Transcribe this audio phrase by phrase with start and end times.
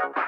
[0.00, 0.27] thank you.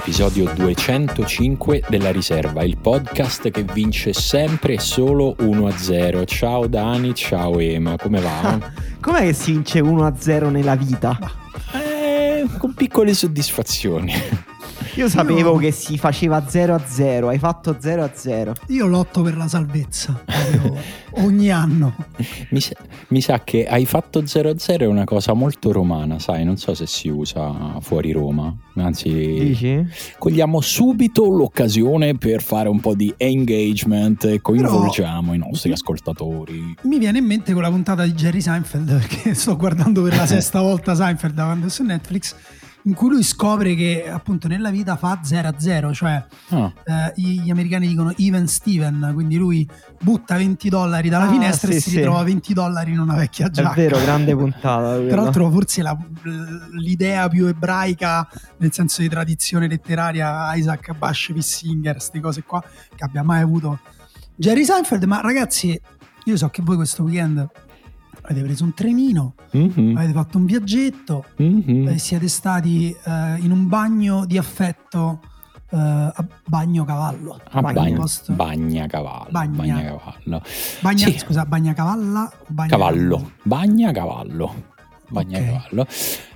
[0.00, 6.24] L'episodio 205 della riserva, il podcast che vince sempre e solo 1-0.
[6.24, 8.58] Ciao Dani, ciao Ema, come va?
[8.98, 11.18] Com'è che si vince 1-0 nella vita?
[11.74, 14.14] Eh, con piccole soddisfazioni.
[14.94, 15.58] Io sapevo Io...
[15.58, 18.54] che si faceva 0 a 0, hai fatto 0 a 0.
[18.68, 20.24] Io lotto per la salvezza
[21.20, 21.94] ogni anno.
[22.48, 22.74] Mi sa,
[23.10, 26.56] mi sa, che hai fatto 0 a 0 è una cosa molto romana, sai, non
[26.56, 28.54] so se si usa fuori Roma.
[28.76, 29.84] Anzi, Dici?
[30.16, 36.76] cogliamo subito l'occasione per fare un po' di engagement e coinvolgiamo Però, i nostri ascoltatori.
[36.82, 40.26] Mi viene in mente con la puntata di Jerry Seinfeld, perché sto guardando per la
[40.26, 42.34] sesta volta Seinfeld davanti su Netflix
[42.84, 46.72] in cui lui scopre che appunto nella vita fa 0 a 0, cioè oh.
[46.84, 49.68] eh, gli americani dicono even Steven, quindi lui
[50.00, 51.96] butta 20 dollari dalla ah, finestra sì, e si sì.
[51.96, 53.72] ritrova 20 dollari in una vecchia giacca.
[53.74, 54.98] È vero, grande puntata.
[55.06, 55.96] Tra l'altro forse la,
[56.78, 58.26] l'idea più ebraica
[58.58, 62.62] nel senso di tradizione letteraria Isaac Bashevis Singer, queste cose qua
[62.94, 63.78] che abbia mai avuto
[64.34, 65.78] Jerry Seinfeld, ma ragazzi
[66.24, 67.46] io so che voi questo weekend
[68.30, 69.96] avete preso un trenino, mm-hmm.
[69.96, 71.88] avete fatto un viaggetto, mm-hmm.
[71.88, 75.20] eh, siete stati eh, in un bagno di affetto
[75.70, 77.40] eh, a bagno cavallo.
[77.50, 79.30] A bagno, bagna cavallo.
[79.30, 80.42] Bagna, bagna cavallo.
[80.80, 81.18] Bagna, sì.
[81.18, 82.32] Scusa, bagna cavalla?
[82.46, 83.16] Bagna cavallo.
[83.16, 83.32] cavallo.
[83.42, 84.54] Bagna cavallo.
[85.08, 85.52] Bagna okay.
[85.52, 85.86] cavallo.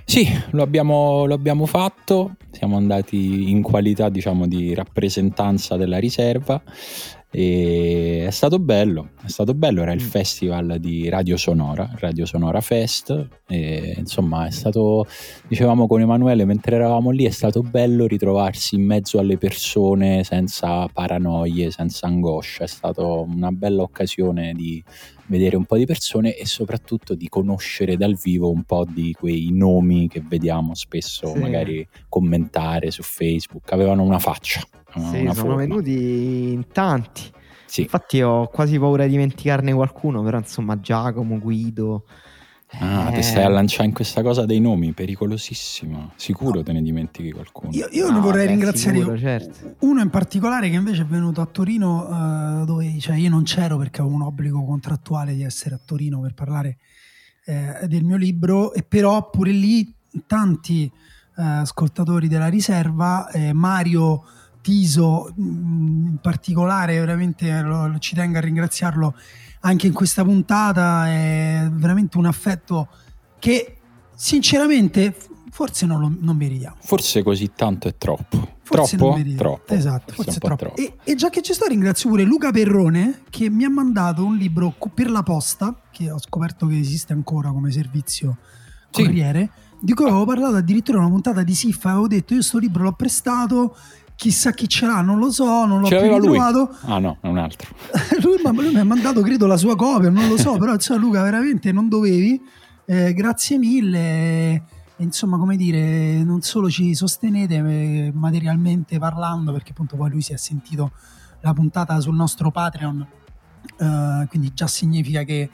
[0.07, 6.61] Sì, lo abbiamo, lo abbiamo, fatto, siamo andati in qualità diciamo di rappresentanza della riserva
[7.37, 10.07] e è stato bello, è stato bello, era il mm.
[10.07, 15.05] festival di Radio Sonora, Radio Sonora Fest, e insomma è stato,
[15.45, 20.87] dicevamo con Emanuele mentre eravamo lì, è stato bello ritrovarsi in mezzo alle persone senza
[20.87, 24.81] paranoie, senza angoscia, è stata una bella occasione di
[25.25, 29.49] vedere un po' di persone e soprattutto di conoscere dal vivo un po' di quei
[29.51, 31.39] nomi che vediamo spesso sì.
[31.39, 34.65] magari commentare su Facebook, avevano una faccia.
[34.95, 35.55] Sì, una sono forma.
[35.55, 37.21] venuti in tanti.
[37.65, 37.81] Sì.
[37.81, 42.05] Infatti ho quasi paura di dimenticarne qualcuno, però insomma Giacomo, Guido.
[42.79, 43.15] Ah, eh...
[43.15, 46.11] ti stai a lanciare in questa cosa dei nomi, pericolosissimo.
[46.15, 47.71] Sicuro te ne dimentichi qualcuno.
[47.71, 49.75] Io, io ne vorrei beh, ringraziare sicuro, certo.
[49.79, 52.07] uno in particolare che invece è venuto a Torino,
[52.61, 56.19] uh, dove cioè, io non c'ero perché avevo un obbligo contrattuale di essere a Torino
[56.21, 56.77] per parlare
[57.45, 59.93] eh, del mio libro, e però pure lì
[60.25, 60.91] tanti
[61.35, 64.23] uh, ascoltatori della riserva, eh, Mario
[64.65, 69.13] Tiso mm, in particolare, veramente lo, ci tengo a ringraziarlo
[69.59, 72.87] anche in questa puntata, è veramente un affetto
[73.37, 73.77] che
[74.15, 75.15] sinceramente
[75.51, 76.77] forse non, lo, non meritiamo.
[76.79, 78.55] Forse così tanto è troppo.
[78.63, 79.21] Forse troppo?
[79.35, 79.71] Troppo.
[79.71, 80.55] Esatto, forse, forse è troppo.
[80.55, 80.81] troppo.
[80.81, 84.35] E, e, già che ci sto ringrazio pure Luca Perrone che mi ha mandato un
[84.35, 88.37] libro per la posta, che ho scoperto che esiste ancora come servizio
[88.91, 89.85] corriere, sì.
[89.85, 92.81] di cui avevo parlato addirittura in una puntata di Siffa, avevo detto io questo libro
[92.81, 93.77] l'ho prestato
[94.15, 96.75] chissà chi ce l'ha, non lo so, non l'ho Ce più trovato.
[96.81, 97.75] Ah no, è un altro.
[98.21, 101.21] lui, lui, mi ha mandato, credo, la sua copia, non lo so, però cioè, Luca
[101.21, 102.41] veramente non dovevi.
[102.85, 104.63] Eh, grazie mille.
[104.97, 110.31] Insomma, come dire, non solo ci sostenete eh, materialmente parlando, perché appunto poi lui si
[110.31, 110.91] è sentito
[111.41, 113.05] la puntata sul nostro Patreon,
[113.77, 115.49] eh, quindi già significa che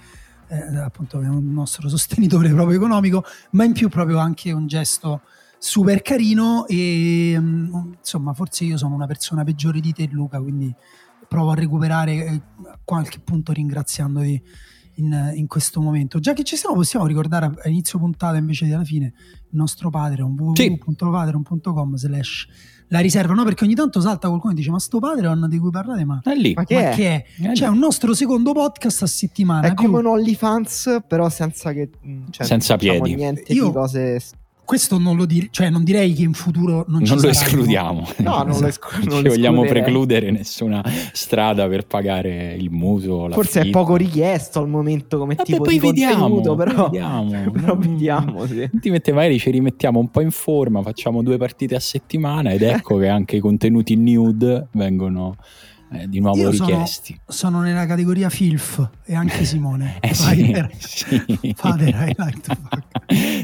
[0.48, 5.22] eh, appunto è un nostro sostenitore proprio economico, ma in più proprio anche un gesto
[5.64, 10.74] super carino e mm, insomma forse io sono una persona peggiore di te Luca quindi
[11.28, 12.42] provo a recuperare eh,
[12.84, 14.42] qualche punto ringraziandoti
[14.96, 18.74] in, in, questo momento già che ci siamo possiamo ricordare a inizio puntata invece di
[18.74, 22.48] alla fine il nostro Patreon www.patreon.com slash
[22.88, 25.70] la riserva no perché ogni tanto salta qualcuno e dice ma sto Patreon di cui
[25.70, 26.54] parlate ma, è lì.
[26.56, 26.96] ma che, ma è?
[26.96, 27.50] Che è?
[27.50, 27.52] è?
[27.52, 29.86] C'è un nostro secondo podcast a settimana è più...
[29.86, 31.92] come un OnlyFans però senza che
[32.32, 34.20] cioè, senza diciamo piedi niente io, di cose
[34.64, 38.08] questo non lo dire, cioè non direi che in futuro non, non lo escludiamo.
[38.18, 43.30] No, non, lo esclu- non ci vogliamo precludere nessuna strada per pagare il mutuo.
[43.32, 47.52] Forse è poco richiesto al momento come Vabbè, tipo poi di vediamo, però vediamo.
[47.52, 48.70] però vediamo sì.
[48.72, 52.62] Ti mette magari ci rimettiamo un po' in forma, facciamo due partite a settimana ed
[52.62, 55.36] ecco che anche i contenuti nude vengono
[55.92, 57.20] eh, di nuovo Io richiesti.
[57.28, 59.98] Sono, sono, nella categoria FILF e anche Simone.
[60.00, 61.54] eh sì, sì.
[61.56, 62.16] Father,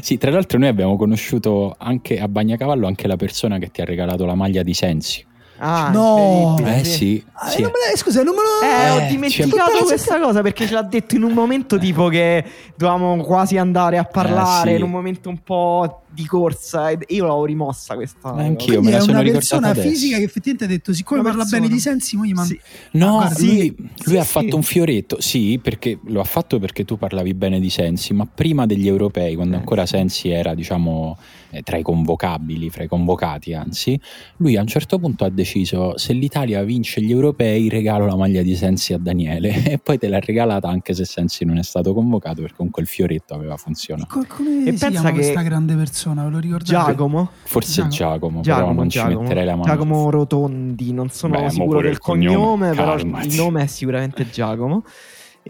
[0.00, 3.84] sì, tra l'altro noi abbiamo conosciuto anche a Bagnacavallo anche la persona che ti ha
[3.84, 5.24] regalato la maglia di Sensi.
[5.58, 6.56] Ah, No.
[6.64, 6.90] Eh sì.
[6.92, 7.62] sì, Ah, sì.
[7.62, 8.66] non me la- scusa, non me lo.
[8.66, 12.08] Eh, Eh, ho dimenticato c'è- questa cosa perché ce l'ha detto in un momento tipo
[12.08, 12.44] che
[12.76, 14.78] dovevamo quasi andare a parlare, Eh, sì.
[14.78, 16.90] in un momento un po' di corsa.
[16.90, 18.28] io l'avevo rimossa questa.
[18.30, 18.80] Anch'io.
[18.82, 19.88] me la è sono una ricordata persona adesso.
[19.88, 21.62] fisica che effettivamente ha detto: siccome Una parla persona.
[21.62, 22.54] bene di sensi, mo gli mando.
[22.54, 22.60] Sì.
[22.92, 26.84] No, lui, sì, lui sì, ha fatto un fioretto, sì, perché lo ha fatto perché
[26.84, 29.58] tu parlavi bene di Sensi, ma prima degli europei, quando Eh.
[29.58, 33.98] ancora Sensi era, diciamo, eh, tra i convocabili, fra i convocati, anzi,
[34.38, 38.42] lui a un certo punto ha deciso se l'Italia vince gli europei regalo la maglia
[38.42, 41.94] di Sensi a Daniele e poi te l'ha regalata anche se Sensi non è stato
[41.94, 44.08] convocato perché comunque il fioretto aveva funzionato.
[44.18, 46.24] Co- come E si pensa chiama che- questa grande persona?
[46.24, 46.70] Ve lo ricordate?
[46.70, 47.30] Giacomo?
[47.44, 48.40] Forse Giacomo.
[48.40, 49.20] Giacomo, però Giacomo, non ci Giacomo.
[49.22, 49.64] metterei la mano.
[49.64, 54.84] Giacomo Rotondi, non sono Beh, sicuro del cognome, cognome, però il nome è sicuramente Giacomo.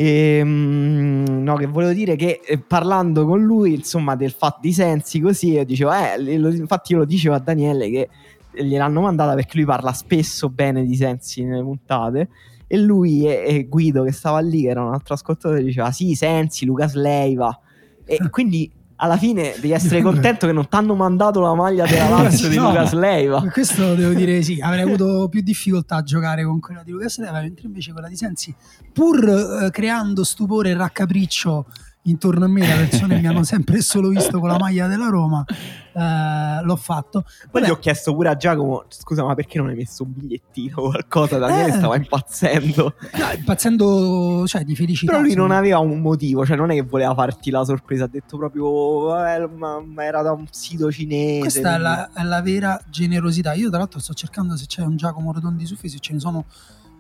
[0.01, 4.73] E, mm, no, che volevo dire che eh, parlando con lui, insomma, del fatto di
[4.73, 8.09] sensi così, io dicevo, eh, lo- infatti io lo dicevo a Daniele che
[8.53, 12.29] gliel'hanno mandata perché lui parla spesso bene di sensi nelle puntate.
[12.69, 16.15] E lui e, e Guido che stava lì, che era un altro ascoltatore, diceva: Sì,
[16.15, 17.59] Sensi, Lucas Leiva.
[18.05, 22.09] E quindi alla fine devi essere contento che non ti hanno mandato la maglia della
[22.09, 22.69] Lazio di No.
[22.69, 23.43] Lucas Leiva.
[23.51, 27.41] Questo devo dire sì, avrei avuto più difficoltà a giocare con quella di Lucas Leva,
[27.41, 28.55] mentre invece quella di Sensi,
[28.93, 29.29] pur
[29.65, 31.67] eh, creando stupore e raccapriccio
[32.11, 35.45] intorno a me, le persone mi hanno sempre solo visto con la maglia della Roma,
[35.93, 37.25] eh, l'ho fatto.
[37.51, 40.77] Poi gli ho chiesto pure a Giacomo: Scusa, ma perché non hai messo un bigliettino
[40.77, 41.39] o qualcosa?
[41.39, 41.73] Daniele Eh.
[41.73, 42.95] stava impazzendo.
[43.19, 45.13] no, impazzendo cioè, di felicità.
[45.13, 48.05] Però lui non aveva un motivo, cioè non è che voleva farti la sorpresa.
[48.05, 51.41] Ha detto proprio: "Vabbè, ma, ma era da un sito cinese.
[51.41, 53.53] Questa è la, è la vera generosità.
[53.55, 56.45] Io, tra l'altro, sto cercando se c'è un Giacomo Rotondi su Facebook, ce ne sono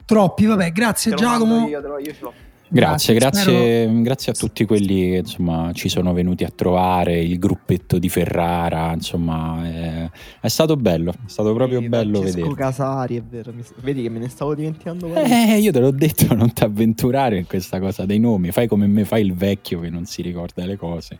[0.04, 0.46] troppi.
[0.46, 1.66] Vabbè, grazie Giacomo.
[1.68, 2.32] Io, io ce l'ho.
[2.70, 7.38] Grazie, Grazie, grazie, grazie a tutti quelli che insomma ci sono venuti a trovare, il
[7.38, 10.10] gruppetto di Ferrara, insomma è,
[10.40, 12.54] è stato bello, è stato proprio Sì, bello Francesco vedere.
[12.56, 13.52] Casari, è vero.
[13.54, 15.06] mi- Vedi che me ne stavo dimenticando.
[15.08, 15.30] quelli.
[15.32, 18.86] Eh, io te l'ho detto, non ti avventurare in questa cosa dei nomi, fai come
[18.86, 21.16] me, fai il vecchio che non si ricorda le cose.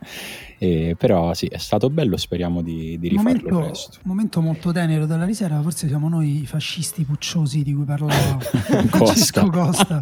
[0.59, 3.91] Eh, però sì, è stato bello, speriamo di, di rifarlo momento, presto.
[4.03, 8.37] un momento molto tenero della riserva, forse siamo noi i fascisti pucciosi di cui parlava
[8.39, 10.01] Francesco Costa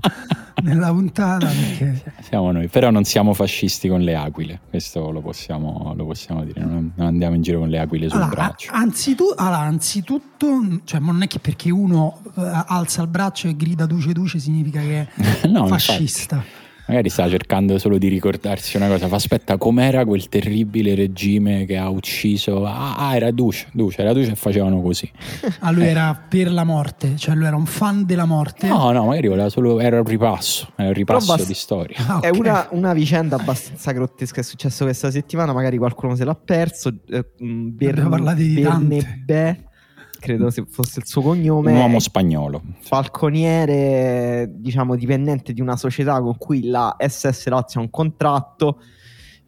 [0.63, 1.36] nella puntata.
[1.45, 6.43] Perché Siamo noi, però non siamo fascisti con le aquile, questo lo possiamo, lo possiamo
[6.43, 8.71] dire, non, non andiamo in giro con le aquile sul allora, braccio.
[8.73, 13.85] anzitu- allora, anzitutto, cioè, non è che perché uno eh, alza il braccio e grida
[13.85, 15.81] duce duce significa che è No, infatti.
[16.87, 19.07] Magari sta cercando solo di ricordarsi una cosa.
[19.07, 22.65] Fa aspetta, com'era quel terribile regime che ha ucciso?
[22.65, 25.09] Ah, ah, era Duce, Duce, era Duce e facevano così.
[25.59, 28.67] Ah, lui era per la morte, cioè lui era un fan della morte.
[28.67, 29.79] No, no, magari voleva solo.
[29.79, 31.97] Era un ripasso, era un ripasso basta- di storia.
[32.07, 32.37] Ah, È ok.
[32.37, 34.39] una, una vicenda abbastanza grottesca.
[34.39, 35.51] È successo questa settimana.
[35.53, 36.93] Magari qualcuno se l'ha perso.
[37.09, 38.95] Eh, mm, Ber- Abbiamo parlato di tante.
[39.25, 39.63] Bernabé,
[40.27, 41.71] credo se fosse il suo cognome.
[41.71, 42.61] Un uomo spagnolo.
[42.79, 48.81] falconiere, diciamo, dipendente di una società con cui la SS Lazio ha un contratto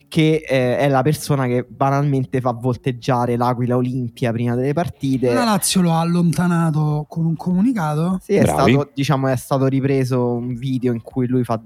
[0.08, 5.34] che eh, è la persona che banalmente fa volteggiare l'Aquila Olimpia prima delle partite.
[5.34, 8.18] La Lazio lo ha allontanato con un comunicato.
[8.24, 11.62] Sì, è stato, diciamo, è stato ripreso un video in cui lui fa,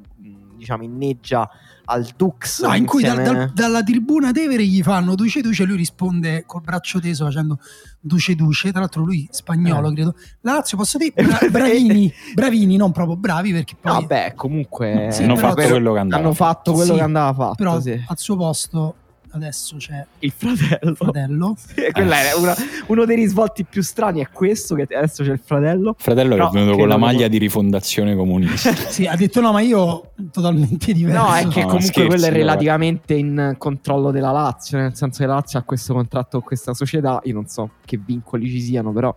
[0.58, 1.48] diciamo, inneggia
[1.86, 2.64] al Dux.
[2.64, 6.62] No, in cui dal- dal- dalla tribuna Tevere gli fanno Duce Duce, lui risponde col
[6.62, 7.60] braccio teso facendo
[8.00, 9.94] Duce Duce, tra l'altro lui spagnolo Eh.
[9.94, 10.16] credo.
[10.42, 15.10] La Lazio posso dire E bra- bravini, bravini, non proprio bravi perché poi beh, comunque
[15.12, 16.22] Sì, hanno fatto quello che andava.
[16.24, 17.56] hanno fatto quello Sì, che andava fatto.
[17.56, 18.04] però sì.
[18.08, 18.96] al suo posto
[19.34, 20.90] adesso c'è Il fratello.
[20.92, 21.56] il fratello.
[21.64, 22.34] Sì, Eh.
[22.38, 22.56] una-
[22.88, 25.96] uno dei risvolti più strani è questo che adesso c'è il fratello.
[25.98, 28.72] Fratello No, che è venuto con la maglia di rifondazione comunista.
[28.94, 31.22] Sì, ha detto no, ma io totalmente diverso.
[31.22, 35.20] No, è che No, comunque scherzi, quello è relativamente in controllo della Lazio, nel senso
[35.22, 38.62] che la Lazio ha questo contratto con questa società, io non so che vincoli ci
[38.62, 39.14] siano, però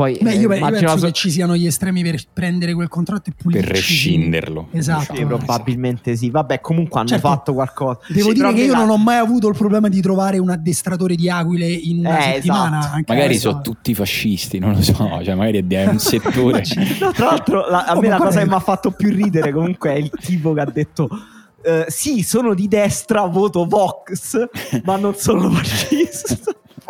[0.00, 2.72] poi Beh, eh, io, io immagino penso so- che ci siano gli estremi per prendere
[2.72, 3.66] quel contratto e pulirci.
[3.66, 4.68] per rescinderlo.
[4.72, 5.14] Esatto.
[5.14, 6.30] sì, probabilmente sì.
[6.30, 7.28] Vabbè, comunque hanno Certo.
[7.28, 7.98] fatto qualcosa.
[8.08, 11.16] Devo Sì, dire che io non ho mai avuto il problema di trovare un addestratore
[11.16, 12.78] di aquile in una Eh, settimana.
[12.78, 12.94] esatto.
[12.96, 16.62] anche Magari sono tutti fascisti, non lo so, cioè magari è un settore.
[16.98, 18.42] No, tra l'altro, la- a Oh, me la cosa è?
[18.44, 21.08] che mi ha fatto più ridere comunque è il tipo che ha detto.
[21.62, 24.48] eh, sì, sono di destra, voto Vox,
[24.84, 26.38] ma non sono fascista.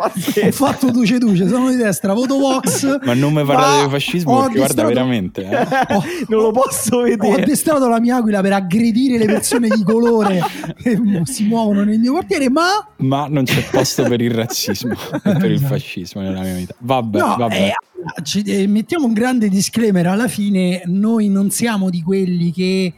[0.03, 2.99] Ho fatto duce duce, sono di destra, voto Vox.
[3.03, 5.41] Ma non mi parlate di fascismo ho perché guarda addestrato- veramente.
[5.43, 5.93] eh.
[5.95, 7.41] Ho- non lo posso Ho vedere.
[7.43, 10.39] addestrato la mia aquila per aggredire le persone di colore
[10.81, 14.93] che si muovono nel mio quartiere, ma Ma non c'è posto per il razzismo
[15.23, 16.75] e per il fascismo nella mia vita.
[16.79, 17.55] Vabbè, no, vabbè.
[17.55, 20.07] eh, eh, mettiamo un grande disclaimer.
[20.07, 22.93] Alla fine, noi non siamo di quelli che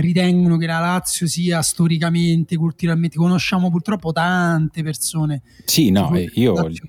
[0.00, 3.16] ritengono che la Lazio sia storicamente, culturalmente.
[3.16, 5.42] Conosciamo purtroppo tante persone.
[5.64, 6.86] Sì, no, eh, io, Lazio.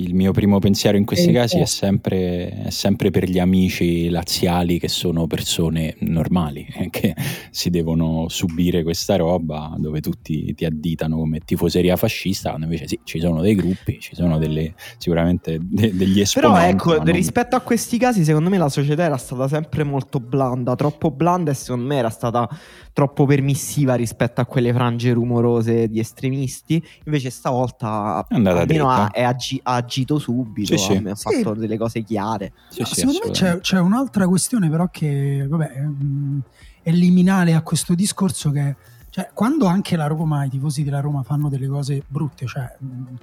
[0.00, 4.78] Il mio primo pensiero in questi casi è sempre, è sempre, per gli amici laziali
[4.78, 7.14] che sono persone normali, eh, che
[7.50, 13.00] si devono subire questa roba dove tutti ti additano come tifoseria fascista, quando invece sì,
[13.04, 16.76] ci sono dei gruppi, ci sono delle, sicuramente de- degli esponenti.
[16.76, 17.14] Però ecco, non...
[17.14, 21.50] rispetto a questi casi, secondo me la società era stata sempre molto blanda, troppo blanda
[21.50, 22.48] e secondo me era stata
[22.92, 26.82] troppo permissiva rispetto a quelle frange rumorose di estremisti.
[27.04, 31.08] Invece stavolta almeno ha, è agi- ha agito subito, Sì, sì.
[31.08, 32.52] ha fatto delle cose chiare.
[32.68, 33.60] Sì, No, sì, secondo me c'è, assolutamente.
[33.62, 36.40] c'è un'altra questione però che vabbè, mh,
[36.82, 38.76] è liminale a questo discorso che
[39.10, 43.14] cioè, quando anche la Roma, i tifosi della Roma fanno delle cose brutte, cioè mh,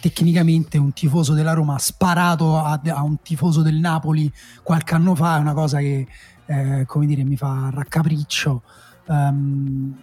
[0.00, 4.30] tecnicamente un tifoso della Roma ha sparato a, a un tifoso del Napoli
[4.62, 6.06] qualche anno fa è una cosa che
[6.46, 8.62] eh, come dire mi fa raccapriccio.
[9.08, 9.94] Ehm,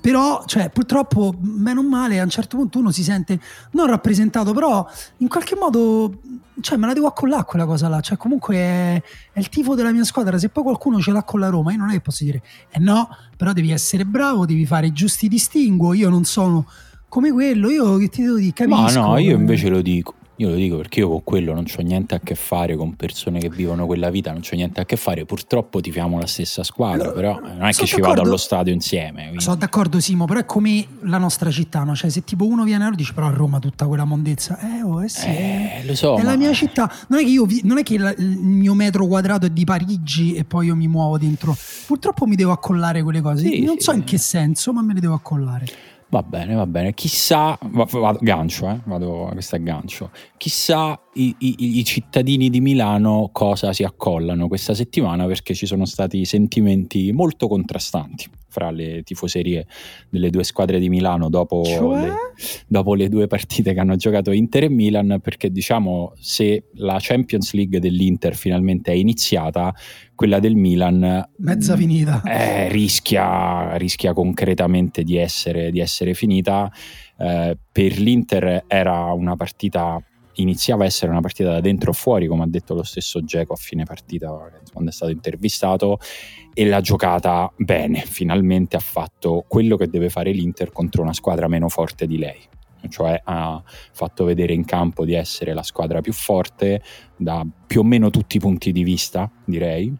[0.00, 3.38] però, cioè, purtroppo, meno male, a un certo punto uno si sente
[3.72, 4.84] non rappresentato, però
[5.18, 6.18] in qualche modo,
[6.60, 8.00] cioè, me la devo accollare quella cosa là.
[8.00, 10.38] Cioè, comunque è, è il tifo della mia squadra.
[10.38, 12.80] Se poi qualcuno ce l'ha con la Roma, io non è che posso dire, eh
[12.80, 15.92] no, però devi essere bravo, devi fare i giusti distinguo.
[15.94, 16.66] Io non sono
[17.08, 19.00] come quello, io che ti devo dire, Ma capisco.
[19.00, 20.14] no, io invece lo dico.
[20.36, 23.38] Io lo dico perché io con quello non ho niente a che fare con persone
[23.38, 25.24] che vivono quella vita, non c'ho niente a che fare.
[25.26, 29.24] Purtroppo tifiamo la stessa squadra, Allora, però non è che ci vado allo stadio insieme.
[29.24, 31.94] quindi- Sono d'accordo Simo, però è come la nostra città, no?
[31.94, 34.58] Cioè, se tipo uno viene a Roma dice, però a Roma tutta quella mondezza.
[34.58, 35.80] Eh, oh, eh sì, eh.
[35.80, 36.16] Eh, lo so.
[36.16, 38.38] È ma- la mia città, non è che, io vi- non è che la- il
[38.38, 41.54] mio metro quadrato è di Parigi e poi io mi muovo dentro.
[41.86, 43.44] Purtroppo mi devo accollare quelle cose.
[43.46, 45.66] Sì, non so in che senso, ma me le devo accollare.
[46.12, 46.92] Va bene, va bene.
[46.92, 48.78] Chissà, va- vado- gancio, eh?
[48.84, 50.10] vado, questo è gancio.
[50.36, 55.86] Chissà i, i- i cittadini di Milano cosa si accollano questa settimana perché ci sono
[55.86, 59.66] stati sentimenti molto contrastanti fra le tifoserie
[60.10, 62.00] delle due squadre di Milano dopo, Cioè?
[62.02, 62.14] le,
[62.66, 67.54] dopo le due partite che hanno giocato Inter e Milan perché diciamo se la Champions
[67.54, 69.74] League dell'Inter finalmente è iniziata,
[70.14, 72.20] quella del Milan Mezza finita.
[72.26, 76.70] eh, rischia, rischia concretamente di essere, di essere finita.
[77.18, 79.98] Eh, per l'Inter era una partita,
[80.34, 83.52] iniziava a essere una partita da dentro o fuori, come ha detto lo stesso Geco
[83.54, 84.28] a fine partita
[84.72, 85.98] quando è stato intervistato,
[86.54, 88.00] e l'ha giocata bene.
[88.00, 92.40] Finalmente ha fatto quello che deve fare l'Inter contro una squadra meno forte di lei.
[92.88, 96.82] Cioè ha fatto vedere in campo di essere la squadra più forte
[97.16, 99.94] da più o meno tutti i punti di vista, direi.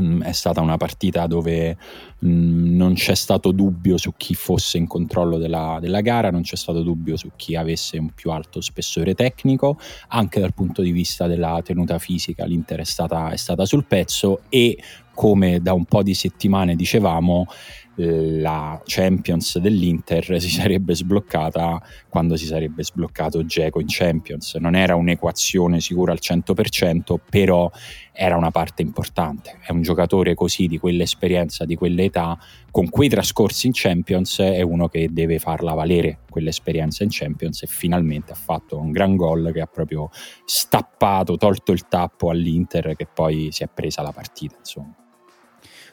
[0.00, 1.76] Mm, È stata una partita dove
[2.24, 6.56] mm, non c'è stato dubbio su chi fosse in controllo della, della gara, non c'è
[6.56, 9.78] stato dubbio su chi avesse un più alto spessore tecnico,
[10.08, 14.42] anche dal punto di vista della tenuta fisica l'Inter è stata, è stata sul pezzo
[14.48, 14.78] e
[15.18, 17.48] come da un po' di settimane dicevamo
[17.96, 24.54] la Champions dell'Inter si sarebbe sbloccata quando si sarebbe sbloccato Geco in Champions.
[24.54, 27.68] Non era un'equazione sicura al 100%, però
[28.12, 29.58] era una parte importante.
[29.60, 32.38] È un giocatore così di quell'esperienza, di quell'età,
[32.70, 37.66] con quei trascorsi in Champions, è uno che deve farla valere quell'esperienza in Champions e
[37.66, 40.10] finalmente ha fatto un gran gol che ha proprio
[40.44, 45.07] stappato, tolto il tappo all'Inter che poi si è presa la partita, insomma.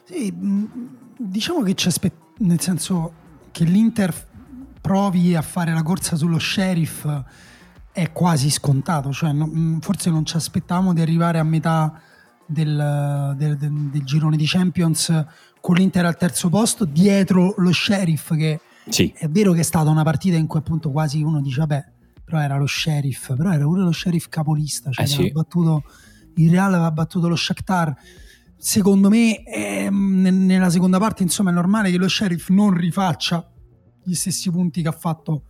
[0.06, 0.68] Sì, mh,
[1.18, 3.12] diciamo che ci aspet- nel senso
[3.50, 4.14] che l'Inter
[4.80, 7.06] provi a fare la corsa sullo sheriff
[7.92, 12.00] è quasi scontato, cioè mh, forse non ci aspettavamo di arrivare a metà
[12.46, 15.24] del, del- del- del girone di Champions
[15.60, 19.90] con l'Inter al terzo posto dietro lo sheriff che Sì, è vero che è stata
[19.90, 21.84] una partita in cui appunto quasi uno dice vabbè
[22.24, 25.32] però era lo sheriff però era pure lo sheriff capolista cioè Eh sì.
[25.32, 25.82] battuto
[26.36, 27.92] il Real aveva battuto lo Shakhtar
[28.58, 33.50] secondo me ehm, ne- nella seconda parte insomma è normale che lo sheriff non rifaccia
[34.02, 35.44] gli stessi punti che ha fatto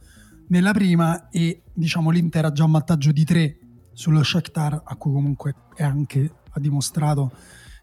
[0.49, 3.59] nella prima e diciamo l'Inter ha già un vantaggio di tre
[3.93, 7.33] sullo Shakhtar a cui comunque è anche ha dimostrato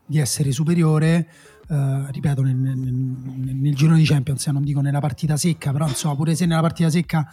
[0.06, 1.28] di essere superiore.
[1.70, 5.72] Eh, ripeto nel, nel, nel- nel girone di Champions eh, non dico nella partita secca
[5.72, 7.26] però insomma pure se nella partita secca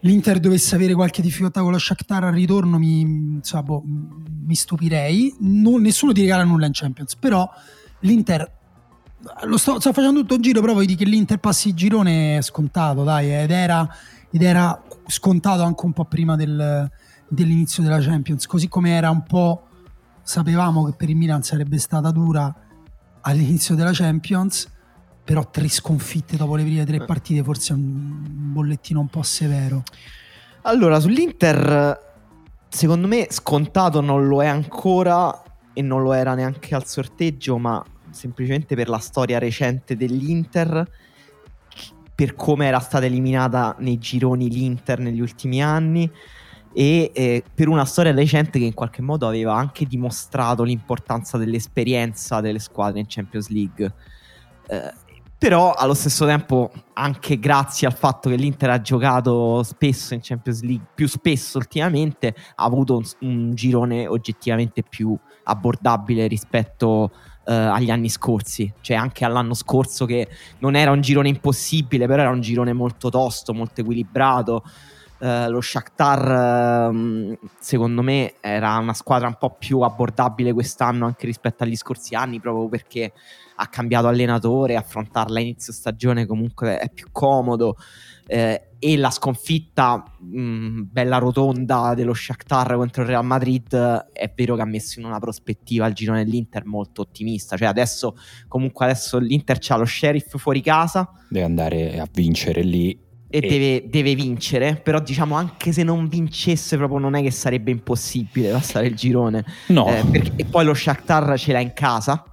[0.00, 5.34] l'Inter dovesse avere qualche difficoltà con lo Shakhtar al ritorno mi, insomma, boh, mi stupirei.
[5.40, 7.48] Non- nessuno ti regala nulla in Champions però
[8.00, 8.54] l'Inter
[9.44, 13.02] lo sto, sto facendo tutto un giro però vuoi che l'Inter passi il girone scontato
[13.02, 13.88] dai ed era,
[14.30, 16.88] ed era scontato anche un po' prima del-
[17.28, 18.46] dell'inizio della Champions.
[18.46, 19.66] Così come era un po'
[20.22, 22.54] sapevamo che per il Milan sarebbe stata dura
[23.22, 24.68] all'inizio della Champions
[25.26, 29.82] però tre sconfitte dopo le prime tre partite forse è un bollettino un po' severo
[30.62, 31.98] Allora, sull'Inter,
[32.68, 35.42] secondo me scontato non lo è ancora
[35.72, 40.88] e non lo era neanche al sorteggio, ma semplicemente per la storia recente dell'Inter,
[42.14, 46.10] per come era stata eliminata nei gironi l'Inter negli ultimi anni
[46.72, 52.40] e eh, per una storia recente che in qualche modo aveva anche dimostrato l'importanza dell'esperienza
[52.40, 53.92] delle squadre in Champions League.
[54.68, 54.92] Eh,
[55.38, 60.62] però allo stesso tempo, anche grazie al fatto che l'Inter ha giocato spesso in Champions
[60.62, 67.10] League, più spesso ultimamente, ha avuto un, un girone oggettivamente più abbordabile rispetto
[67.46, 68.72] uh, agli anni scorsi.
[68.80, 70.28] Cioè anche all'anno scorso che
[70.58, 74.62] non era un girone impossibile, però era un girone molto tosto, molto equilibrato.
[75.18, 81.24] Uh, lo Shakhtar uh, secondo me era una squadra un po' più abbordabile quest'anno anche
[81.24, 83.14] rispetto agli scorsi anni proprio perché
[83.56, 87.76] ha cambiato allenatore, affrontarla a inizio stagione comunque è più comodo.
[88.28, 93.72] Eh, e la sconfitta mh, mm, bella rotonda dello Shakhtar contro il Real Madrid
[94.12, 98.16] è vero che ha messo in una prospettiva il girone dell'Inter molto ottimista cioè adesso
[98.48, 103.48] comunque adesso l'Inter c'ha lo sheriff fuori casa deve andare a vincere lì e, e...
[103.48, 108.50] Deve, deve, vincere però diciamo anche se non vincesse proprio non è che sarebbe impossibile
[108.52, 109.44] passare il girone.
[109.68, 109.88] No.
[109.88, 112.24] Eh, perché, e poi lo Shakhtar ce l'ha in casa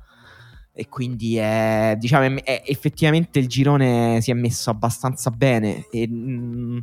[0.75, 5.85] e quindi è, diciamo, è, è, effettivamente il girone si è messo abbastanza bene.
[5.91, 6.79] E, mh, mm,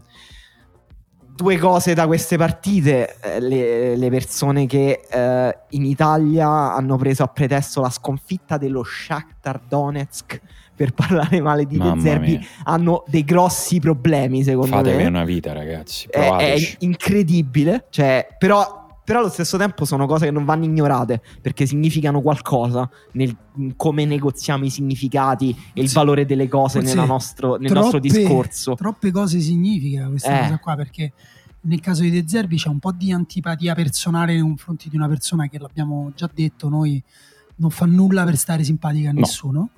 [1.35, 7.23] due cose da queste partite, eh, le, le persone che eh, in Italia hanno preso
[7.23, 10.41] a pretesto la sconfitta dello Shakhtar Donetsk
[10.81, 15.03] per parlare male di De Zerbi hanno dei grossi problemi secondo Fatevi me.
[15.03, 20.27] Fatevi una vita ragazzi, è, è, incredibile, cioè, però però allo stesso tempo sono cose
[20.27, 23.37] che non vanno ignorate perché significano qualcosa nel
[23.77, 25.95] come negoziamo i significati e il sì.
[25.97, 28.75] valore delle cose nostro, nel troppe, nostro discorso.
[28.75, 30.43] Troppe cose significa questa eh.
[30.45, 31.13] cosa qua perché
[31.63, 35.09] nel caso di De Zerbi c'è un po' di antipatia personale nei confronti di una
[35.09, 37.03] persona che l'abbiamo già detto, noi
[37.57, 39.71] non fa nulla per stare simpatica a nessuno, no.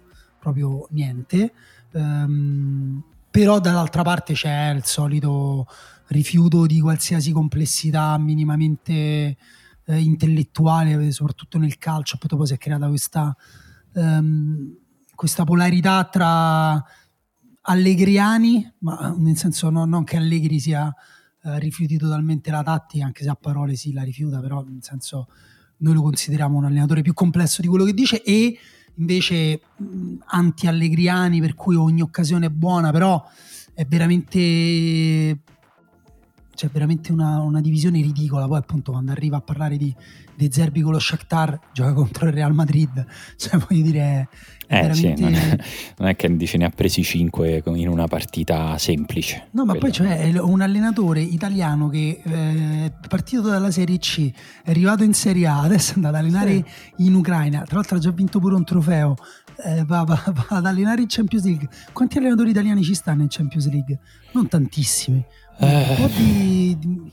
[0.43, 1.53] Proprio niente.
[1.93, 5.67] Um, però dall'altra parte c'è il solito
[6.09, 9.37] rifiuto di qualsiasi complessità minimamente
[9.85, 12.19] eh, intellettuale, soprattutto nel calcio.
[12.19, 13.35] Poi dopo si è creata questa,
[13.95, 14.77] ehm,
[15.15, 16.85] questa polarità tra
[17.63, 20.93] allegriani, ma nel senso no, non che Allegri sia
[21.45, 25.28] eh, rifiuti totalmente la tattica, anche se a parole sì la rifiuta, però nel senso
[25.78, 28.59] noi lo consideriamo un allenatore più complesso di quello che dice e
[28.97, 29.61] invece
[30.26, 33.25] anti-allegriani per cui ogni occasione è buona, però
[33.75, 35.39] è veramente
[36.54, 38.47] c'è veramente una, una, divisione ridicola.
[38.47, 39.95] Poi, appunto, quando arriva a parlare di
[40.34, 43.04] De Zerbi con lo Shakhtar, gioca contro il Real Madrid.
[43.43, 44.28] Cioè, voglio dire,
[44.67, 45.17] è eh, veramente...
[45.17, 45.58] sì, non, è,
[45.99, 49.49] non, è, che dice ne ha presi 5 in una partita semplice.
[49.52, 54.30] No, ma poi c'è un allenatore italiano che eh, è partito dalla Serie C,
[54.62, 56.65] è arrivato in Serie A, adesso è andato ad allenare
[56.97, 57.04] sì.
[57.04, 57.62] in Ucraina.
[57.65, 59.17] Tra l'altro, ha già vinto pure un trofeo.
[59.65, 61.69] Eh, va, va, va ad allenare in Champions League.
[61.93, 63.99] Quanti allenatori italiani ci stanno in Champions League?
[64.32, 65.23] Non tantissimi
[65.67, 67.13] un po' di, di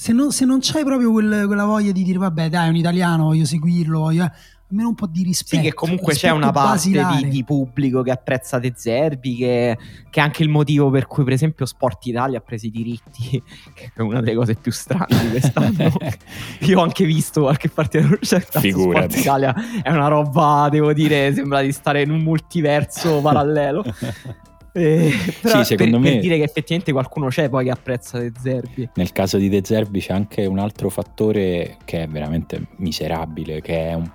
[0.00, 2.76] se, non, se non c'hai proprio quel, quella voglia di dire vabbè dai è un
[2.76, 4.32] italiano voglio seguirlo voglio, eh",
[4.70, 5.56] almeno un po' di rispetto.
[5.56, 9.76] Sì che comunque c'è una parte di, di, pubblico che apprezza De Zerbi che,
[10.08, 13.42] che, è anche il motivo per cui per esempio Sport Italia ha preso i diritti
[13.74, 15.92] che è una delle cose più strane di quest'anno.
[16.60, 21.60] Io ho anche visto qualche partita dello Sport Italia è una roba devo dire sembra
[21.60, 23.84] di stare in un multiverso parallelo
[24.72, 25.10] Eh,
[25.42, 28.88] sì, secondo per, me, per dire che effettivamente qualcuno c'è poi che apprezza De Zerbi.
[28.94, 33.88] Nel caso di De Zerbi c'è anche un altro fattore che è veramente miserabile, che
[33.88, 34.10] è un,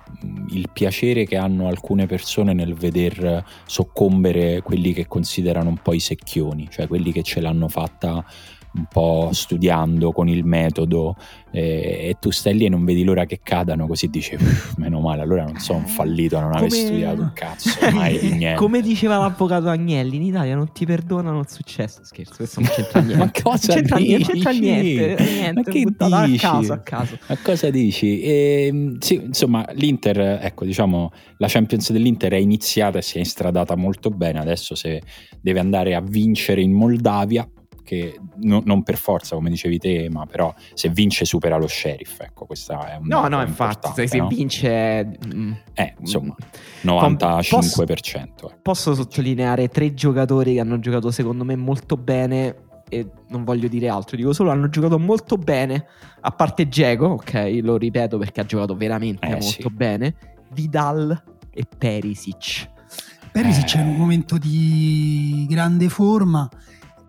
[0.50, 6.00] il piacere che hanno alcune persone nel veder soccombere quelli che considerano un po' i
[6.00, 8.24] secchioni, cioè quelli che ce l'hanno fatta
[8.76, 11.16] un po' studiando con il metodo
[11.50, 14.36] eh, e tu stai lì e non vedi l'ora che cadano così dici
[14.76, 18.54] meno male allora non sono fallito a non aver studiato un cazzo mai niente.
[18.56, 22.04] Come diceva l'avvocato Agnelli in Italia non ti perdonano il successo.
[22.04, 23.24] Scherzo questo non c'entra niente.
[23.24, 24.10] Ma cosa non c'entra, dici?
[24.12, 25.84] Non c'entra niente, niente ma che
[26.28, 26.46] dici?
[26.46, 27.18] a caso a caso.
[27.28, 28.20] Ma cosa dici?
[28.20, 33.18] E, ehm, sì, insomma l'Inter ecco diciamo la Champions dell'Inter è iniziata e si è
[33.18, 34.40] instradata molto bene.
[34.40, 35.00] Adesso se
[35.40, 37.48] deve andare a vincere in Moldavia
[37.86, 42.20] che no, non per forza, come dicevi te, ma però se vince supera lo sheriff.
[42.20, 44.26] Ecco, questa è un No, no, infatti, se, se no?
[44.26, 46.34] vince mm, eh, insomma,
[46.82, 47.48] 95%.
[47.48, 48.52] Posso, ecco.
[48.60, 53.88] posso sottolineare tre giocatori che hanno giocato secondo me molto bene e non voglio dire
[53.88, 55.86] altro, dico solo hanno giocato molto bene,
[56.20, 59.70] a parte Diego, ok, lo ripeto perché ha giocato veramente eh, molto sì.
[59.70, 60.14] bene,
[60.52, 62.68] Vidal e Perisic.
[63.30, 63.78] Perisic eh.
[63.78, 66.48] è in un momento di grande forma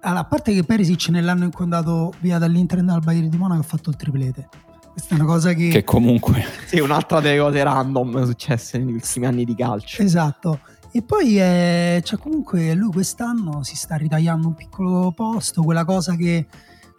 [0.02, 3.30] allora, a parte che Perisic nell'anno in cui è andato via dall'Inter e dal Bayern
[3.30, 4.48] di Monaco ha fatto il triplete.
[4.92, 5.68] Questa è una cosa che...
[5.70, 6.44] Che comunque...
[6.66, 10.02] sì, un'altra delle cose random successe negli ultimi anni di calcio.
[10.02, 10.60] Esatto.
[10.92, 16.16] E poi eh, cioè comunque lui quest'anno si sta ritagliando un piccolo posto, quella cosa
[16.16, 16.48] che...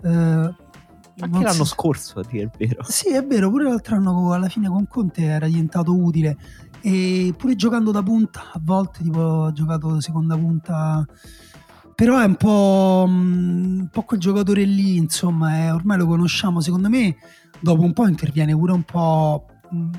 [0.03, 0.09] Eh,
[1.21, 2.85] Anche l'anno si- scorso, a dire il vero.
[2.85, 6.37] Sì, è vero, pure l'altro anno alla fine con Conte era diventato utile.
[6.81, 11.05] E pure giocando da punta, a volte tipo ha giocato seconda punta.
[11.99, 16.61] Però è un po', mm, un po' quel giocatore lì, insomma, eh, ormai lo conosciamo.
[16.61, 17.17] Secondo me,
[17.59, 19.91] dopo un po' interviene pure un po' mm,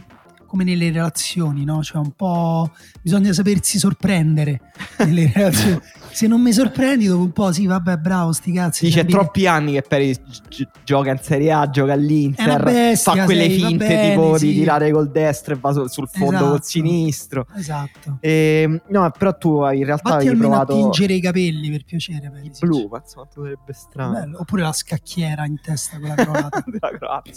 [0.50, 1.84] come nelle relazioni, no?
[1.84, 4.60] Cioè, un po' bisogna sapersi sorprendere
[4.98, 5.80] nelle relazioni.
[6.12, 8.86] Se non mi sorprendi, dopo un po', sì, vabbè, bravo, sti cazzi.
[8.86, 10.18] Dice, è cioè, troppi anni che Peri
[10.50, 14.48] gi- gioca in Serie A, gioca all'Inter, bestia, fa quelle sei, finte bene, tipo sì.
[14.48, 16.50] di tirare col destro e va sul, sul fondo Esatto.
[16.50, 17.48] col sinistro.
[17.56, 18.18] Esatto.
[18.22, 21.84] E, no, però tu in realtà Fatti hai almeno a provato tingere i capelli per
[21.86, 22.32] piacere.
[22.32, 24.14] Per il blu, ma insomma sarebbe strano.
[24.14, 24.40] Bello.
[24.40, 26.16] Oppure la scacchiera in testa con la
[26.98, 27.32] croata.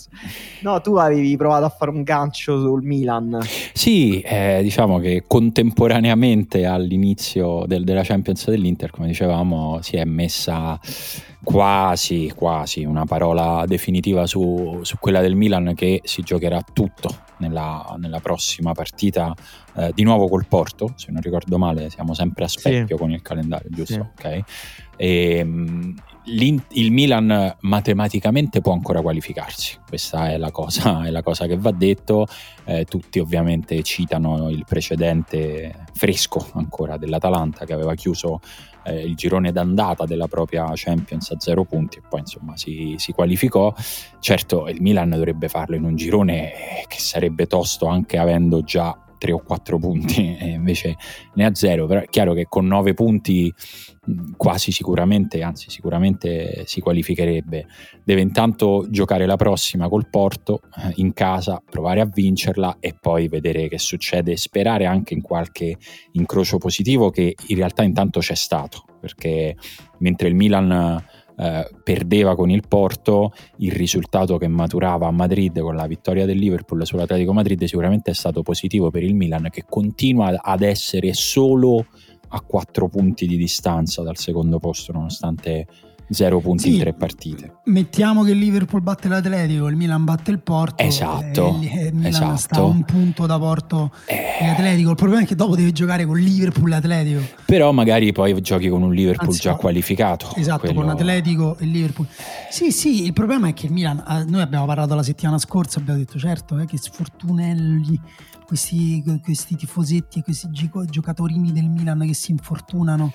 [0.62, 3.38] No, tu avevi provato a fare un gancio sul Milan.
[3.72, 10.78] Sì, eh, diciamo che contemporaneamente all'inizio del- della Champions dell'Inter, come dicevamo, si è messa
[11.42, 17.96] quasi, quasi una parola definitiva su, su quella del Milan che si giocherà tutto nella,
[17.98, 19.34] nella prossima partita,
[19.76, 23.22] eh, di nuovo col Porto, se non ricordo male, siamo sempre a specchio con il
[23.22, 24.12] calendario, giusto?
[24.16, 24.26] Sì.
[24.26, 24.42] Ok.
[24.96, 31.46] E, l'In- il Milan matematicamente può ancora qualificarsi, questa è la cosa, è la cosa
[31.46, 32.26] che va detto.
[32.64, 38.40] Eh, tutti ovviamente citano il precedente fresco ancora dell'Atalanta che aveva chiuso
[38.84, 43.12] eh, il girone d'andata della propria Champions a zero punti e poi insomma si, si
[43.12, 43.74] qualificò.
[44.20, 46.52] Certo il Milan dovrebbe farlo in un girone
[46.86, 50.96] che sarebbe tosto anche avendo già tre o quattro punti e invece
[51.34, 53.54] ne ha zero, però è chiaro che con nove punti
[54.04, 57.66] mh, quasi sicuramente, anzi sicuramente si qualificherebbe.
[58.02, 63.28] Deve intanto giocare la prossima col Porto eh, in casa, provare a vincerla e poi
[63.28, 65.76] vedere che succede, sperare anche in qualche
[66.12, 69.54] incrocio positivo che in realtà intanto c'è stato, perché
[69.98, 71.00] mentre il Milan
[71.36, 76.38] eh, perdeva con il Porto, il risultato che maturava a Madrid con la vittoria del
[76.38, 81.86] Liverpool sull'Atletico Madrid sicuramente è stato positivo per il Milan che continua ad essere solo
[82.34, 85.66] a quattro punti di distanza dal secondo posto nonostante
[86.12, 86.74] zero punti Sì.
[86.74, 87.56] in tre partite.
[87.64, 90.82] Mettiamo che il Liverpool batte l'Atletico, il Milan batte il Porto.
[90.82, 92.36] Esatto, e il- e il Milan esatto.
[92.36, 94.90] sta un punto da Porto Eh, Atletico.
[94.90, 97.20] Il problema è che dopo deve giocare con Liverpool e Atletico.
[97.46, 100.30] però magari poi giochi con un Liverpool Anzi, già qualificato.
[100.36, 102.06] Esatto, Quello- con Atletico e Liverpool.
[102.50, 105.78] Sì, sì, il problema è che il Milan, eh, noi abbiamo parlato la settimana scorsa,
[105.80, 108.00] abbiamo detto certo eh, che sfortunelli,
[108.46, 113.12] questi, questi tifosetti e questi gico- giocatorini del Milan che si infortunano.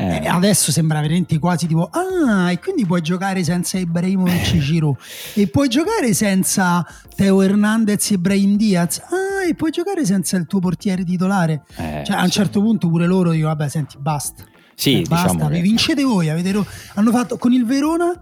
[0.00, 4.58] Eh, Eh, adesso sembra veramente quasi tipo, ah, e quindi puoi giocare senza Ibrahimovic e
[4.58, 4.96] Giroud,
[5.34, 10.46] e puoi giocare senza Teo Hernandez e Brahim Diaz, ah, e puoi giocare senza il
[10.46, 11.64] tuo portiere titolare.
[11.76, 12.32] eh, Cioè, a un sì.
[12.32, 14.44] certo punto pure loro dicono, vabbè, senti, basta.
[14.74, 16.28] Sì, Eh, basta, diciamo che- vincete voi.
[16.28, 18.12] Avete hanno fatto con il Verona,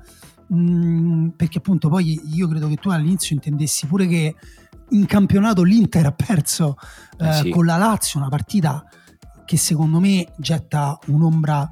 [0.46, 4.34] mh, perché appunto poi io credo che tu all'inizio intendessi pure che
[4.90, 6.76] in campionato l'Inter ha perso
[7.18, 7.48] Eh, eh, sì.
[7.50, 8.82] con la Lazio, una partita
[9.46, 11.70] che secondo me getta un'ombra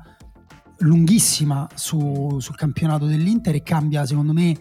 [0.78, 4.56] lunghissima su- sul campionato dell'Inter e cambia secondo me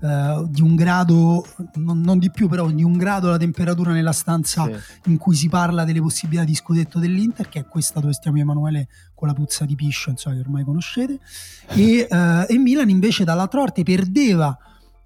[0.00, 4.12] eh, di un grado, non, non di più però, di un grado la temperatura nella
[4.12, 5.10] stanza Sì.
[5.10, 8.88] in cui si parla delle possibilità di scudetto dell'Inter, che è questa dove stiamo Emanuele
[9.14, 11.18] con la puzza di piscio, insomma, che ormai conoscete.
[11.70, 14.56] E, eh, e Milan invece dall'altra parte perdeva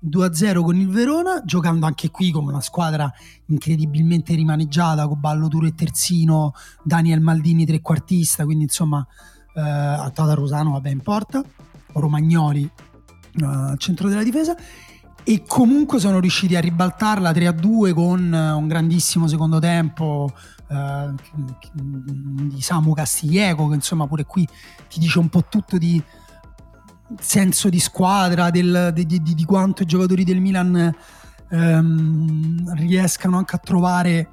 [0.05, 3.13] 2-0 con il Verona, giocando anche qui con una squadra
[3.47, 9.07] incredibilmente rimaneggiata, con Ballo e Terzino, Daniel Maldini trequartista, quindi insomma
[9.55, 11.43] eh, Tata Rosano vabbè in porta,
[11.93, 14.57] Romagnoli eh, al centro della difesa
[15.25, 20.33] e comunque sono riusciti a ribaltarla 3-2 con eh, un grandissimo secondo tempo
[20.69, 21.11] eh,
[21.75, 24.47] di Samu Castiglieco che insomma pure qui
[24.89, 26.03] ti dice un po' tutto di
[27.21, 30.95] senso di squadra del- di, di- di quanto i giocatori del Milan
[31.51, 34.31] ehm, riescano anche a trovare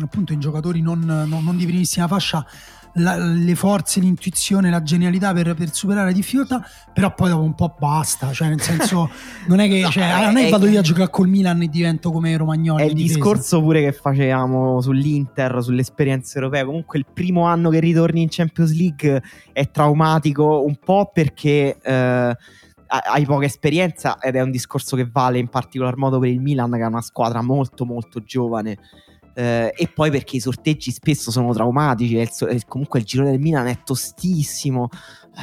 [0.00, 2.44] appunto in giocatori non, non- non di primissima fascia
[2.96, 7.54] la- le forze, l'intuizione, la genialità per, per superare la difficoltà, però poi dopo un
[7.54, 9.08] po' basta, cioè nel senso
[9.48, 11.28] non è che No, cioè, è- non è che è- vado io a giocare col
[11.28, 12.82] Milan e divento come Romagnoli.
[12.82, 13.14] È il difesa.
[13.14, 16.64] discorso pure che facevamo sull'Inter, sulle esperienze europee.
[16.64, 21.92] Comunque, il primo anno che ritorni in Champions League è traumatico un po' perché eh,
[21.92, 26.40] ha- hai poca esperienza ed è un discorso che vale in particolar modo per il
[26.40, 28.78] Milan, che è una squadra molto, molto giovane.
[29.38, 32.16] Eh, e poi perché i sorteggi spesso sono traumatici.
[32.16, 34.88] il comunque il girone del Milan è tostissimo.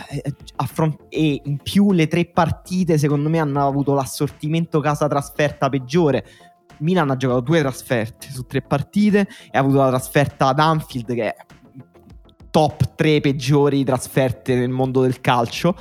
[0.10, 5.70] eh, affron- e in più le tre partite, secondo me, hanno avuto l'assortimento casa trasferta
[5.70, 6.26] peggiore.
[6.80, 11.14] Milan ha giocato due trasferte su tre partite e ha avuto la trasferta ad Anfield
[11.14, 11.36] che è
[12.50, 15.76] top 3 peggiori trasferte nel mondo del calcio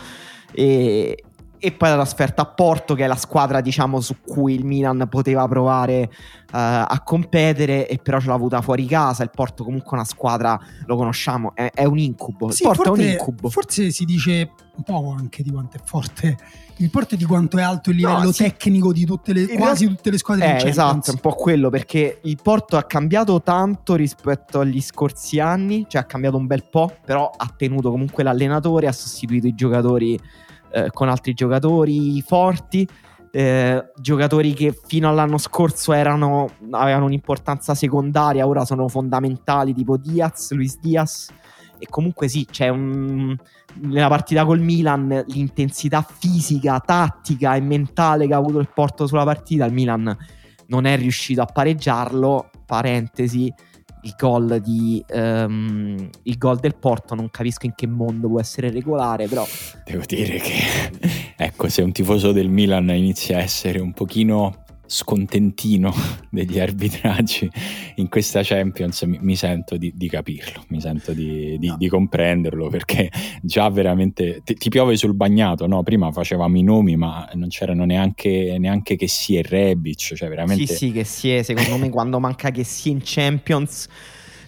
[0.52, 1.24] e,
[1.64, 5.06] e poi la trasferta a Porto che è la squadra diciamo su cui il Milan
[5.08, 9.22] poteva provare uh, a competere e però ce l'ha avuta fuori casa.
[9.22, 12.48] Il Porto comunque è una squadra lo conosciamo è, è un incubo.
[12.48, 13.48] Il Sì, Porto forse, è un incubo.
[13.48, 16.36] forse si dice un po' anche di quanto è forte
[16.78, 18.42] il Porto e di quanto è alto il livello No, sì.
[18.42, 22.18] tecnico di tutte le, quasi tutte le squadre Eh, esatto, è un po' quello perché
[22.24, 26.92] il Porto ha cambiato tanto rispetto agli scorsi anni, cioè ha cambiato un bel po',
[27.04, 30.18] però ha tenuto comunque l'allenatore, ha sostituito i giocatori
[30.72, 32.88] eh, con altri giocatori forti,
[33.30, 40.52] eh, giocatori che fino all'anno scorso erano, avevano un'importanza secondaria, ora sono fondamentali, tipo Diaz,
[40.52, 41.28] Luis Diaz.
[41.78, 43.36] E comunque sì, c'è un...
[43.80, 49.24] nella partita col Milan l'intensità fisica, tattica e mentale che ha avuto il Porto sulla
[49.24, 50.16] partita, il Milan
[50.66, 52.50] non è riuscito a pareggiarlo.
[52.64, 53.52] Parentesi,
[54.02, 58.70] il gol, di, ehm, il gol del Porto non capisco in che mondo può essere
[58.70, 59.46] regolare, però
[59.84, 64.61] Devo dire che, ecco, se un tifoso del Milan inizia a essere un pochino
[64.92, 65.92] scontentino
[66.30, 67.50] degli arbitraggi
[67.96, 71.76] in questa Champions, mi, mi sento di, di capirlo, mi sento di, di- No.
[71.78, 75.82] di comprenderlo perché già veramente ti, ti piove sul bagnato, no?
[75.82, 80.66] Prima facevamo i nomi, ma non c'erano neanche, neanche che sia il Rebic, cioè veramente...
[80.66, 83.88] sì, sì, che si è, secondo me, quando manca che sia in Champions,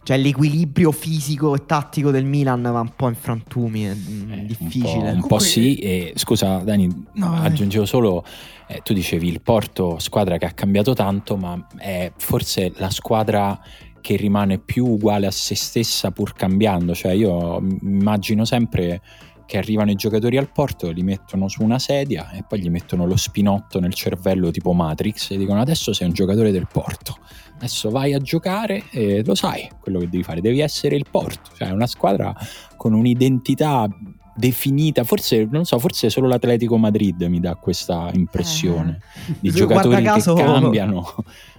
[0.04, 4.46] cioè l'equilibrio fisico e tattico del Milan va un po' in frantumi, è mm, Eh,
[4.46, 4.92] difficile.
[4.92, 8.24] Un po', un po' sì, e scusa Dani, No, aggiungevo solo,
[8.68, 13.58] eh, tu dicevi il Porto, squadra che ha cambiato tanto, ma è forse la squadra
[14.02, 19.00] che rimane più uguale a se stessa pur cambiando, cioè io immagino sempre
[19.46, 23.06] che arrivano i giocatori al Porto, li mettono su una sedia e poi gli mettono
[23.06, 27.16] lo spinotto nel cervello tipo Matrix e dicono adesso sei un giocatore del Porto,
[27.64, 31.50] adesso vai a giocare e lo sai quello che devi fare, devi essere il Porto,
[31.56, 32.34] cioè una squadra
[32.76, 33.88] con un'identità
[34.36, 39.00] definita, forse non so, forse solo l'Atletico Madrid mi dà questa impressione
[39.40, 41.14] di Guarda giocatori caso- che cambiano.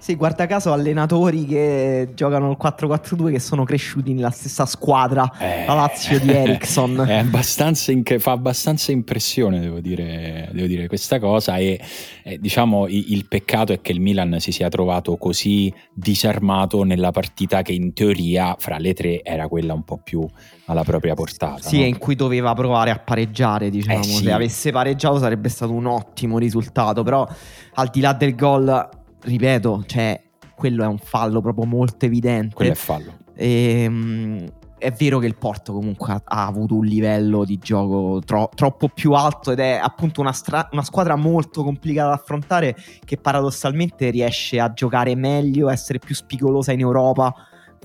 [0.06, 5.66] Sì, guarda caso allenatori che giocano il 4-4-2 che sono cresciuti nella stessa squadra, Eh,
[5.66, 7.00] la Lazio di Eriksson.
[7.10, 11.58] È abbastanza inc- fa abbastanza impressione, devo dire, devo dire questa cosa.
[11.58, 11.80] E
[12.24, 17.12] eh, diciamo i- il peccato è che il Milan si sia trovato così disarmato nella
[17.12, 20.24] partita che in teoria fra le tre era quella un po' più
[20.65, 21.67] alla propria portata.
[21.67, 21.86] Sì, no?
[21.86, 23.99] in cui doveva provare a pareggiare, diciamo.
[23.99, 24.23] Eh, sì.
[24.23, 27.28] Se avesse pareggiato sarebbe stato un ottimo risultato, però
[27.73, 28.89] al di là del gol,
[29.21, 30.21] ripeto, cioè,
[30.56, 32.56] quello è un fallo proprio molto evidente.
[32.56, 33.13] Quello è fallo.
[33.36, 34.45] Ehm,
[34.78, 38.89] è vero che il Porto comunque ha, ha avuto un livello di gioco tro- troppo
[38.89, 44.10] più alto ed è appunto una, stra- una squadra molto complicata da affrontare che paradossalmente
[44.10, 47.34] riesce a giocare meglio, a essere più spigolosa in Europa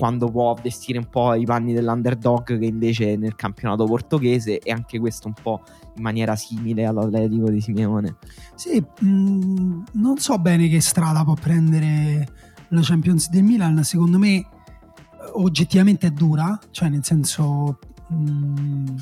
[0.00, 4.98] quando può vestire un po' i panni dell'underdog che invece nel campionato portoghese e anche
[4.98, 5.60] questo un po'
[5.94, 8.16] in maniera simile all'Atletico di Simeone.
[8.54, 12.26] Sì, mh, non so bene che strada può prendere
[12.68, 14.46] la Champions del Milan, secondo me eh,
[15.34, 18.94] oggettivamente è dura, cioè nel senso mh,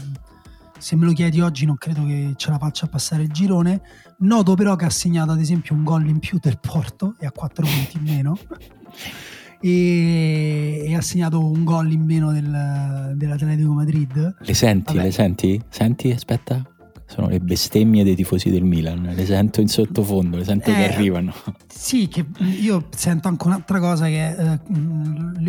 [0.79, 3.83] se me lo chiedi oggi non credo che ce la faccia passare il girone.
[4.19, 7.31] Noto però che ha segnato ad esempio un gol in più del Porto e ha
[7.31, 8.37] 4 punti in meno.
[9.61, 14.37] E, e ha segnato un gol in meno del- dell'Atletico Madrid.
[14.39, 14.95] Le senti?
[14.95, 15.07] Vabbè.
[15.07, 15.61] Le senti?
[15.69, 16.11] Senti?
[16.11, 16.63] Aspetta.
[17.11, 19.11] Sono le bestemmie dei tifosi del Milan.
[19.15, 21.33] Le sento in sottofondo, le sento che Eh, arrivano.
[21.67, 22.27] Sì, che
[22.61, 24.59] io sento anche un'altra cosa che è eh,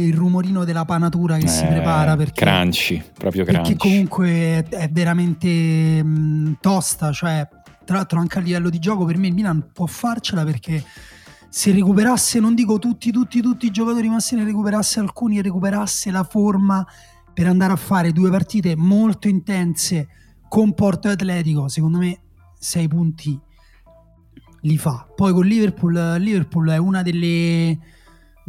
[0.01, 3.75] il rumorino della panatura che si Eh, prepara perché, Crunchy, proprio crunchy.
[3.75, 7.45] comunque è veramente mh, tosta, cioè
[7.83, 10.81] tra l'altro anche a livello di gioco per me il Milan può farcela perché
[11.49, 15.41] se recuperasse, non dico tutti, tutti, tutti i giocatori, ma se ne recuperasse alcuni e
[15.41, 16.85] recuperasse la forma
[17.33, 20.07] per andare a fare due partite molto intense
[20.47, 22.21] con Porto Atletico, secondo me
[22.57, 23.39] sei punti
[24.61, 25.07] li fa.
[25.15, 27.77] Poi con Liverpool, Liverpool è una delle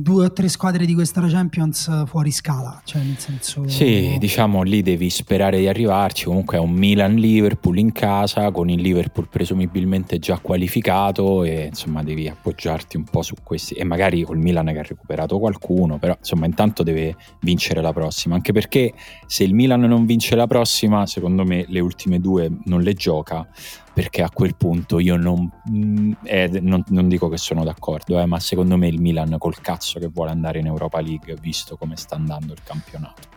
[0.00, 4.82] due o tre squadre di questa Champions fuori scala, cioè nel senso Sì, diciamo lì
[4.82, 6.24] devi sperare di arrivarci.
[6.24, 12.28] Comunque è un Milan-Liverpool in casa, con il Liverpool presumibilmente già qualificato e insomma devi
[12.28, 13.74] appoggiarti un po' su questi.
[13.74, 18.34] E magari col Milan che ha recuperato qualcuno, però insomma intanto deve vincere la prossima.
[18.34, 18.94] Anche perché
[19.26, 23.46] se il Milan non vince la prossima, secondo me le ultime due non le gioca.
[23.92, 28.26] Perché a quel punto io non, mm, eh, non, non dico che sono d'accordo, eh,
[28.26, 31.96] ma secondo me il Milan col cazzo che vuole andare in Europa League, visto come
[31.96, 33.29] sta andando il campionato.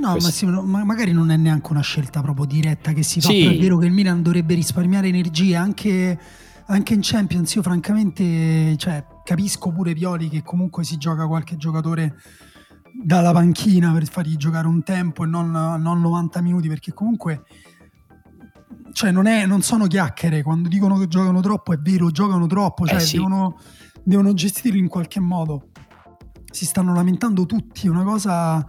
[0.00, 3.20] No, Questo- ma, sì, ma magari non è neanche una scelta proprio diretta che si
[3.20, 3.44] fa, Sì.
[3.44, 6.18] è vero che il Milan dovrebbe risparmiare energie anche,
[6.66, 7.54] anche in Champions.
[7.54, 12.16] Io francamente cioè, capisco pure Pioli che comunque si gioca qualche giocatore
[13.04, 17.42] dalla panchina per fargli giocare un tempo e non, non 90 minuti, perché comunque
[18.92, 22.86] cioè non, è, non sono chiacchiere, quando dicono che giocano troppo è vero, giocano troppo,
[22.86, 23.16] cioè Eh sì.
[23.16, 23.58] devono,
[24.02, 25.70] devono gestirlo in qualche modo.
[26.50, 28.66] Si stanno lamentando tutti, è una cosa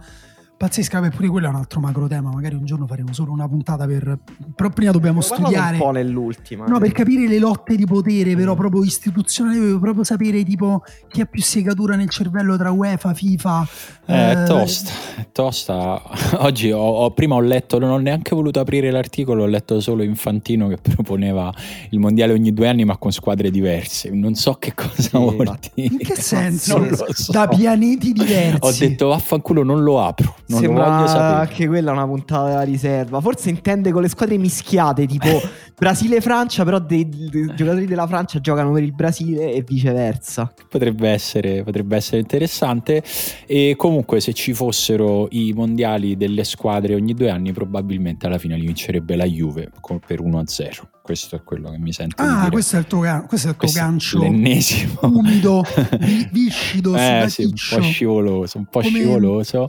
[0.60, 3.48] pazzesca, beh pure quello è un altro macro tema, magari un giorno faremo solo una
[3.48, 4.18] puntata per...
[4.54, 5.76] però prima dobbiamo parlato studiare...
[5.76, 6.66] un po' nell'ultima.
[6.66, 11.22] No, per capire le lotte di potere, però proprio istituzionali, devo proprio sapere tipo chi
[11.22, 13.68] ha più segatura nel cervello tra UEFA, FIFA.
[14.04, 16.02] Eh, è eh, tosta, è tosta.
[16.44, 20.02] Oggi ho, ho- prima ho letto, non ho neanche voluto aprire l'articolo, ho letto solo
[20.02, 21.50] Infantino che proponeva
[21.88, 24.10] il mondiale ogni due anni ma con squadre diverse.
[24.10, 25.88] Non so che cosa Sì, vuol dire.
[25.90, 26.76] In che senso?
[26.76, 27.32] Non lo so.
[27.32, 28.58] Da pianeti diversi.
[28.60, 33.20] Ho detto vaffanculo, non lo apro, non Sembra anche quella una puntata della riserva.
[33.20, 35.28] Forse intende con le squadre mischiate, tipo
[35.78, 40.52] Brasile e Francia, però dei, dei giocatori della Francia giocano per il Brasile e viceversa.
[40.68, 43.02] Potrebbe essere, potrebbe essere interessante.
[43.46, 48.56] E comunque, se ci fossero i mondiali delle squadre ogni due anni, probabilmente alla fine
[48.56, 49.70] li vincerebbe la Juve
[50.06, 50.99] per 1-0.
[51.02, 52.50] Questo è quello che mi sento di Ah, dire.
[52.50, 54.98] questo è il tuo, questo è il tuo Questo gancio l'ennesimo.
[55.02, 55.64] umido,
[55.98, 59.68] vi- viscido, eh, sì, un po' scivoloso, un po' Come- scivoloso.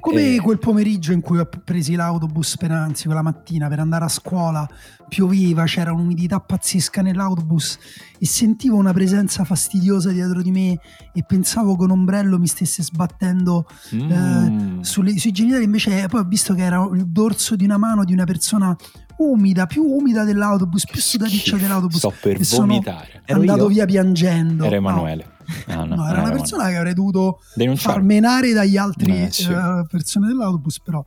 [0.00, 4.04] Come Eh, quel pomeriggio in cui ho presi l'autobus per anzi quella mattina per andare
[4.04, 4.68] a scuola,
[5.08, 7.78] pioveva, c'era un'umidità pazzesca nell'autobus
[8.18, 10.78] e sentivo una presenza fastidiosa dietro di me
[11.12, 16.24] e pensavo che un ombrello mi stesse sbattendo mm, sulle- sui genitali, invece poi ho
[16.24, 18.74] visto che era il dorso di una mano di una persona
[19.30, 21.98] umida, più umida dell'autobus, più sudaticcia dell'autobus.
[21.98, 23.22] Sto per e sono vomitare.
[23.24, 23.68] Ero andato io?
[23.68, 24.64] via piangendo.
[24.64, 25.26] Era No, Emanuele.
[25.66, 27.94] Ah, no, No, era una persona che avrei dovuto Denunciare.
[27.94, 29.50] far menare dagli altri Eh, sì.
[29.50, 31.04] eh, persone dell'autobus, però.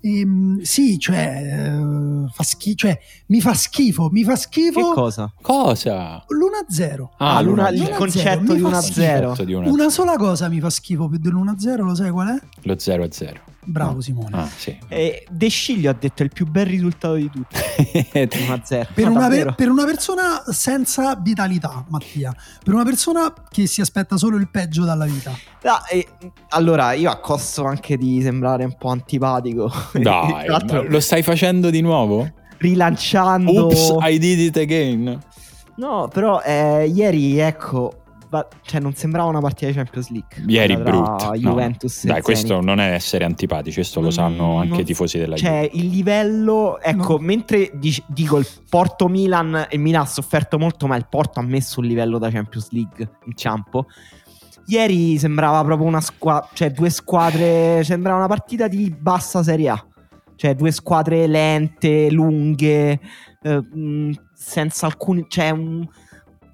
[0.00, 2.98] Ehm, sì, cioè, eh, fa schi- cioè,
[3.28, 5.32] mi fa schifo, mi fa Che schifo cosa?
[5.40, 6.24] Cosa?
[6.28, 7.10] l'1-0.
[7.18, 9.26] Ah, l'una- il l'uno concetto zero, di mi fa 1-0.
[9.28, 12.42] Concetto di una- Una sola cosa mi fa schifo più dell'1-0, lo sai qual è?
[12.62, 13.40] Lo 0 a 0.
[13.64, 14.28] Bravo Simone.
[14.36, 14.76] Ah, sì.
[14.88, 17.56] E De Sciglio ha detto è il più bel risultato di tutti.
[18.14, 18.86] 1-0.
[18.94, 23.80] Per No, una, per- per una persona senza vitalità, Mattia, per una persona che si
[23.80, 26.06] aspetta solo il peggio dalla vita, Ah, e-
[26.50, 29.70] allora, io accosto anche di sembrare un po' antipatico.
[29.94, 30.46] Dai,
[30.88, 32.30] lo stai facendo di nuovo?
[32.58, 33.66] rilanciando.
[33.66, 35.18] Oops, I did it again.
[35.76, 38.03] No, però eh, ieri, ecco,
[38.62, 40.44] cioè non sembrava una partita di Champions League.
[40.46, 41.28] Ieri brutta.
[41.28, 42.64] No, Juventus e Dai, questo Zenit.
[42.64, 45.48] non è essere antipatici, questo lo sanno anche non- i tifosi della Juve.
[45.48, 47.18] Cioè, il livello, ecco, No.
[47.18, 51.42] mentre dic- dico il Porto Milan e Milan ha sofferto molto, ma il Porto ha
[51.42, 53.86] messo un livello da Champions League in campo.
[54.66, 59.86] Ieri sembrava proprio una squadra, cioè due squadre, sembrava una partita di bassa Serie A.
[60.36, 62.98] Cioè due squadre lente, lunghe,
[63.42, 63.60] eh,
[64.34, 65.86] senza alcuni, cioè un-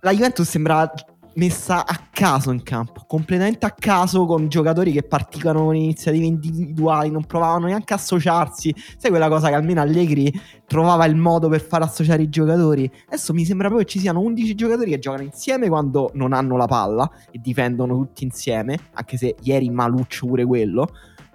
[0.01, 0.93] la Juventus sembrava
[1.41, 7.11] messa a caso in campo, completamente a caso con giocatori che partivano con iniziative individuali,
[7.11, 8.75] non provavano neanche a associarsi.
[8.99, 10.31] Sai quella cosa che almeno Allegri
[10.67, 12.91] trovava il modo per far associare i giocatori?
[13.07, 16.59] Adesso mi sembra proprio che ci siano 11 giocatori che giocano insieme quando non hanno
[16.59, 20.91] la palla e difendono tutti insieme, anche se ieri maluccio pure quello.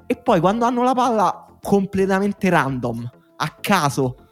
[0.06, 4.25] E poi quando hanno la palla completamente random, a caso.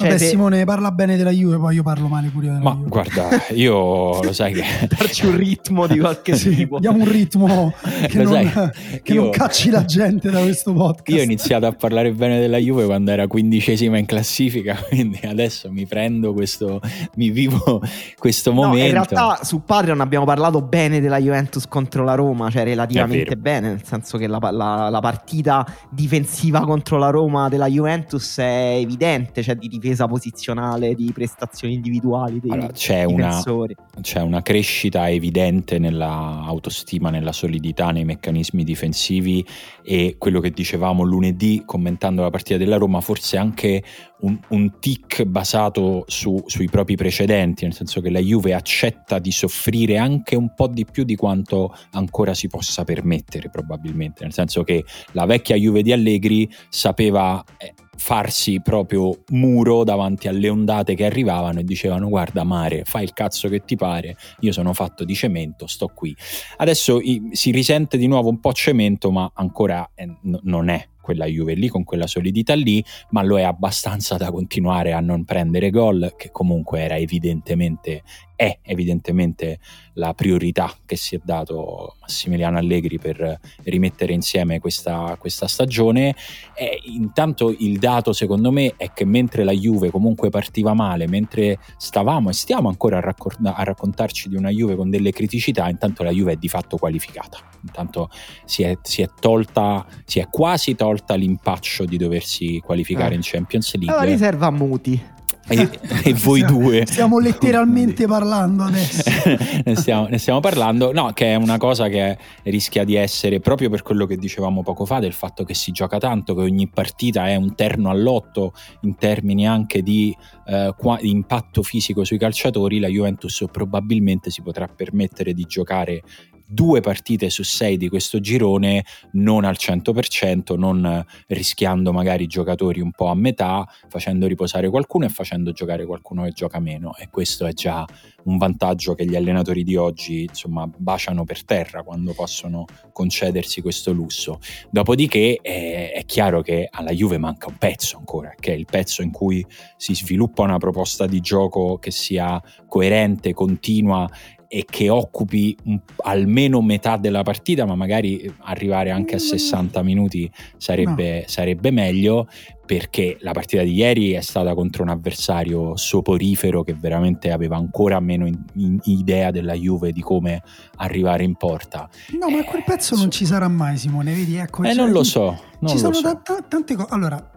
[0.00, 2.72] Cioè, Vabbè, se- Simone parla bene della Juve, poi io parlo male pure della Ma
[2.72, 2.88] Juve.
[2.88, 4.62] guarda, io lo sai che...
[4.88, 6.78] darci un ritmo di qualche Sì, tipo.
[6.78, 7.74] diamo un ritmo
[8.08, 11.10] che, non, sai, che io- non cacci la gente da questo podcast.
[11.10, 15.70] Io ho iniziato a parlare bene della Juve quando era quindicesima in classifica, quindi adesso
[15.70, 16.80] mi prendo questo,
[17.16, 17.82] mi vivo
[18.18, 18.86] questo No, momento.
[18.86, 23.68] in realtà su Patreon abbiamo parlato bene della Juventus contro la Roma, cioè relativamente bene,
[23.68, 29.42] nel senso che la, la- la partita difensiva contro la Roma della Juventus è evidente,
[29.42, 33.76] cioè di difesa posizionale, di prestazioni individuali dei Allora, c'è una, difensori.
[34.00, 39.44] c'è una crescita evidente nella autostima, nella solidità, nei meccanismi difensivi
[39.82, 43.82] e quello che dicevamo lunedì commentando la partita della Roma, forse anche
[44.20, 49.32] un, un tic basato su- sui propri precedenti, nel senso che la Juve accetta di
[49.32, 54.62] soffrire anche un po' di più di quanto ancora si possa permettere probabilmente, nel senso
[54.62, 61.04] che la vecchia Juve di Allegri sapeva eh, farsi proprio muro davanti alle ondate che
[61.04, 65.14] arrivavano e dicevano guarda mare fai il cazzo che ti pare io sono fatto di
[65.14, 66.16] cemento sto qui.
[66.56, 70.82] Adesso i- si risente di nuovo un po' cemento ma ancora eh, n- non è
[71.10, 75.24] quella Juve lì con quella solidità lì ma lo è abbastanza da continuare a non
[75.24, 78.02] prendere gol che comunque era evidentemente
[78.40, 79.58] è evidentemente
[79.94, 86.16] la priorità che si è dato Massimiliano Allegri per rimettere insieme questa, questa stagione
[86.54, 91.58] e intanto il dato secondo me è che mentre la Juve comunque partiva male, mentre
[91.76, 96.02] stavamo e stiamo ancora a, raccor- a raccontarci di una Juve con delle criticità, intanto
[96.02, 97.40] la Juve è di fatto qualificata.
[97.62, 98.08] Intanto
[98.46, 103.16] si è, si è tolta, si è quasi tolta l'impaccio di doversi qualificare Eh.
[103.16, 104.06] in Champions League.
[104.06, 105.02] riserva a Muti.
[105.48, 105.68] e,
[106.04, 106.86] e voi Stiamo- due.
[106.86, 109.02] Stiamo letteralmente parlando adesso.
[109.64, 113.68] ne, stiamo, ne stiamo parlando, no, che è una cosa che rischia di essere proprio
[113.68, 117.26] per quello che dicevamo poco fa, del fatto che si gioca tanto, che ogni partita
[117.28, 122.78] è un terno all'otto in termini anche di, eh, qua- di impatto fisico sui calciatori,
[122.78, 126.02] la Juventus probabilmente si potrà permettere di giocare
[126.50, 132.80] due partite su sei di questo girone non al 100%, non rischiando magari i giocatori
[132.80, 137.08] un po' a metà, facendo riposare qualcuno e facendo giocare qualcuno che gioca meno e
[137.08, 137.86] questo è già
[138.24, 143.92] un vantaggio che gli allenatori di oggi insomma baciano per terra quando possono concedersi questo
[143.92, 144.40] lusso.
[144.70, 149.02] Dopodiché eh, è chiaro che alla Juve manca un pezzo ancora, che è il pezzo
[149.02, 149.44] in cui
[149.76, 154.08] si sviluppa una proposta di gioco che sia coerente, continua
[154.52, 160.28] e che occupi un- almeno metà della partita, ma magari arrivare anche a 60 minuti
[160.56, 162.26] sarebbe, sarebbe meglio,
[162.66, 168.00] perché la partita di ieri è stata contro un avversario soporifero che veramente aveva ancora
[168.00, 170.42] meno in- in- idea della Juve di come
[170.78, 171.88] arrivare in porta.
[172.20, 174.12] No, ma quel pezzo non ci sarà mai, Simone.
[174.12, 174.64] Vedi, ecco.
[174.64, 176.20] Eh, cioè, non lo so, non ci lo sono so.
[176.24, 176.88] ta- tante cose.
[176.90, 177.30] Allora,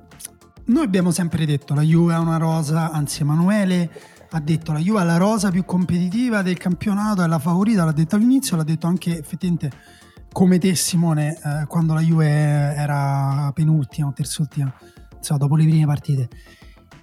[0.65, 3.91] noi abbiamo sempre detto la Juve ha una rosa, anzi Emanuele
[4.35, 7.91] ha detto la Juve ha la rosa più competitiva del campionato, è la favorita, l'ha
[7.91, 9.71] detto all'inizio, l'ha detto anche effettivamente
[10.31, 14.73] come te Simone eh, quando la Juve era penultima o terzultima,
[15.15, 16.29] insomma dopo le prime partite.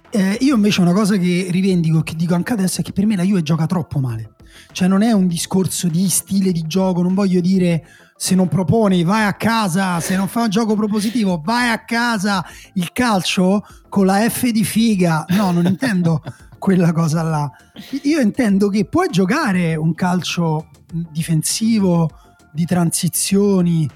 [0.09, 3.15] Eh, io invece una cosa che rivendico, che dico anche adesso, è che per me
[3.15, 4.33] la Juve gioca troppo male.
[4.73, 7.85] Cioè non è un discorso di stile di gioco, non voglio dire
[8.17, 12.45] se non proponi vai a casa, se non fai un gioco propositivo vai a casa,
[12.73, 15.23] il calcio con la F di figa.
[15.29, 16.21] No, non intendo
[16.61, 17.51] quella cosa là.
[18.03, 20.69] Io intendo che puoi giocare un calcio
[21.09, 22.07] difensivo
[22.53, 23.89] di transizioni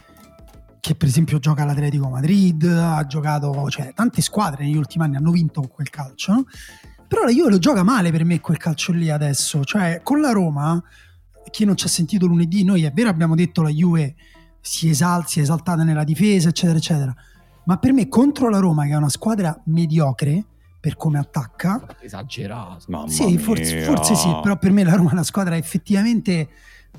[0.79, 5.31] che per esempio gioca l'Atletico Madrid, ha giocato, cioè tante squadre negli ultimi anni hanno
[5.31, 6.45] vinto con quel calcio, no?
[7.07, 10.31] però la Juve lo gioca male per me quel calcio lì adesso, cioè con la
[10.31, 10.81] Roma,
[11.49, 14.15] chi non ci ha sentito lunedì, noi è vero abbiamo detto la Juve
[14.61, 17.15] si, esal- si è esaltata nella difesa eccetera eccetera,
[17.65, 20.45] ma per me contro la Roma che è una squadra mediocre
[20.85, 22.85] per come attacca, Esagerato.
[22.89, 26.47] Mamma sì, forse, forse sì, però per me la Roma è una squadra effettivamente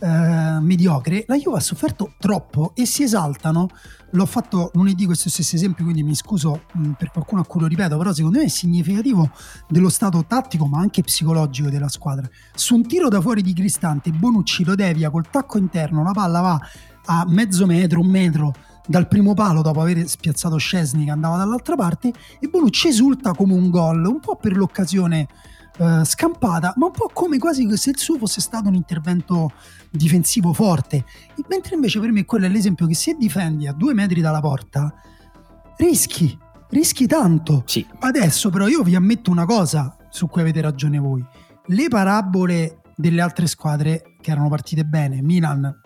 [0.01, 1.23] eh, mediocre.
[1.29, 3.69] La Juve ha sofferto troppo e si esaltano.
[4.11, 7.69] L'ho fatto lunedì questo stesso esempio, quindi mi scuso mh, per qualcuno a cui lo
[7.69, 9.31] ripeto, però secondo me è significativo
[9.69, 12.29] dello stato tattico ma anche psicologico della squadra.
[12.57, 16.41] Su un tiro da fuori di Cristante, Bonucci lo devia col tacco interno, la palla
[16.41, 16.61] va
[17.05, 18.53] a mezzo metro, un metro
[18.87, 23.53] dal primo palo dopo aver spiazzato Scesni che andava dall'altra parte e Bonucci esulta come
[23.53, 25.29] un gol, un po' per l'occasione
[25.79, 29.53] eh, scampata, ma un po' come quasi se il suo fosse stato un intervento
[29.91, 31.05] difensivo forte.
[31.37, 34.41] E mentre invece per me quello è l'esempio che se difendi a due metri dalla
[34.41, 34.95] porta,
[35.77, 36.37] rischi,
[36.71, 37.63] rischi tanto.
[37.67, 41.25] Sì, Adesso però io vi ammetto una cosa su cui avete ragione voi.
[41.67, 45.81] Le parabole delle altre squadre che erano partite bene, Milan,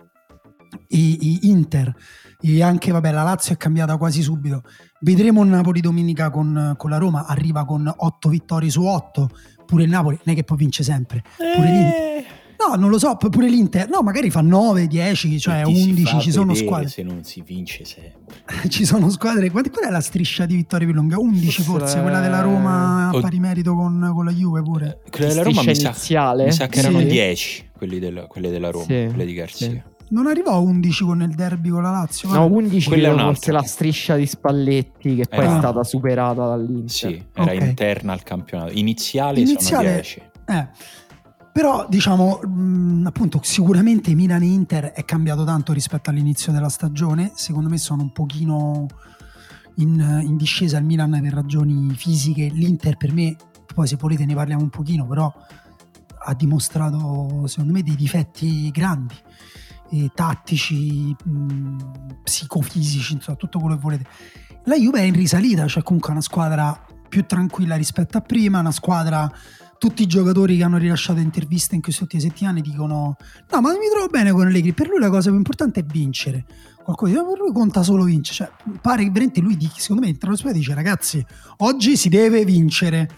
[0.89, 1.93] i, i Inter
[2.41, 4.63] e anche vabbè la Lazio è cambiata quasi subito.
[5.01, 9.29] Vedremo il Napoli domenica con, con la Roma, arriva con 8 vittorie su 8.
[9.65, 11.23] Pure il Napoli non è che poi vince sempre.
[11.37, 12.01] Pure l'Inter.
[12.01, 12.25] Eh,
[12.61, 13.89] No, non lo so, pure l'Inter.
[13.89, 16.89] No, magari fa 9, 10, cioè ti si 11, fa ci sono squadre.
[16.89, 18.19] Se non si vince sempre.
[18.69, 19.49] Ci sono squadre.
[19.49, 21.17] Qual qual è la striscia di vittorie più lunga?
[21.17, 24.99] 11 Forse forse, la- quella della Roma a pari merito con, con la Juve pure.
[25.09, 26.45] Quella della Roma mi sa, iniziale?
[26.45, 26.85] mi sa che Sì.
[26.85, 29.67] erano 10 quelli della, quelle della Roma, Sì, quelle di Garzia.
[29.71, 29.81] sì.
[30.11, 32.27] Non arrivò a 11 con il derby con la Lazio.
[32.29, 32.55] No, guarda.
[32.55, 35.55] 11 Quella è fosse la striscia di Spalletti che poi Ah.
[35.55, 36.89] è stata superata dall'Inter.
[36.89, 37.61] Sì, era Ok.
[37.61, 38.71] interna al campionato.
[38.73, 40.21] Iniziale, Iniziale- sono 10.
[40.45, 40.67] Eh,
[41.53, 47.31] Però diciamo, mh, appunto, sicuramente Milan e Inter è cambiato tanto rispetto all'inizio della stagione.
[47.35, 48.85] Secondo me sono un pochino
[49.75, 52.47] in, in discesa il Milan per ragioni fisiche.
[52.53, 53.35] L'Inter per me,
[53.73, 55.29] poi se volete ne parliamo un pochino, però
[56.23, 59.15] ha dimostrato secondo me dei difetti grandi,
[59.91, 61.75] eh, tattici, mh,
[62.23, 64.05] psicofisici, insomma tutto quello che volete.
[64.65, 68.71] La Juve è in risalita, cioè comunque una squadra più tranquilla rispetto a prima, una
[68.71, 69.31] squadra
[69.81, 73.15] tutti i giocatori che hanno rilasciato interviste in queste ultime settimane dicono
[73.49, 76.45] no ma mi trovo bene con Allegri per lui la cosa più importante è vincere.
[76.83, 78.51] Qualcuno dice "Ma per lui conta solo vincere.
[78.63, 81.25] Cioè, pare che veramente lui dica- secondo me in trasferta dice ragazzi
[81.57, 83.09] oggi si deve vincere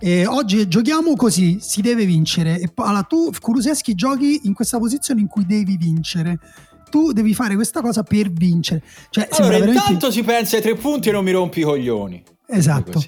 [0.00, 4.78] e oggi giochiamo così si deve vincere e poi allora, tu Kuluseschi giochi in questa
[4.78, 6.38] posizione in cui devi vincere
[6.90, 10.74] tu devi fare questa cosa per vincere cioè Allora, veramente intanto si pensa ai tre
[10.76, 12.22] punti e non mi rompi i coglioni.
[12.46, 13.02] esatto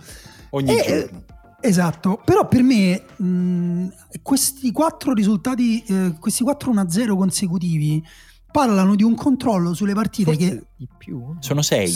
[0.50, 1.24] Ogni E- giorno.
[1.62, 3.88] Esatto, però per me mh,
[4.22, 8.02] questi quattro risultati, eh, questi 4 1-0 consecutivi
[8.50, 11.36] parlano di un controllo sulle partite Forse che di più.
[11.40, 11.94] Sono sei.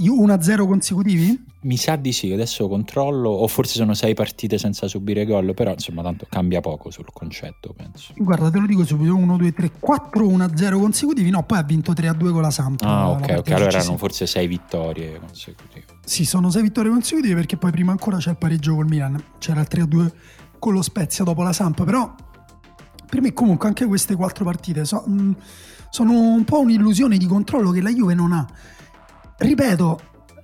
[0.00, 1.44] 1-0 consecutivi?
[1.62, 5.72] Mi sa di sì, adesso controllo, o forse sono sei partite senza subire gol, però
[5.72, 8.14] insomma tanto cambia poco sul concetto, penso.
[8.16, 11.92] Guarda, te lo dico subito, 1, 2, 3, 4, 1-0 consecutivi, no, poi ha vinto
[11.92, 12.82] 3-2 con la Samp.
[12.82, 15.84] Ah, ok, ok, allora erano forse sei vittorie consecutive.
[16.04, 19.60] Sì, sono sei vittorie consecutive perché poi prima ancora c'è il pareggio col Milan, c'era
[19.60, 20.10] il 3-2
[20.58, 22.14] con lo Spezia dopo la Samp, però
[23.06, 25.36] per me comunque anche queste quattro partite so, mh,
[25.90, 28.48] sono un po' un'illusione di controllo che la Juve non ha.
[29.42, 30.00] Ripeto,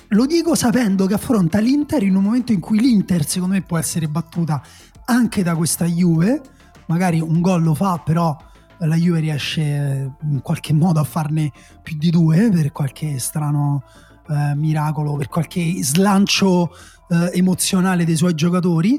[0.08, 3.76] lo dico sapendo che affronta l'Inter in un momento in cui l'Inter secondo me può
[3.76, 4.62] essere battuta
[5.04, 6.40] anche da questa Juve,
[6.86, 8.34] magari un gol lo fa, però
[8.78, 13.84] la Juve riesce eh, in qualche modo a farne più di due per qualche strano
[14.28, 16.70] eh, miracolo, per qualche slancio
[17.10, 18.98] eh, emozionale dei suoi giocatori.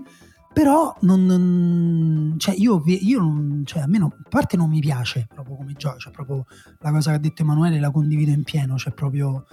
[0.53, 4.79] Però non, non cioè io, io non, cioè a me non, a parte non mi
[4.79, 6.45] piace proprio come gioco, cioè proprio
[6.79, 9.45] la cosa che ha detto Emanuele la condivido in pieno, cioè proprio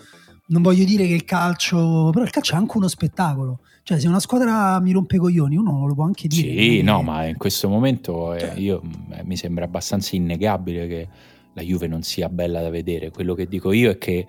[0.46, 3.60] non voglio dire che il calcio, però il calcio è anche uno spettacolo.
[3.82, 6.48] Cioè, se una squadra mi rompe i coglioni, uno lo può anche dire.
[6.48, 8.82] Sì, no, ma in questo momento cioè, io,
[9.12, 11.08] eh, mi sembra abbastanza innegabile che
[11.52, 13.10] la Juve non sia bella da vedere.
[13.10, 14.26] Quello che dico io è che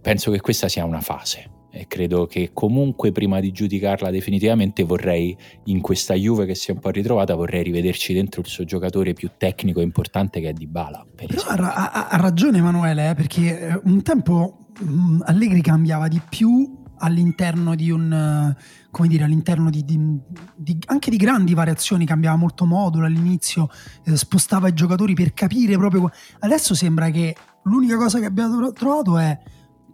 [0.00, 5.36] penso che questa sia una fase e credo che comunque prima di giudicarla definitivamente vorrei
[5.64, 9.12] in questa Juve che si è un po' ritrovata vorrei rivederci dentro il suo giocatore
[9.12, 13.14] più tecnico e importante che è Di Bala però ha, ha, ha, ragione Emanuele eh,
[13.14, 18.54] perché eh, un tempo mm, Allegri cambiava di più all'interno di un
[18.90, 20.18] come dire all'interno di, di,
[20.54, 23.68] di, anche di grandi variazioni cambiava molto modulo all'inizio
[24.04, 29.18] eh, spostava i giocatori per capire proprio adesso sembra che l'unica cosa che abbiamo trovato
[29.18, 29.38] è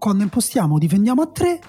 [0.02, 1.60] quando impostiamo difendiamo a 3,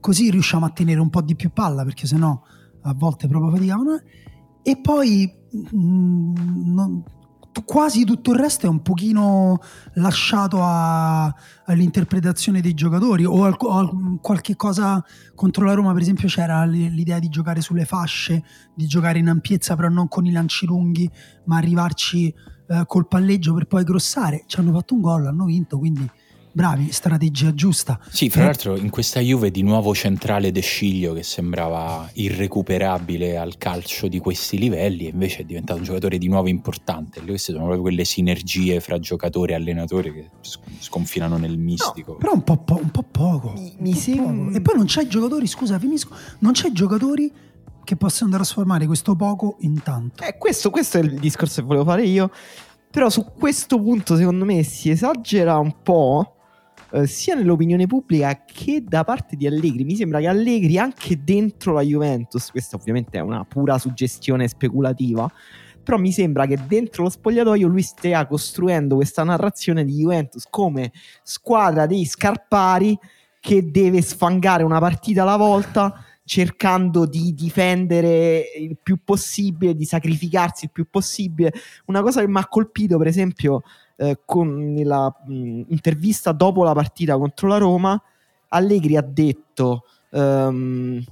[0.00, 2.40] così riusciamo a tenere un po' di più palla, perché sennò
[2.80, 4.00] a volte proprio faticavano.
[4.62, 7.04] E poi mh, mm, non,
[7.64, 9.60] quasi tutto il resto è un pochino
[9.94, 11.24] lasciato a,
[11.64, 15.02] all'interpretazione dei giocatori o, al, o qualche cosa
[15.34, 15.92] contro la Roma.
[15.92, 18.42] Per esempio c'era l'idea di giocare sulle fasce
[18.74, 21.10] di giocare in ampiezza però non con i lanci lunghi
[21.44, 22.34] ma arrivarci
[22.68, 24.44] eh, col palleggio per poi grossare.
[24.46, 26.08] Ci hanno fatto un gol hanno vinto quindi
[26.56, 28.00] bravi, strategia giusta.
[28.08, 28.44] Sì, fra eh.
[28.46, 34.18] l'altro in questa Juve di nuovo centrale De Sciglio che sembrava irrecuperabile al calcio di
[34.18, 37.20] questi livelli e invece è diventato un giocatore di nuovo importante.
[37.20, 40.30] Queste sono proprio quelle sinergie fra giocatore e allenatore che
[40.78, 42.12] sconfinano nel mistico.
[42.12, 43.52] No, però un po', po- un po poco.
[43.52, 44.56] Mi, mi sembra...
[44.56, 47.30] E poi non c'è giocatori, scusa, finisco, non c'è giocatori
[47.84, 50.24] che possono trasformare questo poco in tanto.
[50.24, 52.30] Eh, questo, questo è il discorso che volevo fare io.
[52.90, 56.35] Però su questo punto, secondo me, si esagera un po'
[56.96, 59.84] Eh, sia nell'opinione pubblica che da parte di Allegri.
[59.84, 65.30] Mi sembra che Allegri anche dentro la Juventus, questa ovviamente è una pura suggestione speculativa,
[65.82, 70.90] però mi sembra che dentro lo spogliatoio lui stia costruendo questa narrazione di Juventus come
[71.22, 72.98] squadra dei scarpari
[73.40, 80.64] che deve sfangare una partita alla volta cercando di difendere il più possibile, di sacrificarsi
[80.64, 81.52] il più possibile.
[81.84, 83.62] Una cosa che mi ha colpito, per esempio,
[83.96, 88.02] eh, con la mh, intervista dopo la partita contro la Roma,
[88.48, 89.84] Allegri ha detto...
[90.10, 91.02] Um,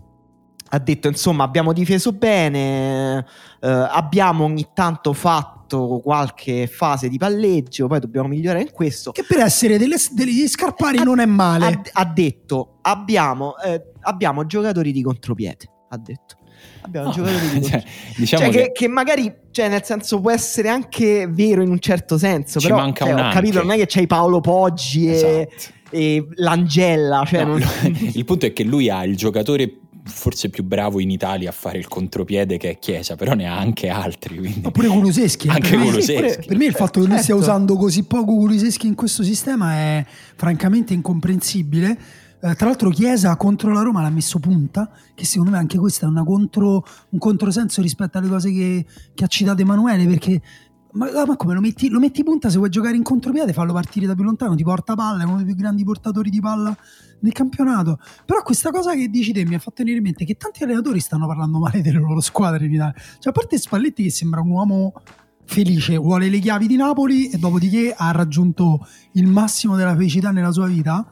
[0.74, 7.86] ha detto insomma abbiamo difeso bene, eh, abbiamo ogni tanto fatto qualche fase di palleggio,
[7.86, 9.12] poi dobbiamo migliorare in questo.
[9.12, 11.66] Che per essere delle, degli scarpari ha, non è male.
[11.66, 16.36] Ha, ha detto abbiamo, eh, abbiamo giocatori di contropiede, ha detto.
[16.82, 17.12] Abbiamo no.
[17.12, 17.82] giocatori di cioè,
[18.16, 18.58] diciamo cioè, che...
[18.58, 18.88] Che, che...
[18.88, 22.60] magari, cioè, nel senso, può essere anche vero in un certo senso.
[22.60, 25.74] Ci però manca cioè, ho capito, non è che c'hai Paolo Poggi e, esatto.
[25.90, 27.24] e l'Angella.
[27.26, 27.62] Cioè no, non...
[28.12, 31.78] il punto è che lui ha il giocatore forse più bravo in Italia a fare
[31.78, 34.36] il contropiede che è Chiesa, però ne ha anche altri.
[34.36, 34.60] Quindi...
[34.62, 35.48] Oppure Kuluseschi.
[35.48, 36.38] Anche per Kuluseschi.
[36.38, 37.08] Me, per me il fatto che certo.
[37.08, 37.50] lui stia certo.
[37.50, 40.04] usando così poco Kuluseschi in questo sistema è
[40.36, 41.98] francamente incomprensibile
[42.44, 46.06] eh, tra l'altro Chiesa contro la Roma l'ha messo punta, che secondo me anche questo
[46.06, 48.84] è contro, un controsenso rispetto alle cose che,
[49.14, 50.42] che ha citato Emanuele, perché
[50.92, 54.06] ma, ma, come lo metti, lo metti, punta se vuoi giocare in contropiede fallo partire
[54.06, 56.76] da più lontano ti porta palla è uno dei più grandi portatori di palla
[57.20, 57.98] nel campionato.
[58.26, 61.00] Però questa cosa che dici te mi ha fatto venire in mente che tanti allenatori
[61.00, 62.94] stanno parlando male delle loro squadre in Italia.
[62.94, 64.92] Cioè a parte Spalletti che sembra un uomo
[65.46, 70.52] felice vuole le chiavi di Napoli e dopodiché ha raggiunto il massimo della felicità nella
[70.52, 71.06] sua vita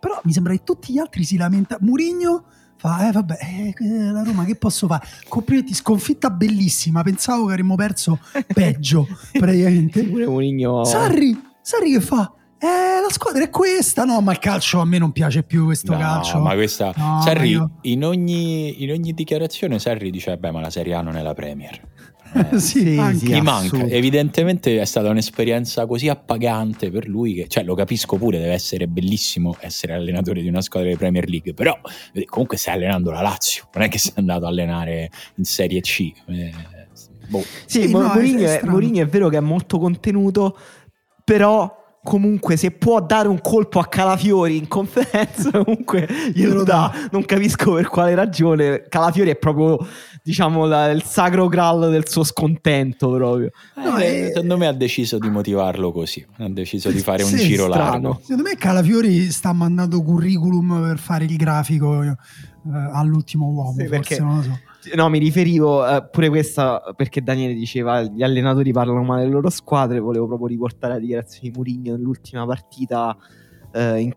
[0.00, 1.80] però mi sembra che tutti gli altri si lamentano.
[1.82, 2.44] Murigno
[2.76, 5.06] fa, eh vabbè, eh, la Roma che posso fare?
[5.28, 8.18] Complimenti, sconfitta bellissima, pensavo che avremmo perso
[8.52, 10.02] peggio, praticamente.
[10.04, 10.84] Pure Murigno...
[10.84, 12.32] Sarri, Sarri che fa?
[12.62, 15.92] Eh, la squadra è questa, no, ma il calcio a me non piace più questo
[15.92, 16.38] no, calcio.
[16.40, 16.92] ma questa...
[16.96, 17.70] No, Sarri, io...
[17.82, 21.32] in, ogni, in ogni dichiarazione Sarri dice, beh, ma la Serie A non è la
[21.32, 21.80] Premier.
[22.32, 22.80] Eh, sì,
[23.14, 23.76] sì, gli manca.
[23.76, 23.86] assurdo.
[23.86, 28.86] Evidentemente è stata un'esperienza così appagante per lui che, cioè, lo capisco pure, deve essere
[28.86, 31.78] bellissimo essere allenatore di una squadra di Premier League, però
[32.12, 35.80] eh, comunque stai allenando la Lazio, non è che sei andato a allenare in Serie
[35.80, 36.12] C.
[36.26, 36.52] Eh,
[37.28, 37.42] boh.
[37.66, 38.14] Sì, Sì, no, è-
[38.64, 40.56] Mourinho, è è, è vero che è molto contenuto,
[41.24, 46.92] però comunque se può dare un colpo a Calafiori in conferenza comunque glielo Glielo dà.
[47.10, 48.84] Non capisco per quale ragione.
[48.88, 49.78] Calafiori è proprio,
[50.22, 53.50] diciamo, la- il sacro graal del suo scontento proprio.
[53.76, 57.38] No, Eh, secondo me ha deciso di motivarlo così, ha deciso di fare un Sì,
[57.38, 57.90] giro strano.
[57.90, 58.18] largo.
[58.22, 62.14] Secondo me Calafiori sta mandando curriculum per fare il grafico eh,
[62.92, 64.58] all'ultimo uomo, Sì, forse perché- non lo so.
[64.94, 69.50] No, mi riferivo eh, pure questa perché Daniele diceva gli allenatori parlano male delle loro
[69.50, 69.98] squadre.
[70.00, 73.14] Volevo proprio riportare la dichiarazione di Mourinho nell'ultima partita,
[73.72, 74.14] eh, in- in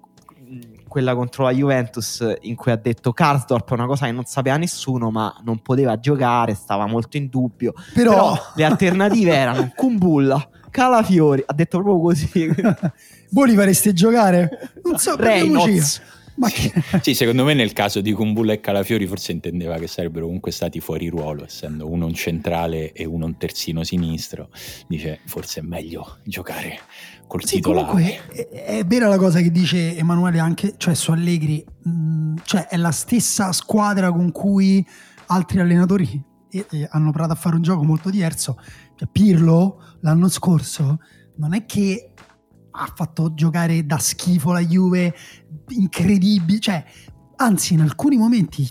[0.94, 4.58] quella contro la Juventus, in cui ha detto Karsdorp è una cosa che non sapeva
[4.58, 7.74] nessuno, ma non poteva giocare, stava molto in dubbio.
[7.96, 12.48] Però, Però le alternative erano Kumbulla, Calafiori, ha detto proprio così.
[13.32, 14.72] voi li fareste giocare?
[14.84, 15.16] Non so.
[15.16, 16.00] Reynolds.
[16.36, 16.72] Ma che...
[17.02, 20.80] Sì, secondo me nel caso di Kumbulla e Calafiori forse intendeva che sarebbero comunque stati
[20.80, 24.50] fuori ruolo, essendo uno un centrale e uno un terzino sinistro.
[24.88, 26.80] Dice forse è meglio giocare
[27.28, 27.88] col Sì, titolare.
[27.88, 32.68] comunque è, è vera la cosa che dice Emanuele anche, cioè su Allegri, mh, cioè
[32.68, 34.86] è la stessa squadra con cui
[35.28, 38.58] altri allenatori eh, eh, hanno provato a fare un gioco molto diverso.
[38.96, 41.00] Cioè, Pirlo l'anno scorso
[41.38, 42.14] non è che
[42.76, 45.14] ha fatto giocare da schifo la Juve,
[45.70, 46.84] incredibile, cioè
[47.36, 48.68] anzi in alcuni momenti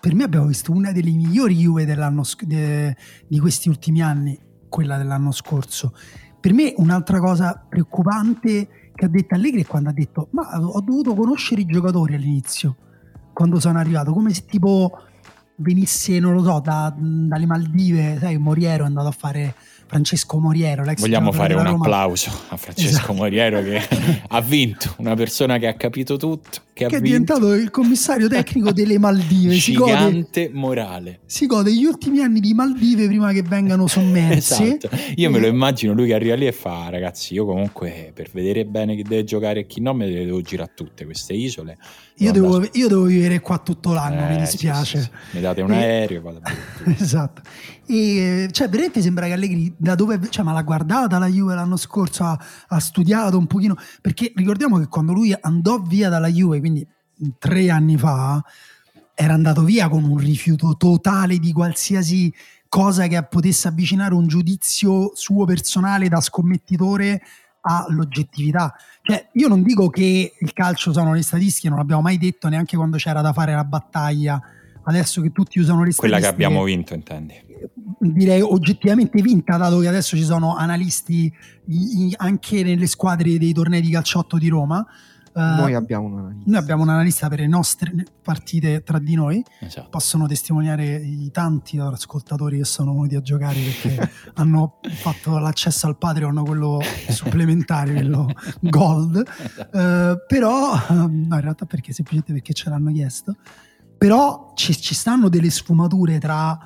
[0.00, 2.96] per me abbiamo visto una delle migliori Juve de-
[3.28, 4.38] di questi ultimi anni,
[4.68, 5.94] quella dell'anno scorso.
[6.40, 10.80] Per me un'altra cosa preoccupante che ha detto Allegri è quando ha detto ma ho
[10.80, 12.76] dovuto conoscere i giocatori all'inizio,
[13.32, 14.98] quando sono arrivato, come se tipo
[15.56, 19.54] venisse, non lo so, da- dalle Maldive, sai, Moriero è andato a fare
[19.90, 21.78] Francesco Moriero, l'ex Vogliamo fare un Roma.
[21.78, 23.12] applauso a Francesco Esatto.
[23.12, 23.82] Moriero che
[24.28, 28.70] ha vinto, una persona che ha capito tutto, che, che è diventato il commissario tecnico
[28.70, 31.18] delle Maldive, si gode, Gigante morale.
[31.26, 34.76] si gode gli ultimi anni di Maldive prima che vengano sommerse.
[34.78, 34.96] Esatto.
[35.16, 38.64] Io me lo immagino lui che arriva lì e fa ragazzi io comunque per vedere
[38.66, 41.76] bene chi deve giocare e chi no me le devo girare tutte queste isole.
[42.20, 44.98] Io devo, io devo vivere qua tutto l'anno, Eh, mi dispiace.
[44.98, 45.10] sì, sì.
[45.36, 46.40] Mi date un E- aereo vado
[46.98, 47.42] esatto.
[47.86, 51.76] E cioè, veramente sembra che Allegri da dove cioè, ma l'ha guardata la Juve l'anno
[51.76, 53.74] scorso, ha, ha studiato un pochino.
[54.00, 56.86] Perché ricordiamo che quando lui andò via dalla Juve, quindi
[57.38, 58.42] tre anni fa,
[59.14, 62.32] era andato via con un rifiuto totale di qualsiasi
[62.68, 67.20] cosa che potesse avvicinare un giudizio suo personale da scommettitore
[67.60, 68.74] all'oggettività.
[69.02, 72.76] Cioè, io non dico che il calcio sono le statistiche, non l'abbiamo mai detto neanche
[72.76, 74.40] quando c'era da fare la battaglia.
[74.82, 77.34] Adesso che tutti usano le Quella che statistiche, abbiamo vinto intendi.
[77.98, 81.32] direi oggettivamente vinta, dato che adesso ci sono analisti
[82.16, 84.84] anche nelle squadre dei tornei di calciotto di Roma.
[85.32, 89.44] Eh, Noi abbiamo una noi abbiamo un analista per le nostre partite tra di noi,
[89.60, 89.88] Esatto.
[89.88, 95.96] possono testimoniare i tanti ascoltatori che sono venuti a giocare perché hanno fatto l'accesso al
[95.98, 98.26] Patreon, quello supplementare, quello
[98.60, 99.16] gold.
[99.72, 103.36] Eh, però, no, in realtà perché semplicemente perché ce l'hanno chiesto.
[103.96, 106.58] Però ci, ci stanno delle sfumature tra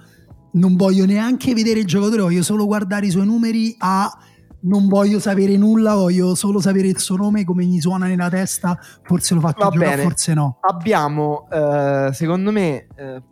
[0.52, 4.10] non voglio neanche vedere il giocatore, voglio solo guardare i suoi numeri a
[4.64, 8.78] non voglio sapere nulla, voglio solo sapere il suo nome, come gli suona nella testa,
[9.02, 10.02] forse lo faccio Va giocare, bene.
[10.02, 10.58] forse no.
[10.60, 13.22] abbiamo, eh, secondo me, eh,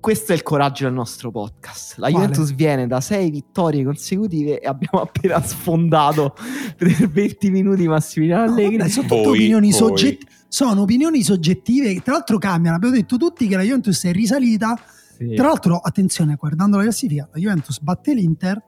[0.00, 1.98] questo è il coraggio del nostro podcast.
[1.98, 2.24] La Quale?
[2.26, 6.34] Juventus viene da sei vittorie consecutive e abbiamo appena sfondato
[6.76, 8.76] per 20 minuti Massimiliano No, Allegri.
[8.78, 10.30] vabbè, sono tutte opinioni soggettive.
[10.48, 12.76] Sono opinioni soggettive che tra l'altro cambiano.
[12.76, 14.74] Abbiamo detto tutti che la Juventus è risalita.
[15.18, 15.34] Sì.
[15.34, 18.60] Tra l'altro, attenzione, guardando la classifica, la Juventus batte l'Inter.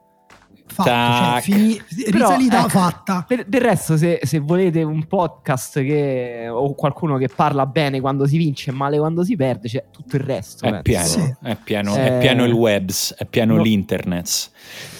[0.65, 3.25] Fatto, cioè, fini- Però, ecco, fatta.
[3.27, 8.25] Per- del resto, se, se volete un podcast che, o qualcuno che parla bene quando
[8.25, 10.65] si vince e male quando si perde, c'è tutto il resto.
[10.65, 11.17] È penso.
[11.19, 11.47] pieno, Sì.
[11.47, 13.61] è pieno, Eh, è pieno il webs, è pieno no.
[13.61, 14.51] l'internet.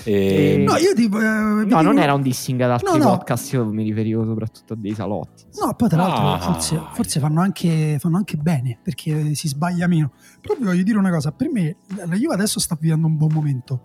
[0.03, 1.19] E- Eh, No, io tipo.
[1.19, 3.09] eh, No, dico- non era un dissing ad altri No, no.
[3.11, 5.45] podcast, io mi riferivo soprattutto a dei salotti.
[5.59, 6.39] No, poi tra l'altro Ah.
[6.39, 10.11] forse, forse fanno, anche, fanno anche bene perché si sbaglia meno.
[10.41, 13.31] Però vi voglio dire una cosa: per me la Juve adesso sta vivendo un buon
[13.33, 13.83] momento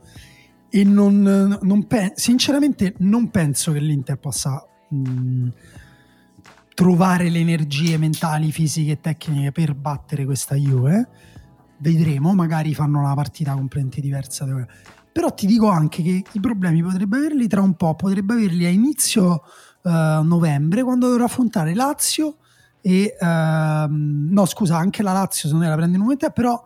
[0.71, 5.49] e non, non pe- sinceramente non penso che l'Inter possa mh,
[6.75, 11.09] trovare le energie mentali, fisiche e tecniche per battere questa Juve.
[11.79, 14.47] Vedremo, magari fanno una partita completamente diversa.
[15.13, 18.69] Però ti dico anche che i problemi potrebbe averli tra un po', potrebbe averli a
[18.69, 19.43] inizio
[19.83, 22.37] eh, novembre quando dovrà affrontare Lazio
[22.81, 26.63] e ehm, no scusa anche la Lazio se non la prende in un momento però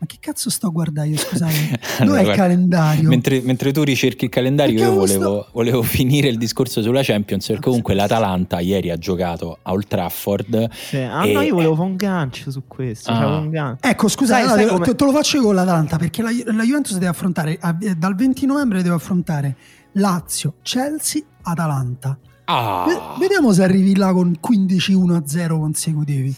[0.00, 1.16] Ma che cazzo sto a guardare io?
[1.16, 3.08] Scusate, dov'è il calendario?
[3.08, 5.48] Mentre, mentre, tu ricerchi il calendario, perché io volevo, sto...
[5.52, 7.46] volevo, finire il discorso sulla Champions.
[7.46, 10.70] Perché comunque l'Atalanta ieri ha giocato a Old Trafford.
[10.70, 10.98] Sì.
[10.98, 11.32] Ah, e...
[11.32, 13.12] no, io volevo fare un gancio su questo.
[13.12, 13.46] Cioè ah.
[13.48, 13.88] Gancio.
[13.88, 14.84] Ecco, scusa, no, come...
[14.84, 17.58] te, te, lo faccio con l'Atalanta perché la, la Juventus deve affrontare
[17.96, 19.56] dal 20 novembre deve affrontare
[19.92, 22.16] Lazio, Chelsea, Atalanta.
[22.44, 23.16] Ah.
[23.18, 26.34] Vediamo se arrivi là con 15-1-0 consecutivi.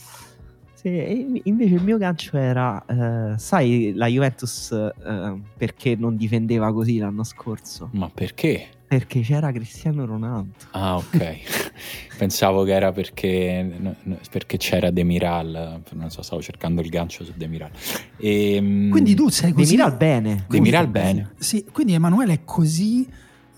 [0.81, 6.97] Sì, invece il mio gancio era, eh, sai, la Juventus eh, perché non difendeva così
[6.97, 7.91] l'anno scorso?
[7.93, 8.67] Ma perché?
[8.89, 10.55] Perché c'era Cristiano Ronaldo.
[10.71, 11.37] Ah, ok.
[12.17, 13.95] Pensavo che era perché,
[14.31, 15.83] perché c'era Demiral.
[15.93, 17.71] Non so, stavo cercando il gancio su Demiral.
[18.17, 19.77] E, ehm, quindi tu sei così.
[19.77, 20.47] Demiral bene.
[20.49, 21.33] Demiral bene.
[21.37, 23.07] Sì, quindi Emanuele è così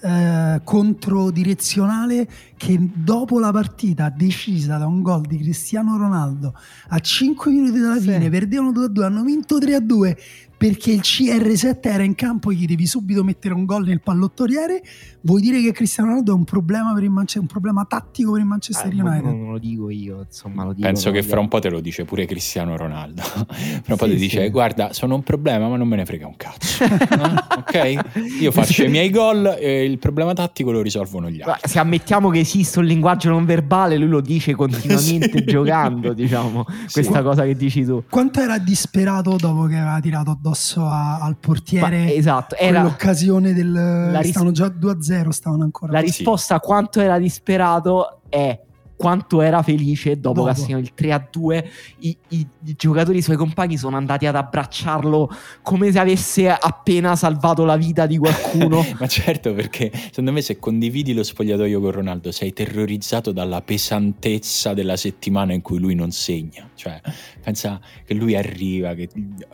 [0.03, 6.55] eh, controdirezionale che dopo la partita decisa da un gol di Cristiano Ronaldo
[6.89, 8.29] a 5 minuti dalla fine sì.
[8.29, 10.17] perdevano 2-2 hanno vinto 3-2
[10.63, 14.81] perché il CR7 era in campo gli devi subito mettere un gol nel pallottoliere
[15.23, 18.41] vuoi dire che Cristiano Ronaldo è un problema, per il Manchester, un problema tattico per
[18.41, 19.25] il Manchester eh, United?
[19.25, 22.05] Non, lo dico io, insomma, lo dico Penso che fra un po' te lo dice
[22.05, 23.23] pure Cristiano Ronaldo.
[23.23, 26.27] fra un po' sì, ti dice: Guarda, sono un problema, ma non me ne frega
[26.27, 26.85] un cazzo.
[27.17, 27.35] no?
[27.59, 28.41] Ok?
[28.41, 31.69] Io faccio i miei gol e il problema tattico lo risolvono gli altri.
[31.69, 35.45] Se ammettiamo che esiste un linguaggio non verbale, lui lo dice continuamente sì.
[35.45, 38.05] giocando, diciamo, questa cosa che dici tu.
[38.09, 40.52] Quanto era disperato dopo che aveva tirato addosso
[40.87, 42.05] a, al portiere?
[42.05, 44.13] Ma, esatto, era l'occasione del.
[44.17, 45.93] Ris- stavano già 2-0 0 stavano ancora.
[45.93, 48.59] La risposta a quanto era disperato è
[49.03, 50.45] quanto era felice dopo, dopo.
[50.45, 53.97] che ha segnato il 3 a 2 I, i, i, giocatori i suoi compagni sono
[53.97, 55.29] andati ad abbracciarlo
[55.61, 58.87] come se avesse appena salvato la vita di qualcuno.
[59.01, 64.73] Ma certo perché secondo me se condividi lo spogliatoio con Ronaldo sei terrorizzato dalla pesantezza
[64.73, 66.71] della settimana in cui lui non segna.
[66.73, 67.01] Cioè
[67.43, 69.09] pensa che lui arriva che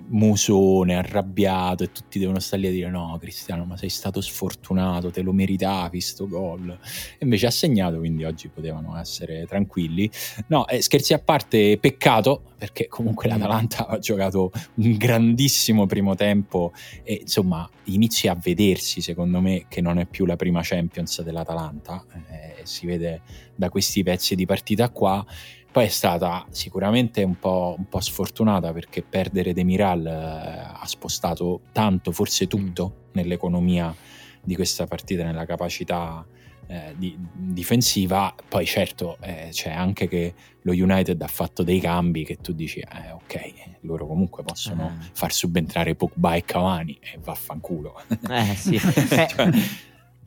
[0.08, 5.10] musone arrabbiato e tutti devono stare lì a dire no Cristiano ma sei stato sfortunato
[5.10, 6.68] te lo meritavi sto gol.
[6.68, 10.10] E invece ha segnato quindi oggi potevano essere tranquilli.
[10.48, 13.30] No, eh, scherzi a parte, peccato, perché comunque mm.
[13.30, 16.72] l'Atalanta ha giocato un grandissimo primo tempo
[17.02, 22.04] e insomma inizia a vedersi, secondo me, che non è più la prima Champions dell'Atalanta,
[22.30, 23.22] eh, si vede
[23.54, 25.24] da questi pezzi di partita qua.
[25.70, 31.60] Poi è stata sicuramente un po', un po sfortunata perché perdere Demiral eh, ha spostato
[31.72, 33.10] tanto, forse tutto, mm.
[33.12, 33.94] nell'economia
[34.42, 36.26] di questa partita, nella capacità
[36.68, 38.34] eh, di, difensiva.
[38.48, 42.80] Poi certo eh, c'è anche che lo United ha fatto dei cambi che tu dici,
[42.80, 45.10] eh, ok, loro comunque possono eh.
[45.12, 48.00] far subentrare Pogba e Cavani e vaffanculo.
[48.28, 48.78] Eh sì.
[48.78, 49.50] cioè,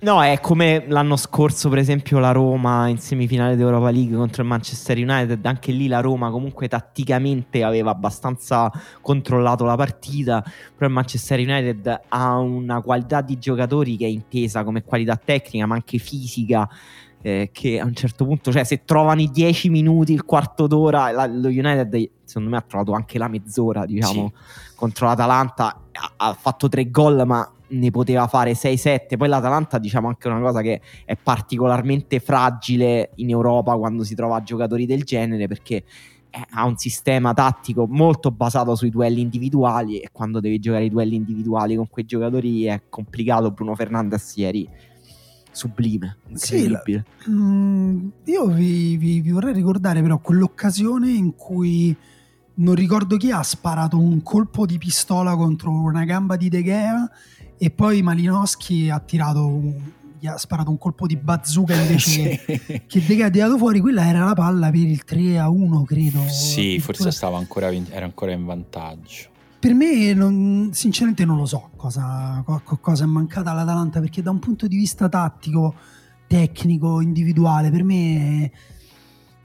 [0.04, 4.48] No, è come l'anno scorso, per esempio, la Roma in semifinale d'Europa League contro il
[4.48, 5.46] Manchester United.
[5.46, 10.42] Anche lì la Roma, comunque, tatticamente aveva abbastanza controllato la partita.
[10.42, 15.68] Però il Manchester United ha una qualità di giocatori che è intesa come qualità tecnica,
[15.68, 16.68] ma anche fisica.
[17.22, 21.12] Eh, che a un certo punto, cioè, se trovano i 10 minuti, il quarto d'ora,
[21.12, 24.74] la, lo United, secondo me, ha trovato anche la mezz'ora, diciamo, sì.
[24.74, 25.80] contro l'Atalanta.
[25.92, 29.18] Ha, ha fatto tre gol, ma ne poteva fare 6-7.
[29.18, 34.42] Poi l'Atalanta, diciamo anche una cosa che è particolarmente fragile in Europa quando si trova
[34.44, 35.84] giocatori del genere perché
[36.52, 41.16] ha un sistema tattico molto basato sui duelli individuali e quando devi giocare i duelli
[41.16, 43.52] individuali con quei giocatori è complicato.
[43.52, 44.68] Bruno Fernandes ieri
[45.52, 47.06] sublime, incredibile.
[47.20, 51.96] Sì, mh, mm, io vi, vi, vi vorrei ricordare però quell'occasione in cui
[52.54, 57.10] non ricordo chi ha sparato un colpo di pistola contro una gamba di De Gea
[57.64, 59.62] e poi Malinowski ha tirato
[60.18, 62.60] gli ha sparato un colpo di bazooka invece sì.
[62.60, 63.80] che, che De Gea ha tirato fuori.
[63.80, 66.28] Quella era la palla per il 3 a 1 credo.
[66.28, 69.30] Sì forse stava ancora, era ancora in vantaggio.
[69.60, 72.44] Per me non, sinceramente non lo so cosa,
[72.80, 75.76] cosa è mancata all'Atalanta perché da un punto di vista tattico
[76.26, 78.52] tecnico individuale per me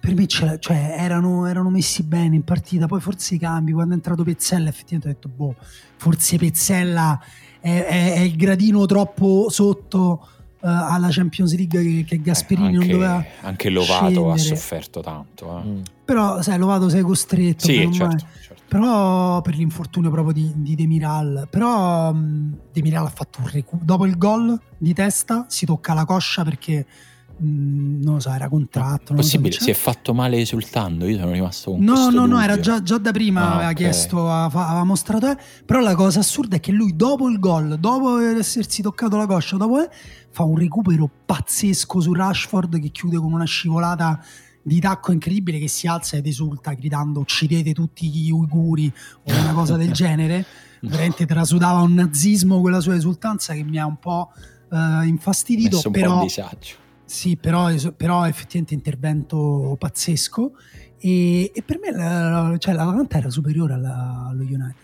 [0.00, 0.58] per me cioè,
[0.96, 2.86] erano, erano, messi bene in partita.
[2.86, 5.54] Poi forse i cambi quando è entrato Pezzella effettivamente ho detto boh
[5.96, 7.20] forse Pezzella
[7.66, 10.28] è, è, è il gradino troppo sotto
[10.60, 14.32] uh, alla Champions League che, che Gasperini eh, anche, non doveva anche Lovato scendere.
[14.32, 15.66] ha sofferto tanto eh.
[15.66, 15.82] mm.
[16.04, 18.62] però sai Lovato sei costretto sì, certo, certo.
[18.68, 24.06] però per l'infortunio proprio di, di Demiral però um, Demiral ha fatto un recupero dopo
[24.06, 29.14] il gol di testa si tocca la coscia perché Mm, non lo so, era contratto.
[29.14, 31.06] Possibile, so, si è fatto male esultando.
[31.06, 32.26] Io sono rimasto con No, no, dubbio.
[32.26, 33.42] no, era già, già da prima.
[33.42, 33.74] Ah, aveva okay.
[33.74, 35.30] chiesto, aveva, mostrato.
[35.30, 39.26] Eh, però la cosa assurda è che lui, dopo il gol, dopo essersi toccato la
[39.26, 39.88] coscia, dopo eh,
[40.30, 44.22] fa un recupero pazzesco su Rashford che chiude con una scivolata
[44.62, 49.52] di tacco incredibile che si alza ed esulta gridando uccidete tutti gli uiguri o una
[49.52, 50.44] cosa del genere
[50.80, 54.30] veramente trasudava un nazismo quella sua esultanza che mi ha un po'
[54.70, 55.76] eh, infastidito.
[55.76, 56.84] Messo un però, po' disagio.
[57.06, 60.52] Sì, però, però effettivamente intervento pazzesco.
[60.98, 64.74] E, e per me la, cioè, l'Atalanta era superiore alla, allo United.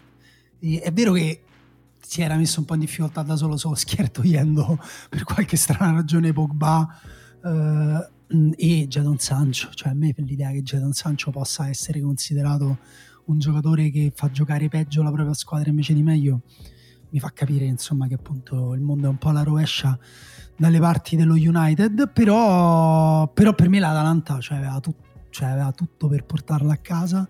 [0.61, 1.43] E è vero che
[2.01, 6.33] si era messo un po' in difficoltà da solo, solo schier per qualche strana ragione
[6.33, 6.87] Pogba
[7.45, 8.09] eh,
[8.57, 9.71] e Jadon Sancho.
[9.73, 12.79] Cioè a me per l'idea che Jadon Sancho possa essere considerato
[13.25, 16.41] un giocatore che fa giocare peggio la propria squadra invece di meglio
[17.11, 19.97] mi fa capire insomma che appunto il mondo è un po' alla rovescia
[20.63, 24.95] dalle parti dello United però, però per me l'Atalanta cioè, aveva, tu,
[25.31, 27.29] cioè, aveva tutto per portarla a casa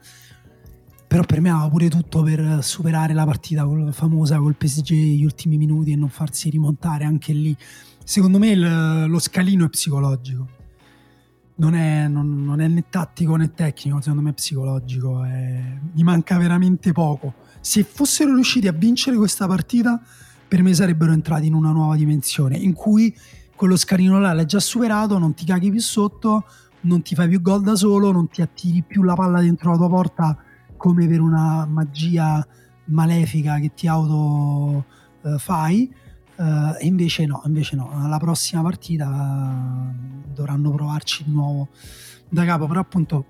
[1.07, 5.57] però per me aveva pure tutto per superare la partita famosa col PSG gli ultimi
[5.57, 7.57] minuti e non farsi rimontare anche lì
[8.05, 10.61] secondo me il, lo scalino è psicologico
[11.55, 15.23] non è, non, non è, né tattico né tecnico, secondo me è psicologico.
[15.23, 15.79] È...
[15.93, 17.35] Gli manca veramente poco.
[17.61, 20.03] Se fossero riusciti a vincere questa partita,
[20.53, 23.17] per me sarebbero entrati in una nuova dimensione in cui
[23.57, 26.45] quello scalino là l'hai già superato, non ti caghi più sotto,
[26.83, 29.79] non ti fai più gol da solo, non ti attiri più la palla dentro la
[29.79, 30.37] tua porta
[30.77, 32.47] come per una magia
[32.85, 34.85] malefica che ti auto
[35.23, 35.91] uh, fai.
[36.37, 41.69] Uh, invece no, invece no, alla prossima partita uh, dovranno provarci di nuovo
[42.29, 43.25] da capo, però appunto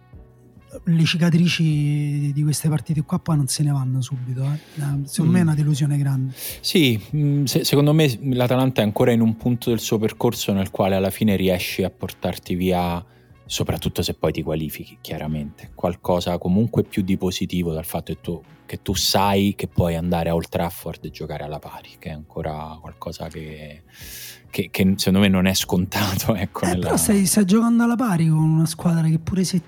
[0.85, 4.59] le cicatrici di queste partite qua poi non se ne vanno subito, eh.
[5.05, 5.35] secondo mm.
[5.35, 6.33] me è una delusione grande.
[6.61, 10.71] Sì, mm, se, secondo me l'Atalanta è ancora in un punto del suo percorso nel
[10.71, 13.05] quale alla fine riesci a portarti via
[13.45, 15.73] soprattutto se poi ti qualifichi, chiaramente.
[15.75, 20.31] Qualcosa comunque più di positivo dal fatto che tu, che tu sai che puoi andare
[20.31, 23.83] a Old Trafford e giocare alla pari, che è ancora qualcosa che,
[24.49, 26.35] che, che secondo me non è scontato.
[26.43, 26.85] Ecco, eh, nella...
[26.85, 29.61] Però stai, stai giocando alla pari con una squadra che pure se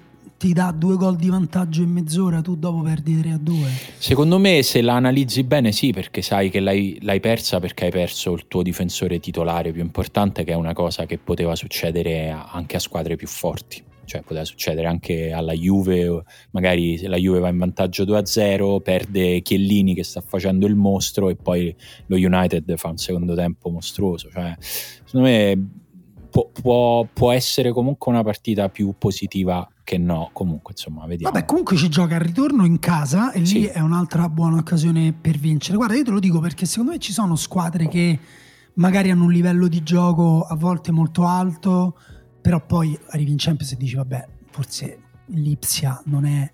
[0.44, 3.56] ti dà due gol di vantaggio in mezz'ora, tu dopo perdi 3 a 2.
[3.96, 7.90] Secondo me, se la analizzi bene, sì, perché sai che l'hai, l'hai, persa perché hai
[7.90, 12.76] perso il tuo difensore titolare più importante, che è una cosa che poteva succedere anche
[12.76, 13.82] a squadre più forti.
[14.04, 18.26] Cioè, poteva succedere anche alla Juve, magari se la Juve va in vantaggio 2 a
[18.26, 21.74] 0, perde Chiellini che sta facendo il mostro e poi
[22.08, 24.28] lo United fa un secondo tempo mostruoso.
[24.28, 25.68] Cioè, secondo me
[26.28, 30.30] può, può essere comunque una partita più positiva che no.
[30.32, 31.32] Comunque, insomma, vediamo.
[31.32, 33.60] Vabbè, comunque ci gioca al ritorno in casa e sì.
[33.60, 35.76] lì è un'altra buona occasione per vincere.
[35.76, 38.18] Guarda, io te lo dico perché secondo me ci sono squadre che
[38.74, 41.98] magari hanno un livello di gioco a volte molto alto,
[42.40, 46.50] però poi arrivi in Champions e dici, vabbè, forse l'Ipsia non è...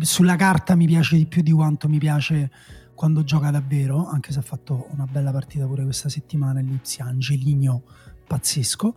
[0.00, 2.50] Sulla carta mi piace di più di quanto mi piace
[2.94, 7.82] quando gioca davvero, anche se ha fatto una bella partita pure questa settimana l'Ipsia, Angelino
[8.26, 8.94] pazzesco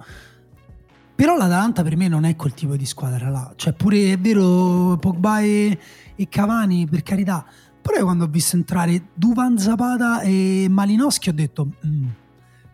[1.16, 3.54] però l'Atalanta per me non è quel tipo di squadra là.
[3.56, 5.78] Cioè, pure è vero, Pogba e,
[6.16, 7.46] e Cavani, per carità.
[7.82, 11.68] Però io quando ho visto entrare Duvan Zapata e Malinowski ho detto...
[11.86, 12.08] Mm,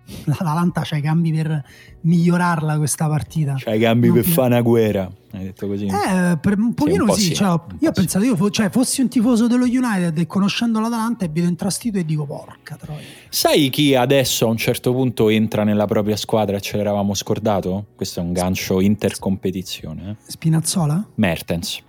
[0.26, 1.64] L'Atalanta c'ha i cambi per
[2.02, 3.56] migliorarla questa partita.
[3.58, 5.12] C'ha i cambi non per fare una guerra.
[5.32, 5.86] Hai detto così?
[5.86, 7.22] Eh, per un pochino sì, un sì.
[7.22, 7.36] sì.
[7.36, 11.30] Cioè, io ho pensato, io cioè, fossi un tifoso dello United e conoscendo l'Atalanta e
[11.30, 13.02] vedo intrastito e dico porca troia.
[13.30, 17.88] Sai chi adesso a un certo punto entra nella propria squadra e ce l'eravamo scordato?
[17.96, 20.12] Questo è un gancio intercompetizione.
[20.12, 20.16] Eh?
[20.32, 21.06] Spinazzola?
[21.16, 21.86] Mertens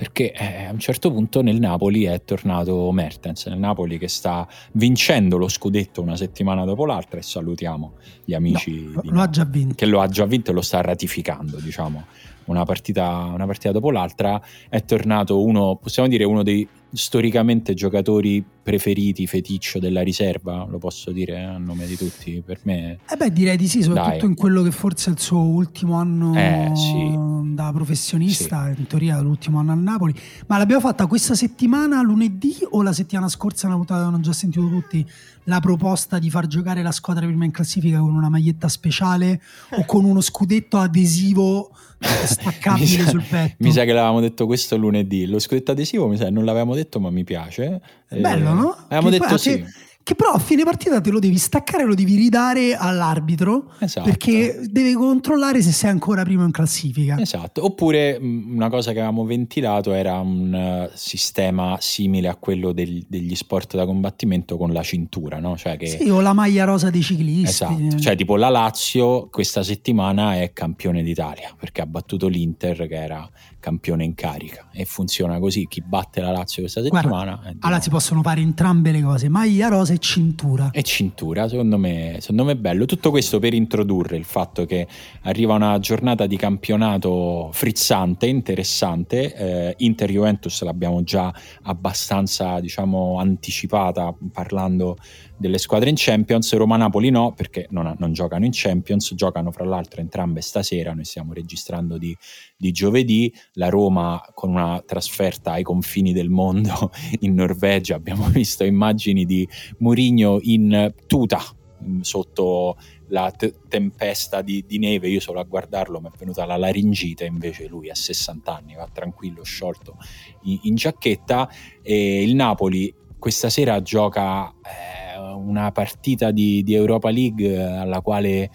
[0.00, 4.48] perché eh, a un certo punto nel Napoli è tornato Mertens, nel Napoli che sta
[4.72, 9.28] vincendo lo scudetto una settimana dopo l'altra e salutiamo gli amici no, lo, lo ha
[9.28, 9.74] già vinto.
[9.74, 12.06] che lo ha già vinto e lo sta ratificando, diciamo,
[12.50, 18.44] una partita, una partita dopo l'altra, è tornato uno, possiamo dire uno dei storicamente giocatori
[18.62, 22.98] preferiti, feticcio della riserva, lo posso dire a nome di tutti, per me.
[23.08, 24.28] Eh beh, direi di sì, soprattutto Dai.
[24.28, 27.54] in quello che forse è il suo ultimo anno eh, sì.
[27.54, 28.80] da professionista, sì.
[28.80, 30.14] in teoria l'ultimo anno al Napoli.
[30.46, 34.68] Ma l'abbiamo fatta questa settimana, lunedì o la settimana scorsa, una puntata hanno già sentito
[34.68, 35.06] tutti,
[35.44, 39.84] la proposta di far giocare la squadra prima in classifica con una maglietta speciale o
[39.84, 41.70] con uno scudetto adesivo
[42.00, 43.56] staccabile sul petto.
[43.58, 45.26] Mi sa che l'avevamo detto questo lunedì.
[45.26, 47.80] Lo scudetto adesivo mi sa non l'avevamo detto, ma mi piace.
[48.08, 48.76] Bello, no?
[48.88, 49.64] Avevamo che detto sì.
[50.02, 54.08] Che però a fine partita te lo devi staccare lo devi ridare all'arbitro esatto.
[54.08, 57.18] perché deve controllare se sei ancora primo in classifica.
[57.18, 57.64] Esatto.
[57.64, 63.34] Oppure una cosa che avevamo ventilato era un uh, sistema simile a quello del, degli
[63.36, 65.56] sport da combattimento con la cintura, no?
[65.56, 65.86] Cioè che...
[65.86, 67.48] Sì, o la maglia rosa dei ciclisti.
[67.48, 67.98] Esatto.
[67.98, 73.28] Cioè tipo la Lazio questa settimana è campione d'Italia perché ha battuto l'Inter che era
[73.60, 75.66] campione in carica e funziona così.
[75.68, 77.36] Chi batte la Lazio questa settimana...
[77.36, 80.70] Guarda, allora si possono fare entrambe le cose, maglia rosa è cintura.
[80.72, 82.86] È cintura, secondo me, secondo me è bello.
[82.86, 84.88] Tutto questo per introdurre il fatto che
[85.22, 89.34] arriva una giornata di campionato frizzante, interessante.
[89.34, 91.32] Eh, Inter Juventus l'abbiamo già
[91.62, 94.96] abbastanza, diciamo, anticipata parlando
[95.40, 100.02] delle squadre in Champions, Roma-Napoli no, perché non, non, giocano in Champions, giocano fra l'altro
[100.02, 102.14] entrambe stasera, noi stiamo registrando di,
[102.58, 108.64] di, giovedì, la Roma con una trasferta ai confini del mondo in Norvegia, abbiamo visto
[108.64, 111.40] immagini di Murigno in tuta
[111.82, 112.76] mm, sotto
[113.08, 117.24] la t- tempesta di, di, neve, io solo a guardarlo mi è venuta la laringite,
[117.24, 119.96] invece lui a 60 anni va tranquillo, sciolto
[120.42, 121.48] in, in giacchetta
[121.80, 124.52] e il Napoli questa sera gioca...
[124.62, 128.50] Eh, una partita di, di, Europa League alla quale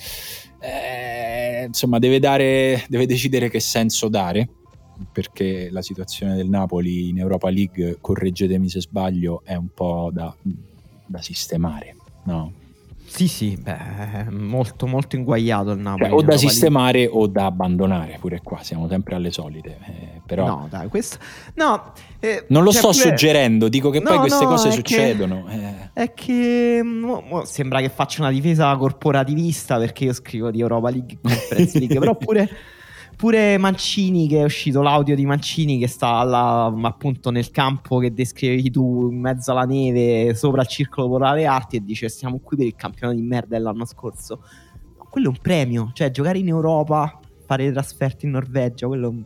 [0.60, 4.50] eh, insomma deve, dare, deve decidere che senso dare
[5.12, 10.34] perché la situazione del Napoli in Europa League, correggetemi se sbaglio, è un po' da,
[11.06, 12.64] da sistemare, no?
[13.16, 16.10] Sì, sì, beh, molto, molto inguagliato il Napoli.
[16.10, 17.10] Cioè, o da sistemare lì.
[17.10, 19.78] o da abbandonare, pure qua siamo sempre alle solite.
[19.86, 20.46] Eh, però...
[20.46, 21.18] No, dai, questo...
[21.54, 23.02] No, eh, non lo cioè, sto pure...
[23.04, 25.46] suggerendo, dico che no, poi queste no, cose succedono.
[25.46, 25.90] Che, eh.
[25.94, 30.90] È che mo, mo sembra che faccia una difesa corporativista perché io scrivo di Europa
[30.90, 32.50] League Conference League, però pure...
[33.26, 38.14] Pure Mancini, che è uscito l'audio di Mancini che sta là, appunto nel campo che
[38.14, 42.56] descrivevi tu, in mezzo alla neve, sopra il circolo polare arti, e dice: Siamo qui
[42.56, 44.44] per il campionato di merda dell'anno scorso.
[44.96, 49.10] No, quello è un premio, cioè giocare in Europa, fare trasferte in Norvegia, quello è
[49.10, 49.24] un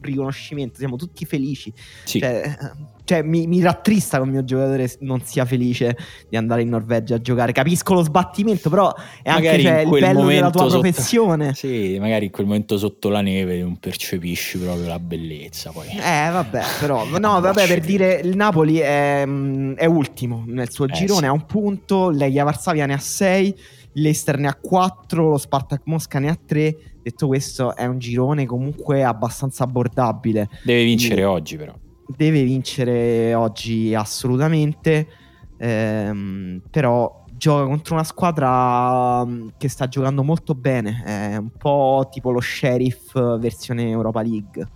[0.00, 1.70] riconoscimento, siamo tutti felici.
[2.04, 2.20] Sì.
[2.20, 2.56] Cioè,
[3.04, 5.96] cioè mi, mi, rattrista che il mio giocatore non sia felice
[6.28, 7.52] di andare in Norvegia a giocare.
[7.52, 11.54] Capisco lo sbattimento, però è magari anche cioè, il bello della tua sotto, professione.
[11.62, 15.70] Sì, magari in quel momento sotto la neve non percepisci proprio la bellezza.
[15.70, 15.88] Poi.
[15.88, 20.92] Eh, vabbè, però, no, vabbè, per dire il Napoli è, è ultimo nel suo eh,
[20.92, 21.26] girone, sì.
[21.26, 23.54] ha un punto, Legia Varsavia ne ha sei,
[23.94, 26.76] l'Ester ne ha quattro, lo Spartak Mosca ne ha tre.
[27.02, 30.48] Detto questo, è un girone comunque abbastanza abbordabile.
[30.62, 31.74] Deve vincere Quindi, oggi, però
[32.16, 35.08] deve vincere oggi assolutamente,
[35.56, 42.06] ehm, però gioca contro una squadra mm, che sta giocando molto bene, è un po'
[42.08, 44.68] tipo lo Sheriff versione Europa League.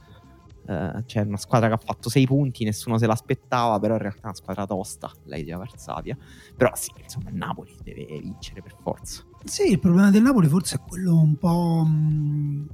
[0.67, 4.23] Uh, c'è una squadra che ha fatto 6 punti, nessuno se l'aspettava, però in realtà
[4.23, 6.17] è una squadra tosta, lei di Varsavia.
[6.57, 9.23] Però sì, insomma, il Napoli deve vincere per forza.
[9.45, 12.67] Sì, il problema del Napoli forse è quello un po', mm,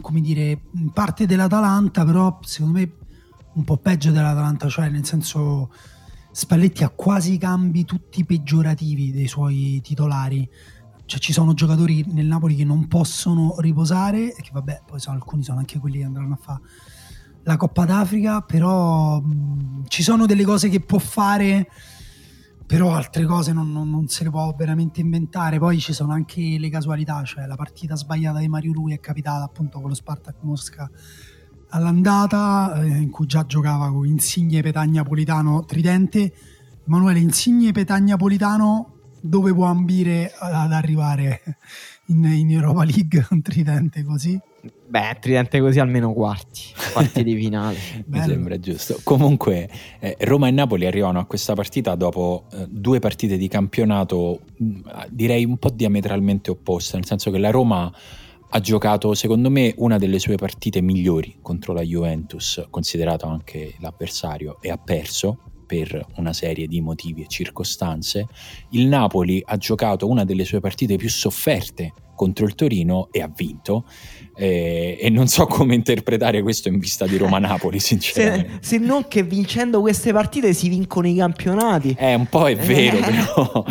[0.00, 0.60] come dire,
[0.92, 2.92] parte dell'Atalanta, però secondo me
[3.54, 5.70] un po' peggio dell'Atalanta, cioè nel senso
[6.32, 10.48] Spalletti ha quasi i cambi tutti peggiorativi dei suoi titolari.
[11.04, 15.16] Cioè ci sono giocatori nel Napoli che non possono riposare e che vabbè, poi sono,
[15.16, 16.60] alcuni sono anche quelli che andranno a fare
[17.42, 21.68] la Coppa d'Africa, però mh, ci sono delle cose che può fare,
[22.64, 25.58] però altre cose non, non, non, se le può veramente inventare.
[25.58, 29.42] Poi ci sono anche le casualità, cioè la partita sbagliata di Mario Lui è capitata
[29.42, 30.88] appunto con lo Spartak Mosca
[31.70, 36.32] all'andata, eh, in cui già giocava con Insigne, Petagna, Politano, Tridente.
[36.86, 41.40] Emanuele Insigne, Petagna, Politano, dove può ambire ad arrivare
[42.06, 44.38] in, in Europa League un Tridente così?
[44.88, 46.62] Beh, Tridente così almeno quarti,
[46.92, 47.76] quarti di finale.
[48.06, 48.98] Mi sembra giusto.
[49.04, 49.68] Comunque,
[50.00, 54.64] eh, Roma e Napoli arrivano a questa partita dopo eh, due partite di campionato, mh,
[54.64, 57.90] mm, direi un po' diametralmente opposte, nel senso che la Roma
[58.52, 64.58] ha giocato secondo me una delle sue partite migliori contro la Juventus, considerato anche l'avversario,
[64.60, 68.26] e ha perso per una serie di motivi e circostanze.
[68.70, 73.32] Il Napoli ha giocato una delle sue partite più sofferte contro il Torino e ha
[73.32, 73.84] vinto.
[74.36, 78.58] Eh, e non so come interpretare questo in vista di Roma-Napoli, sinceramente.
[78.60, 81.96] Se, se, non che vincendo queste partite si vincono i campionati.
[81.98, 83.00] Eh, un po' è vero, eh.
[83.10, 83.64] però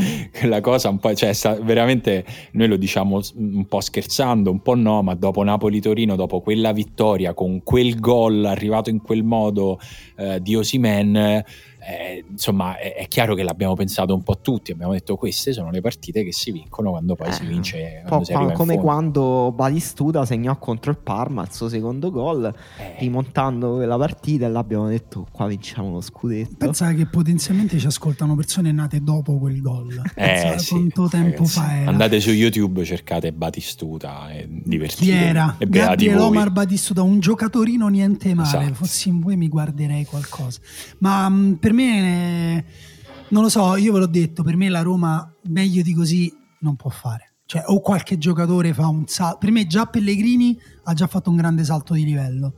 [0.44, 4.76] la cosa un po', cioè, sta, veramente noi lo diciamo un po' scherzando, un po'
[4.76, 9.80] no, ma dopo Napoli-Torino, dopo quella vittoria con quel gol arrivato in quel modo
[10.18, 11.44] eh, di Osimen
[11.90, 15.72] eh, insomma è, è, chiaro che l'abbiamo pensato un po' tutti, abbiamo detto queste sono
[15.72, 18.04] le partite che si vincono quando poi eh, si vince.
[18.08, 22.96] Quando si come quando Balistuda segnò contro il Parma il suo secondo gol, eh.
[23.00, 26.56] rimontando quella partita e l'abbiamo detto qua vinciamo lo scudetto.
[26.58, 30.02] Pensa che potenzialmente ci ascoltano persone nate dopo quel gol.
[30.16, 31.90] Eh, sì, quanto tempo ragazzi, fa era.
[31.90, 35.18] Andate su YouTube, cercate Batistuta e divertitevi.
[35.18, 35.56] Chi era?
[35.58, 38.74] E Gabriele Omar Batistuta, un giocatorino niente male, esatto.
[38.74, 40.60] fossi in voi mi guarderei qualcosa.
[41.00, 45.32] Ma mh, per me, non lo so, io ve l'ho detto, per me la Roma
[45.44, 47.34] meglio di così non può fare.
[47.46, 49.38] Cioè, o qualche giocatore fa un salto.
[49.40, 52.54] Per me già Pellegrini ha già fatto un grande salto di livello.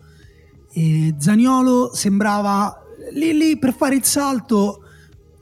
[0.73, 2.81] E Zaniolo sembrava
[3.13, 4.83] lì lì per fare il salto,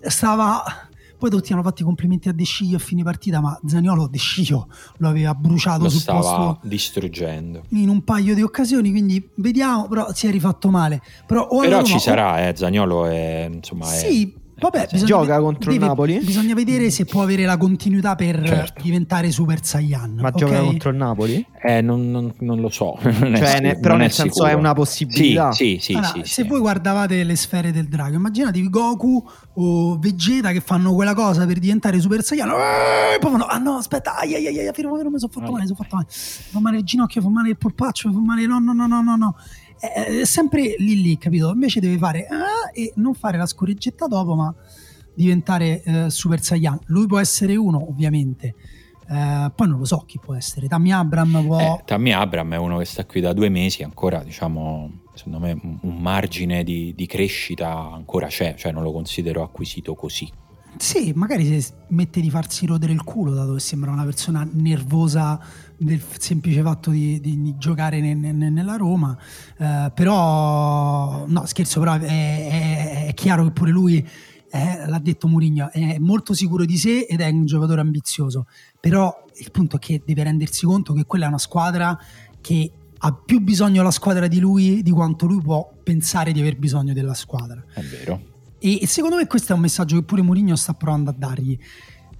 [0.01, 0.88] stava
[1.19, 4.17] Poi tutti hanno fatto i complimenti a De Sciglio a fine partita, ma Zaniolo De
[4.17, 4.67] Sciglio
[4.97, 7.63] lo aveva bruciato Lo sul stava posto distruggendo.
[7.69, 11.01] in un paio di occasioni, quindi vediamo, però si è rifatto male.
[11.27, 15.35] Però, Però ci Roma o- sarà, eh, Zagnolo è, insomma, Sì, vabbè, è- bisogna Gioca
[15.37, 16.19] ve- contro il deve- Napoli?
[16.19, 18.81] Bisogna vedere se può avere la continuità per Certo.
[18.81, 20.15] diventare Super Saiyan.
[20.19, 20.35] Ma ok?
[20.37, 21.45] gioca contro il Napoli?
[21.61, 22.97] Eh, non, non- non lo so.
[23.03, 24.47] non Cioè, sicuro, ne- però non nel senso sicuro.
[24.51, 25.51] è una possibilità.
[25.51, 25.91] Sì, sì, sì.
[25.93, 26.47] Allora, sì, se sì.
[26.47, 31.59] voi guardavate le sfere del drago, immaginatevi Goku o Vegeta che fanno quella cosa per
[31.59, 32.49] diventare Super Saiyan.
[32.49, 35.51] Eh, Poi fanno, ah no, aspetta, ai ai ai, ai, fermo, fermo, mi sono fatto
[35.51, 36.07] male, mi sono fatto male.
[36.09, 39.15] Fa male il ginocchio, fa male il polpaccio, fa male, no, no, no, no, no,
[39.15, 39.35] no.
[39.79, 41.51] È, è sempre lì lì, capito?
[41.51, 44.53] Invece deve fare ah, e non fare la scorreggetta dopo, ma
[45.13, 46.79] diventare eh, Super Saiyan.
[46.87, 48.55] Lui può essere uno, ovviamente.
[49.09, 50.67] Eh, poi non lo so chi può essere.
[50.67, 51.59] Tammy Abram può...
[51.59, 55.59] Eh, Tammy Abram è uno che sta qui da due mesi, ancora diciamo, secondo me
[55.63, 60.31] un, un margine di, di crescita ancora c'è, cioè non lo considero acquisito così.
[60.77, 65.39] Sì, magari se smette di farsi rodere il culo, dato che sembra una persona nervosa
[65.79, 69.17] del semplice fatto di, di- di giocare ne- ne- nella Roma.
[69.57, 73.97] Eh, però, no, scherzo, però è, è- è chiaro che pure lui,
[74.51, 78.45] eh, l'ha detto Mourinho, è molto sicuro di sé ed è un giocatore ambizioso.
[78.79, 81.97] Però il punto è che deve rendersi conto che quella è una squadra
[82.41, 82.71] che
[83.01, 86.91] ha più bisogno la squadra di lui di quanto lui può pensare di aver bisogno
[86.93, 87.63] della squadra.
[87.73, 88.21] È vero.
[88.59, 91.57] E secondo me questo è un messaggio che pure Mourinho sta provando a dargli.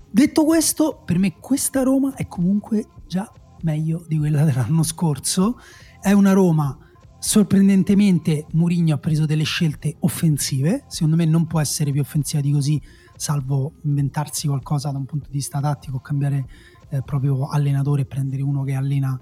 [0.10, 3.30] Detto questo, per me questa Roma è comunque già
[3.62, 5.60] meglio di quella dell'anno scorso.
[6.00, 6.78] È una Roma,
[7.20, 10.86] sorprendentemente Mourinho ha preso delle scelte offensive.
[10.88, 12.82] Secondo me non può essere più offensiva di così,
[13.16, 16.48] salvo inventarsi qualcosa da un punto di vista tattico, cambiare
[16.90, 19.20] eh, proprio allenatore e prendere uno che allena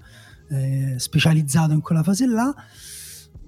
[0.48, 2.54] eh, specializzato in quella fase là.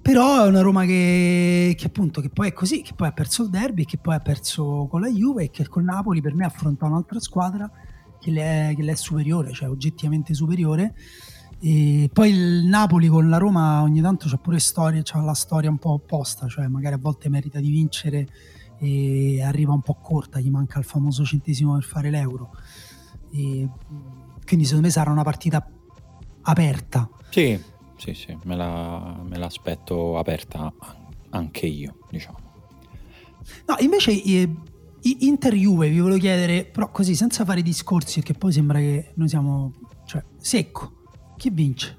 [0.01, 3.43] Però è una Roma che, che appunto che poi è così, che poi ha perso
[3.43, 6.43] il derby, che poi ha perso con la Juve e che col Napoli per me
[6.43, 7.69] affronta un'altra squadra
[8.21, 10.93] che le è, che le è superiore, cioè oggettivamente superiore.
[11.59, 15.69] E poi il Napoli con la Roma ogni tanto c'ha pure storia, c'ha la storia
[15.69, 18.27] un po' opposta, cioè magari a volte merita di vincere
[18.79, 22.51] e arriva un po' corta, gli manca il famoso centesimo per fare l'euro.
[23.31, 23.67] E,
[24.45, 25.67] quindi secondo me sarà una partita
[26.41, 27.07] aperta.
[27.29, 27.59] Sì,
[27.97, 30.73] sì, sì, me, la- me l'aspetto aperta
[31.29, 32.39] anche io, diciamo.
[33.67, 34.49] No, invece eh,
[35.03, 39.11] i- Inter Juve vi volevo chiedere, però così senza fare discorsi, perché poi sembra che
[39.15, 39.73] noi siamo
[40.05, 40.93] cioè, secco.
[41.37, 41.95] Chi vince?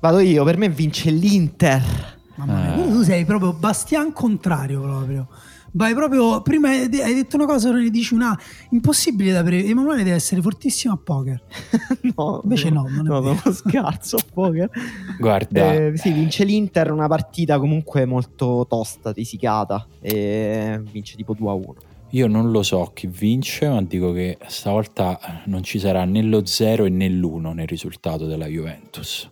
[0.00, 2.14] Vado io, per me vince l'Inter.
[2.36, 2.90] Mamma mia, Eh.
[2.90, 5.28] tu sei proprio Bastian contrario proprio.
[5.76, 8.34] Vai proprio, prima hai detto una cosa, ora ne dici una.
[8.70, 9.62] Impossibile da pre...
[9.62, 11.42] Emanuele deve essere fortissimo a poker.
[12.16, 13.40] no, Invece no, non è no, vero.
[13.44, 14.70] no, scherzo, poker.
[15.18, 19.86] Guarda, Eh, sì, vince l'Inter, una partita comunque molto tosta, risicata.
[20.00, 21.74] E vince tipo 2 a 1.
[22.12, 26.46] io non lo so chi vince, ma dico che stavolta non ci sarà né lo
[26.46, 29.28] 0 né l'1 nel risultato della Juventus.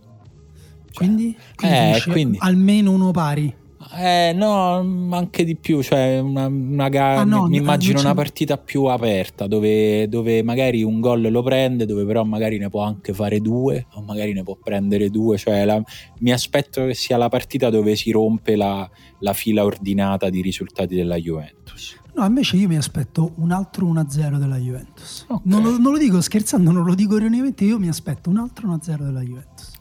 [0.92, 3.62] Quindi, quindi Eh, quindi- almeno uno pari.
[3.92, 8.56] Eh no, anche di più, cioè una, una gara, Ah, no, mi immagino una partita
[8.58, 13.12] più aperta dove, dove magari un gol lo prende, dove però magari ne può anche
[13.12, 15.82] fare due o magari ne può prendere due, cioè la-
[16.20, 18.88] mi aspetto che sia la partita dove si rompe la,
[19.20, 22.00] la fila ordinata di risultati della Juventus.
[22.16, 25.24] No, invece io mi aspetto un altro 1-0 della Juventus.
[25.28, 25.40] Ok.
[25.46, 28.68] Non, lo, non lo dico scherzando, non lo dico ironicamente, io mi aspetto un altro
[28.68, 29.72] 1-0 della Juventus.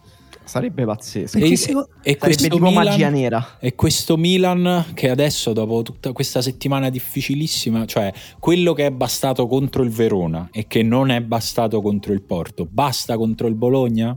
[0.53, 1.37] Sarebbe pazzesco.
[1.37, 3.57] E, seco- e Sarebbe questo tipo magia Milan, nera.
[3.59, 9.47] e questo Milan che adesso dopo tutta questa settimana difficilissima, cioè quello che è bastato
[9.47, 14.15] contro il Verona e che non è bastato contro il Porto, basta contro il Bologna?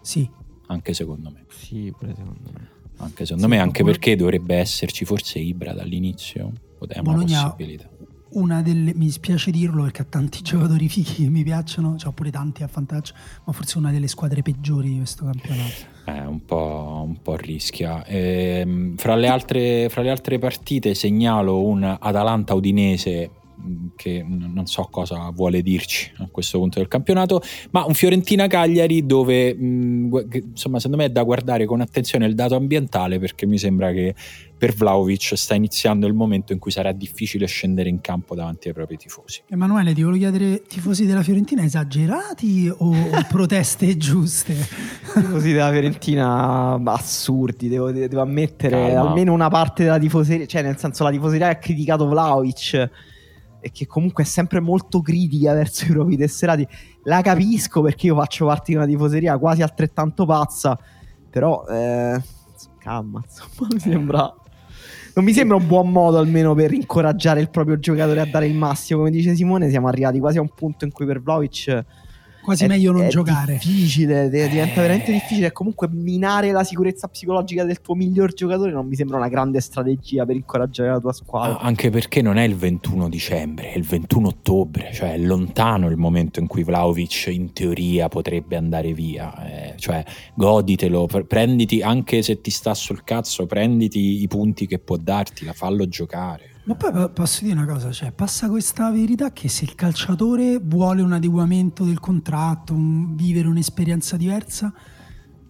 [0.00, 0.28] Sì,
[0.68, 1.44] Anche secondo me.
[1.50, 2.68] Sì, pure secondo me.
[2.98, 6.50] Anche secondo Sì, me, anche Bol- perché dovrebbe esserci forse Ibra dall'inizio.
[6.78, 7.88] Una Bologna- possibilità.
[8.34, 12.30] Una delle, mi dispiace dirlo perché ha tanti giocatori fighi che mi piacciono, c'ho pure
[12.30, 13.14] tanti a fantaggio,
[13.44, 15.90] ma forse una delle squadre peggiori di questo campionato.
[16.06, 18.04] Eh, un po', un po' rischia.
[18.06, 23.30] Ehm, fra, le altre, fra le altre partite segnalo un Atalanta-Udinese
[23.96, 29.54] che non so cosa vuole dirci a questo punto del campionato, ma un Fiorentina-Cagliari dove
[29.54, 33.58] mh, che, insomma secondo me è da guardare con attenzione il dato ambientale perché mi
[33.58, 34.14] sembra che
[34.62, 38.74] per Vlaovic sta iniziando il momento in cui sarà difficile scendere in campo davanti ai
[38.74, 39.42] propri tifosi.
[39.48, 42.94] Emanuele, ti volevo chiedere, tifosi della Fiorentina esagerati o
[43.28, 44.54] proteste giuste?
[45.14, 49.08] tifosi della Fiorentina assurdi, devo, devo ammettere Calma.
[49.08, 52.90] almeno una parte della tifoseria, cioè nel senso la tifoseria ha criticato Vlaovic
[53.62, 56.66] e che comunque è sempre molto critica verso i propri tesserati.
[57.04, 60.78] La capisco perché io faccio parte di una tifoseria quasi altrettanto pazza,
[61.30, 62.20] però eh,
[62.78, 64.34] calma, insomma, mi sembra
[65.14, 68.54] non mi sembra un buon modo almeno per incoraggiare il proprio giocatore a dare il
[68.54, 69.00] massimo.
[69.00, 71.84] Come dice Simone, siamo arrivati quasi a un punto in cui per Vlaovic
[72.42, 73.52] quasi è, meglio non è giocare.
[73.54, 74.82] difficile, de- diventa Eh.
[74.82, 75.46] veramente difficile.
[75.46, 79.60] E comunque minare la sicurezza psicologica del tuo miglior giocatore non mi sembra una grande
[79.60, 81.58] strategia per incoraggiare la tua squadra.
[81.60, 85.96] Anche perché non è il 21 dicembre, è il 21 ottobre, cioè è lontano il
[85.96, 89.30] momento in cui Vlaovic in teoria potrebbe andare via.
[89.46, 90.04] eh, cioè,
[90.34, 95.44] goditelo, pre- prenditi, anche se ti sta sul cazzo, prenditi i punti che può darti,
[95.44, 96.50] la fallo giocare.
[96.64, 100.60] Ma poi po- posso dire una cosa, cioè passa questa verità che se il calciatore
[100.62, 104.72] vuole un adeguamento del contratto, un- vivere un'esperienza diversa,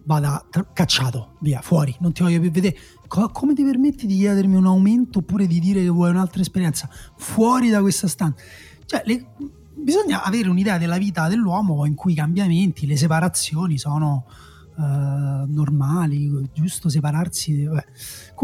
[0.05, 2.75] vada cacciato, via, fuori, non ti voglio più vedere.
[3.07, 6.89] Co- come ti permetti di chiedermi un aumento oppure di dire che vuoi un'altra esperienza?
[7.15, 8.43] Fuori da questa stanza.
[8.85, 9.27] Cioè, le-
[9.75, 14.25] bisogna avere un'idea della vita dell'uomo in cui i cambiamenti, le separazioni sono
[14.75, 17.65] eh, normali, giusto separarsi.
[17.65, 17.85] vabbè.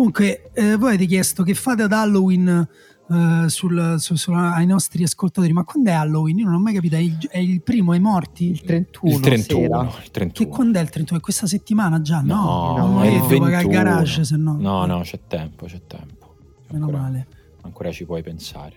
[0.03, 2.65] Comunque, eh, voi avete chiesto che fate ad Halloween
[3.11, 6.37] eh, sul- su- su- ai nostri ascoltatori, ma quando è Halloween?
[6.37, 8.45] Io non ho mai capito, è il, è il primo ai morti?
[8.49, 9.81] il 31, il 31, sera.
[9.97, 10.49] il Che 31.
[10.55, 11.19] quando è il 31?
[11.19, 12.21] È questa settimana già?
[12.21, 13.71] No, No, non è il devo pagare il 21.
[13.71, 14.55] garage, se no.
[14.57, 16.35] No, no, c'è tempo, c'è tempo.
[16.69, 17.27] Meno Ancora, male.
[17.63, 18.75] ancora ci puoi pensare.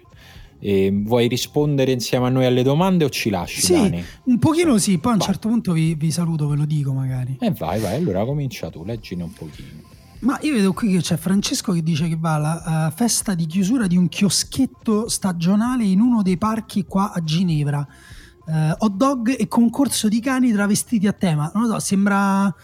[0.59, 4.03] E vuoi rispondere insieme a noi alle domande o ci lasci, Sì, Dani?
[4.25, 5.27] un pochino sì, poi a un Vai.
[5.29, 7.37] certo punto vi, vi saluto, ve lo dico magari.
[7.39, 9.91] E vai, vai, allora comincia tu, leggine un pochino.
[10.23, 13.45] Ma io vedo qui che c'è Francesco che dice che va alla eh, festa di
[13.47, 17.85] chiusura di un chioschetto stagionale in uno dei parchi qua a Ginevra.
[18.47, 21.51] Eh, hot dog e concorso di cani travestiti a tema.
[21.55, 22.55] Non lo so, sembra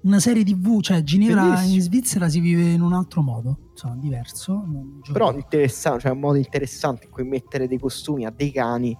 [0.00, 1.74] una serie tv, cioè Ginevra Bellissimo.
[1.74, 4.64] in Svizzera si vive in un altro modo, insomma, diverso.
[5.12, 8.96] Però interessante, cioè un modo interessante in cui mettere dei costumi a dei cani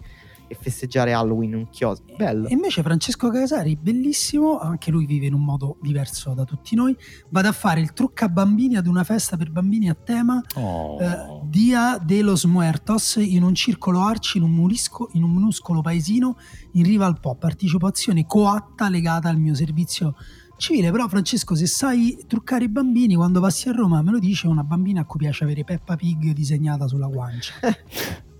[0.55, 2.15] e festeggiare Halloween in un chiosco.
[2.17, 2.49] Bello.
[2.49, 6.97] E invece Francesco Casari, bellissimo, anche lui vive in un modo diverso da tutti noi,
[7.31, 10.99] vado a fare il trucca bambini ad una festa per bambini a tema Oh.
[11.01, 15.81] eh, Dia de los Muertos in un circolo arci in un, murisco- in un minuscolo
[15.81, 16.37] paesino
[16.73, 20.15] in riva al Po, partecipazione coatta legata al mio servizio
[20.57, 20.91] civile.
[20.91, 24.63] Però Francesco, se sai truccare i bambini, quando passi a Roma me lo dice una
[24.63, 27.53] bambina a cui piace avere Peppa Pig disegnata sulla guancia.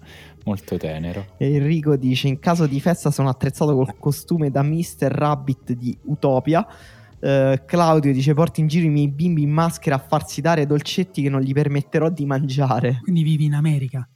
[0.45, 1.27] Molto tenero.
[1.39, 5.09] Enrico dice: In caso di festa sono attrezzato col costume da Mr.
[5.09, 6.67] Rabbit di Utopia.
[7.19, 11.23] Eh, Claudio dice: Porti in giro i miei bimbi in maschera a farsi dare dolcetti
[11.23, 13.01] che non gli permetterò di mangiare.
[13.03, 14.07] Quindi vivi in America.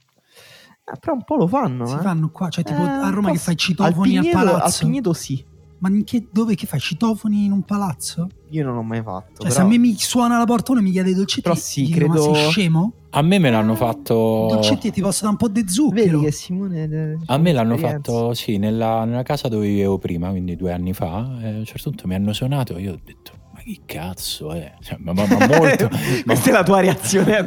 [0.91, 1.85] Eh, però un po' lo fanno.
[1.85, 1.99] Si eh.
[1.99, 4.63] fanno qua, cioè tipo Eh, a Roma che fai citofoni al, Pigneto- palazzo.
[4.63, 5.45] Al Pigneto sì.
[5.79, 6.79] Ma in che, dove che fai?
[6.79, 8.27] Citofoni in un palazzo?
[8.49, 9.41] Io non l'ho mai fatto.
[9.43, 11.41] Cioè, se però- a me mi suona la porta uno e mi chiede i dolcetti,
[11.41, 12.93] Però sì, dico, ma credo- sei scemo?
[13.11, 14.47] A me me l'hanno fatto.
[14.51, 16.11] Dolcetti ti posso dare un po' di zucchero.
[16.19, 16.83] Vedi che Simone.
[16.83, 20.93] eh, A me l'hanno fatto, sì, nella, nella casa dove vivevo prima, quindi due anni
[20.93, 21.39] fa.
[21.41, 24.53] e a un certo punto mi hanno suonato e io ho detto, ma che cazzo
[24.53, 24.73] è?
[24.81, 25.89] Cioè, ma, ma- ma molto...
[26.25, 27.45] Questa è la tua reazione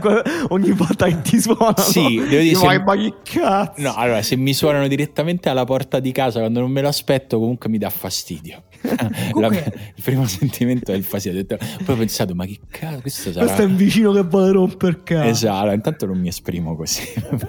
[0.48, 1.74] ogni volta che ti suonano.
[1.78, 3.80] Sì, devo dire, se- ma che cazzo.
[3.80, 7.39] No, allora, se mi suonano direttamente alla porta di casa quando non me lo aspetto,
[7.39, 8.64] comunque mi dà fastidio.
[9.32, 11.44] Comunque- La- il primo sentimento è il fastidio.
[11.47, 13.44] Poi ho pensato, ma che cazzo, questo sarà...
[13.47, 15.28] Questo è un vicino che vuole romper cazzo.
[15.28, 17.02] Esatto, intanto non mi esprimo così.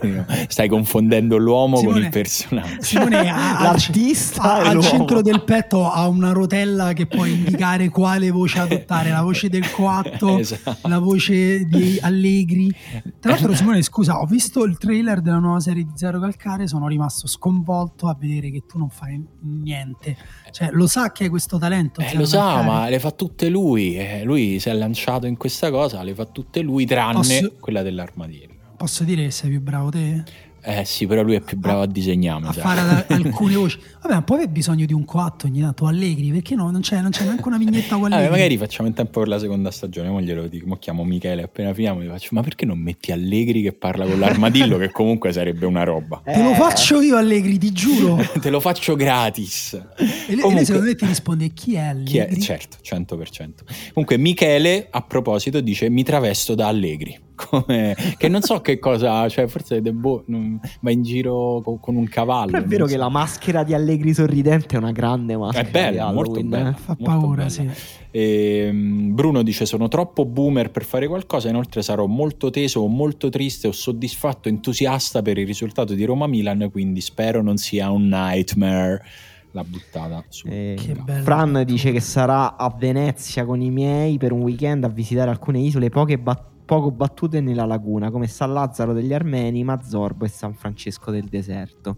[0.48, 2.82] Stai confondendo l'uomo con Simone- il personaggio.
[2.82, 9.10] Simone L'artista al centro del petto ha una rotella che può indicare quale voce adottare,
[9.10, 10.88] la voce del coatto, Esatto.
[10.88, 12.74] la voce di Allegri.
[13.20, 16.88] Tra l'altro Simone, scusa, ho visto il trailer della nuova serie di Zero Calcare, sono
[16.88, 20.16] rimasto sconvolto a vedere che tu non fai niente.
[20.52, 22.02] Cioè, lo sa che hai questo talento?
[22.02, 22.68] Eh, lo sa, Calcare?
[22.68, 23.96] ma le fa tutte lui.
[23.98, 27.82] eh, lui si è lanciato in questa cosa, le fa tutte lui, tranne Posso- quella
[27.82, 28.52] dell'armadillo.
[28.78, 30.24] Posso dire che sei più bravo te?
[30.66, 32.42] Eh sì, però lui è più bravo a disegnare.
[32.42, 32.62] mi a sa.
[32.62, 33.78] fare alcune voci.
[34.02, 36.72] Vabbè, ma poi avevi bisogno di un coatto ogni tanto Allegri, perché no?
[36.72, 38.32] Non c'è, non c'è neanche una vignetta con Vabbè, Allegri.
[38.32, 40.10] magari facciamo in tempo per la seconda stagione.
[40.10, 42.02] Mo glielo dico, mo chiamo Michele appena finiamo.
[42.02, 44.78] Gli faccio, ma perché non metti Allegri che parla con l'armadillo?
[44.78, 46.22] che comunque sarebbe una roba.
[46.24, 48.18] Te lo Eh, faccio io Allegri, ti giuro.
[48.40, 49.74] Te lo faccio gratis.
[49.74, 52.06] E lei, e lei Comunque- secondo me ti risponde chi è Allegri?
[52.06, 52.38] Chi è?
[52.40, 53.50] Certo, 100%.
[53.94, 57.20] Comunque Michele, a proposito, dice mi travesto da Allegri.
[57.36, 61.78] Come- che non so che cosa, cioè forse de- boh, non- va in giro co-
[61.78, 62.52] con un cavallo.
[62.52, 63.00] Però è vero non che so.
[63.00, 65.68] la maschera di Allegri sorridente è una grande maschera.
[65.68, 66.70] È bella, molto Halloween, bella.
[66.70, 66.74] eh.
[66.74, 67.50] Fa molto paura, bella.
[67.50, 67.70] sì.
[68.12, 73.30] Ehm, Bruno dice sono troppo boomer per fare qualcosa, inoltre sarò molto teso o molto
[73.30, 79.02] triste o soddisfatto, entusiasta per il risultato di Roma-Milan, quindi spero non sia un nightmare.
[79.56, 80.48] La buttata su.
[80.48, 81.24] Eh, Che bello.
[81.24, 85.60] Fran dice che sarà a Venezia con i miei per un weekend a visitare alcune
[85.60, 90.54] isole poche bat- poco battute nella laguna, come San Lazzaro degli Armeni, Mazzorbo e San
[90.54, 91.98] Francesco del Deserto.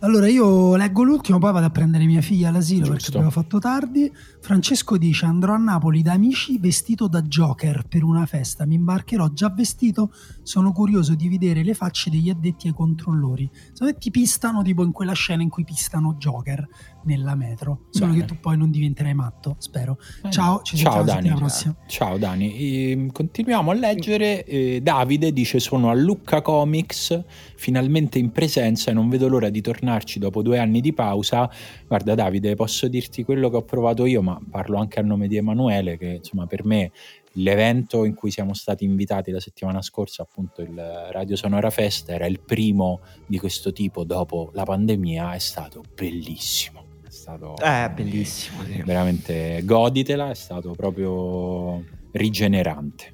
[0.00, 2.92] Allora io leggo l'ultimo, poi vado a prendere mia figlia all'asilo Giusto.
[2.92, 4.12] perché abbiamo fatto tardi.
[4.40, 9.28] Francesco dice andrò a Napoli da amici vestito da Joker per una festa, mi imbarcherò
[9.28, 10.12] già vestito,
[10.42, 13.48] sono curioso di vedere le facce degli addetti ai controllori.
[13.72, 16.68] Secondo me ti pistano tipo in quella scena in cui pistano Joker
[17.04, 18.20] nella metro, solo Bene.
[18.20, 19.98] che tu poi non diventerai matto, spero.
[20.24, 21.34] Eh, Ciao, ci ciao sentiamo la Dani.
[21.38, 21.76] prossima.
[21.86, 24.44] Ciao Dani, Ehm, continuiamo a leggere.
[24.44, 27.22] Eh, Davide dice: Sono a Lucca Comics,
[27.56, 31.50] finalmente in presenza e non vedo l'ora di tornarci dopo due anni di pausa.
[31.86, 35.36] Guarda, Davide, posso dirti quello che ho provato io, ma parlo anche a nome di
[35.36, 35.96] Emanuele.
[35.96, 36.90] Che insomma, per me
[37.36, 40.74] l'evento in cui siamo stati invitati la settimana scorsa, appunto il
[41.10, 45.32] Radio Sonora Fest, era il primo di questo tipo dopo la pandemia.
[45.32, 46.83] È stato bellissimo.
[47.24, 48.62] È stato Eh, bellissimo.
[48.64, 48.82] sì.
[48.84, 51.82] veramente goditela, è stato proprio
[52.12, 53.12] rigenerante.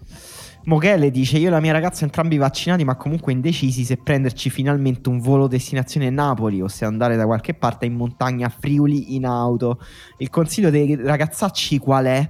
[0.64, 5.08] Mochele dice: Io e la mia ragazza entrambi vaccinati, ma comunque indecisi se prenderci finalmente
[5.08, 9.26] un volo destinazione Napoli o se andare da qualche parte in montagna a Friuli in
[9.26, 9.78] auto.
[10.18, 12.28] Il consiglio dei ragazzacci qual è?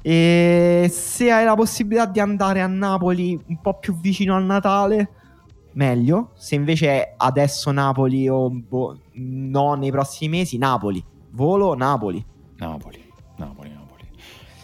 [0.00, 5.10] E se hai la possibilità di andare a Napoli un po' più vicino al Natale,
[5.72, 6.30] meglio.
[6.34, 11.04] Se invece è adesso Napoli o boh, no nei prossimi mesi, Napoli.
[11.30, 12.24] Volo Napoli.
[12.56, 13.02] Napoli,
[13.36, 13.88] Napoli, Napoli.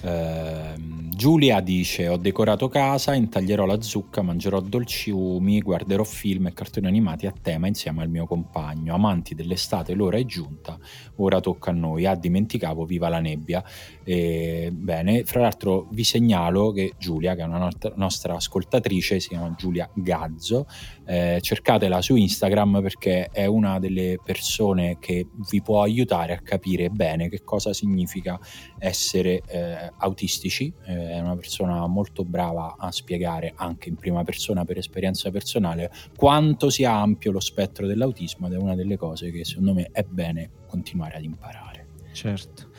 [0.02, 6.86] Ehm, Giulia dice: Ho decorato casa, intaglierò la zucca, mangerò dolciumi, guarderò film e cartoni
[6.86, 8.94] animati a tema insieme al mio compagno.
[8.94, 10.76] Amanti dell'estate, l'ora è giunta,
[11.16, 12.04] ora tocca a noi.
[12.04, 13.64] Ah, dimenticavo, viva la nebbia.
[14.04, 19.28] E, bene, fra l'altro vi segnalo che Giulia, che è una not- nostra ascoltatrice, si
[19.28, 20.66] chiama Giulia Gazzo,
[21.06, 26.90] eh, cercatela su Instagram perché è una delle persone che vi può aiutare a capire
[26.90, 28.38] bene che cosa significa
[28.78, 30.72] essere eh, autistici.
[30.84, 35.90] Eh, è una persona molto brava a spiegare anche in prima persona per esperienza personale
[36.16, 40.02] quanto sia ampio lo spettro dell'autismo ed è una delle cose che secondo me è
[40.02, 41.86] bene continuare ad imparare.
[42.12, 42.72] Certo.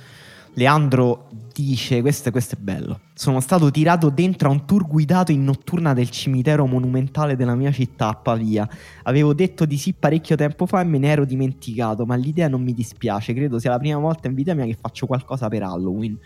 [0.55, 2.99] Leandro dice: questo, questo è bello.
[3.13, 7.71] Sono stato tirato dentro a un tour guidato in notturna del cimitero monumentale della mia
[7.71, 8.67] città, a Pavia.
[9.03, 12.63] Avevo detto di sì parecchio tempo fa e me ne ero dimenticato, ma l'idea non
[12.63, 13.33] mi dispiace.
[13.33, 16.17] Credo sia la prima volta in vita mia che faccio qualcosa per Halloween.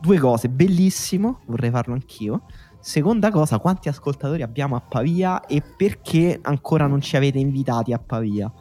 [0.00, 2.42] Due cose, bellissimo, vorrei farlo anch'io.
[2.80, 7.98] Seconda cosa, quanti ascoltatori abbiamo a Pavia e perché ancora non ci avete invitati a
[7.98, 8.52] Pavia?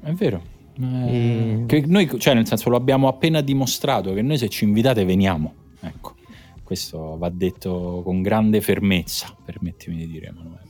[0.00, 0.56] È vero.
[0.80, 5.04] Eh, E- noi, cioè, nel senso, lo abbiamo appena dimostrato che noi se ci invitate
[5.04, 5.54] veniamo.
[5.80, 6.14] Ecco,
[6.62, 10.66] questo va detto con grande fermezza, permettimi di dire, Emanuele.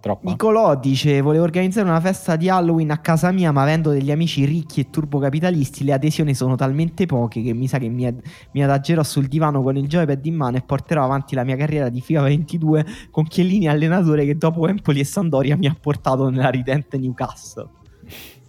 [0.00, 0.30] Troppa?
[0.30, 4.46] Nicolò dice: Volevo organizzare una festa di Halloween a casa mia, ma avendo degli amici
[4.46, 8.22] ricchi e turbocapitalisti, le adesioni sono talmente poche che mi sa che mi, ad-
[8.52, 11.90] mi adagerò sul divano con il joypad in mano e porterò avanti la mia carriera
[11.90, 16.48] di FIFA 22 con Chiellini allenatore che dopo Empoli e Sandoria mi ha portato nella
[16.48, 17.68] ridente Newcastle.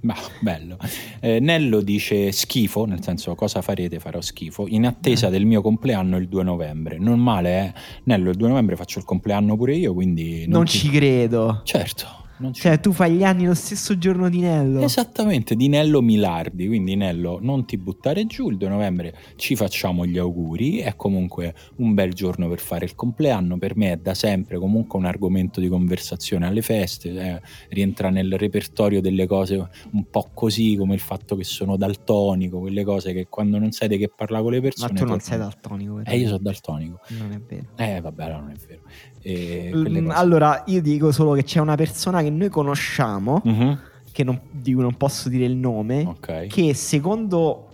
[0.02, 0.78] Ma bello.
[1.20, 4.00] Eh, Nello dice schifo, nel senso cosa farete?
[4.00, 4.66] Farò schifo.
[4.68, 6.98] In attesa del mio compleanno il 2 novembre.
[6.98, 7.74] Non male, eh?
[8.06, 10.46] Nello, il 2 novembre faccio il compleanno pure io, quindi...
[10.48, 11.62] Non, ti- ci credo.
[11.64, 12.20] Certo.
[12.52, 14.82] Cioè, tu fai gli anni lo stesso giorno di Nello.
[14.82, 20.06] Esattamente, di Nello Milardi, quindi Nello non ti buttare giù, il 2 novembre ci facciamo
[20.06, 24.14] gli auguri, è comunque un bel giorno per fare il compleanno, per me è da
[24.14, 30.06] sempre comunque un argomento di conversazione alle feste, eh, rientra nel repertorio delle cose un
[30.10, 33.98] po' così come il fatto che sono daltonico, quelle cose che quando non sai di
[33.98, 34.94] che parla con le Ma persone...
[34.94, 36.02] tu non sei daltonico.
[36.04, 37.00] Eh, io sono daltonico.
[37.10, 37.68] Non è vero.
[37.76, 38.82] Eh, vabbè, allora non è vero.
[39.22, 43.80] E Mm, Allora, io dico solo che c'è una persona che noi conosciamo, Mhm,
[44.12, 46.48] che non, di cui non posso dire il nome, Ok.
[46.48, 47.68] che secondo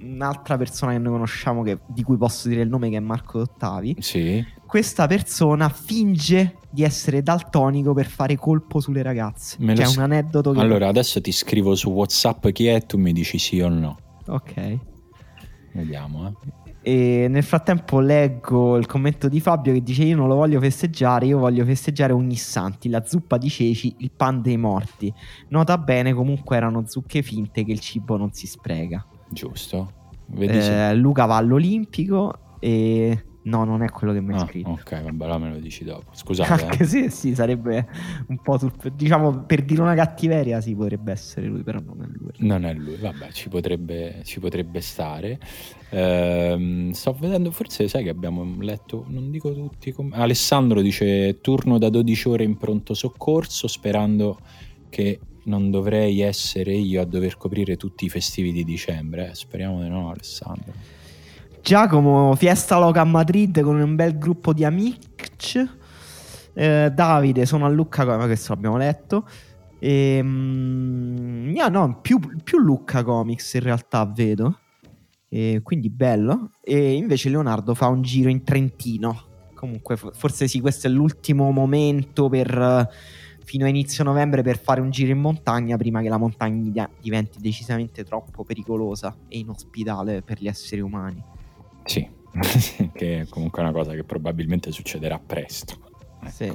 [0.00, 3.38] un'altra persona che noi conosciamo, che- di cui posso dire il nome, che è Marco
[3.38, 4.44] Dottavi, Sì.
[4.66, 9.56] questa persona finge di essere daltonico per fare colpo sulle ragazze.
[9.60, 10.60] Me C'è s- un aneddoto che...
[10.60, 13.98] Allora, adesso ti scrivo su WhatsApp chi è e tu mi dici sì o no.
[14.26, 14.78] Ok.
[15.72, 16.61] Vediamo, eh.
[16.84, 21.26] E nel frattempo leggo il commento di Fabio che dice: Io non lo voglio festeggiare,
[21.26, 25.12] io voglio festeggiare ogni santi, la zuppa di ceci, il pan dei morti.
[25.48, 29.06] Nota bene, comunque erano zucche finte che il cibo non si spreca.
[29.30, 29.92] Giusto?
[30.36, 33.26] Eh, Luca va all'Olimpico e.
[33.44, 34.68] No, non è quello che mi hai Ah, scritto.
[34.70, 36.10] ok, vabbè, allora me lo dici dopo.
[36.12, 36.64] Scusate.
[36.64, 36.86] Anche eh.
[36.86, 37.88] se sì, sarebbe
[38.28, 38.72] un po' sul.
[38.94, 42.30] Diciamo, per dire una cattiveria, sì, potrebbe essere lui, però non è lui.
[42.36, 45.40] Non è lui, vabbè, ci potrebbe, ci potrebbe stare.
[45.94, 49.92] Ehm, sto vedendo, forse sai che abbiamo letto, non dico tutti.
[49.92, 54.38] com- Alessandro dice turno da 12 ore in pronto soccorso, sperando
[54.88, 59.30] che non dovrei essere io a dover coprire tutti i festivi di dicembre.
[59.30, 60.72] Eh, speriamo di no, Alessandro.
[61.60, 65.68] Giacomo, Fiesta Loca a Madrid con un bel gruppo di amici.
[66.54, 69.28] Eh, Davide, sono a Lucca, ma questo l'abbiamo letto.
[69.78, 74.58] E, mm, yeah, no, più, più Lucca Comics in realtà vedo.
[75.34, 76.50] E quindi bello.
[76.60, 79.30] E invece Leonardo fa un giro in Trentino.
[79.54, 82.90] Comunque, forse sì, questo è l'ultimo momento per
[83.42, 87.40] fino a inizio novembre per fare un giro in montagna prima che la montagna diventi
[87.40, 91.24] decisamente troppo pericolosa e inospitale per gli esseri umani.
[91.84, 92.06] Sì,
[92.92, 95.78] che è comunque una cosa che probabilmente succederà presto.
[96.28, 96.54] Sì.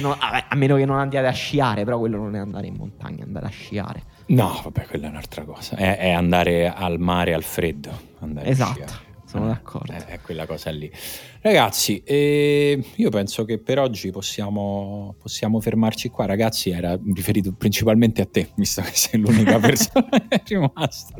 [0.00, 2.76] Non, a, a, meno che non andiate a sciare, però quello non è andare in
[2.76, 4.02] montagna, è andare a sciare.
[4.26, 5.76] No, vabbè, quella è un'altra cosa.
[5.76, 7.90] È, è andare al mare al freddo.
[8.42, 9.92] esatto sono d'accordo.
[9.92, 10.90] È, è, quella cosa lì.
[11.40, 16.24] Ragazzi, eh, io penso che per oggi possiamo, possiamo, fermarci qua.
[16.26, 21.16] Ragazzi, era riferito principalmente a te, visto che sei l'unica persona che è rimasta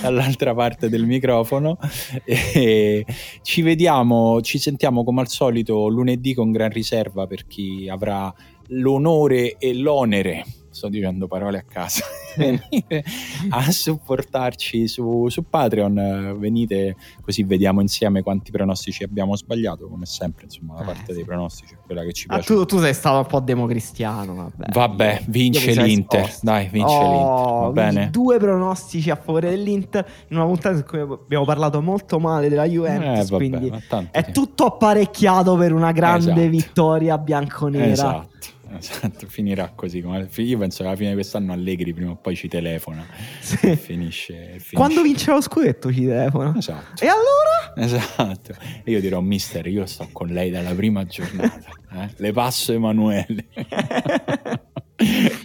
[0.00, 1.78] dall'altra parte del microfono.
[2.24, 3.04] E
[3.42, 8.32] ci vediamo, ci sentiamo come al solito lunedì con gran riserva per chi avrà
[8.68, 10.44] l'onore e l'onere
[10.78, 12.04] sto dicendo parole a casa,
[12.38, 13.04] venite
[13.50, 20.44] a supportarci su, su, Patreon, venite così vediamo insieme quanti pronostici abbiamo sbagliato, come sempre,
[20.44, 21.14] insomma, la eh, parte sì.
[21.14, 22.54] dei pronostici è quella che ci ah, piace.
[22.54, 24.72] Tu, tu, sei stato un po' democristiano, vabbè.
[24.72, 28.10] Vabbè, vince l'Inter, dai, vince oh, l'Inter, va bene.
[28.10, 32.66] Due pronostici a favore dell'Inter in una puntata in cui abbiamo parlato molto male della
[32.66, 33.72] Juventus, eh, vabbè, quindi
[34.12, 36.48] è tutto apparecchiato per una grande esatto.
[36.48, 37.90] vittoria bianconera.
[37.90, 38.56] Esatto.
[38.78, 39.98] Esatto, finirà così.
[39.98, 43.06] Io penso che alla fine di quest'anno Allegri prima o poi ci telefona.
[43.40, 43.70] Sì.
[43.70, 46.54] E finisce, finisce, Quando vince lo scudetto ci telefona.
[46.56, 47.02] Esatto.
[47.02, 47.74] E allora?
[47.76, 48.54] Esatto.
[48.84, 51.70] E io dirò, mister, io sto con lei dalla prima giornata.
[51.92, 52.10] Eh?
[52.16, 53.46] Le passo Emanuele.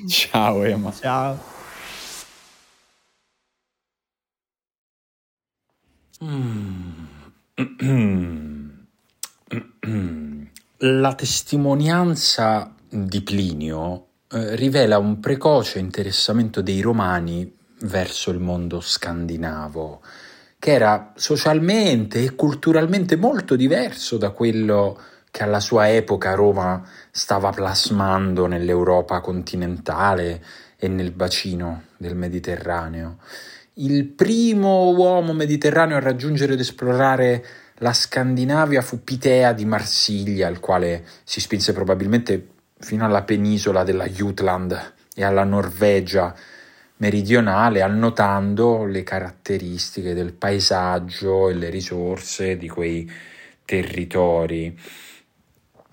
[0.07, 0.91] Ciao Ema.
[0.91, 1.51] Ciao.
[10.77, 17.51] La testimonianza di Plinio eh, rivela un precoce interessamento dei romani
[17.81, 20.01] verso il mondo scandinavo,
[20.59, 24.99] che era socialmente e culturalmente molto diverso da quello
[25.31, 30.43] che alla sua epoca Roma stava plasmando nell'Europa continentale
[30.77, 33.17] e nel bacino del Mediterraneo.
[33.75, 37.43] Il primo uomo mediterraneo a raggiungere ed esplorare
[37.77, 42.52] la Scandinavia fu Pitea di Marsiglia, il quale si spinse probabilmente
[42.83, 46.35] fino alla penisola della Jutland e alla Norvegia
[46.97, 53.09] meridionale, annotando le caratteristiche del paesaggio e le risorse di quei
[53.65, 54.77] territori.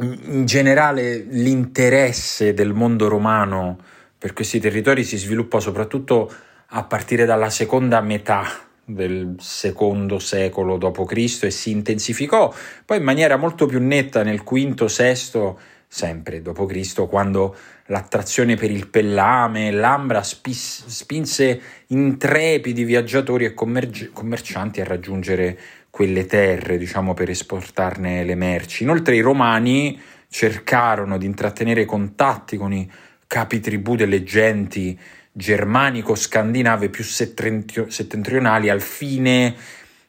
[0.00, 3.78] In generale l'interesse del mondo romano
[4.18, 6.32] per questi territori si sviluppò soprattutto
[6.72, 8.44] a partire dalla seconda metà
[8.84, 11.44] del secondo secolo d.C.
[11.44, 12.52] e si intensificò
[12.84, 15.54] poi in maniera molto più netta nel V, VI
[15.92, 17.56] sempre d.C., quando
[17.86, 25.58] l'attrazione per il pellame e l'ambra spis- spinse intrepidi viaggiatori e commerci- commercianti a raggiungere
[25.90, 28.84] quelle terre, diciamo, per esportarne le merci.
[28.84, 32.88] Inoltre i romani cercarono di intrattenere contatti con i
[33.26, 34.96] capi tribù delle genti
[35.32, 39.56] germanico-scandinave più settentrionali al fine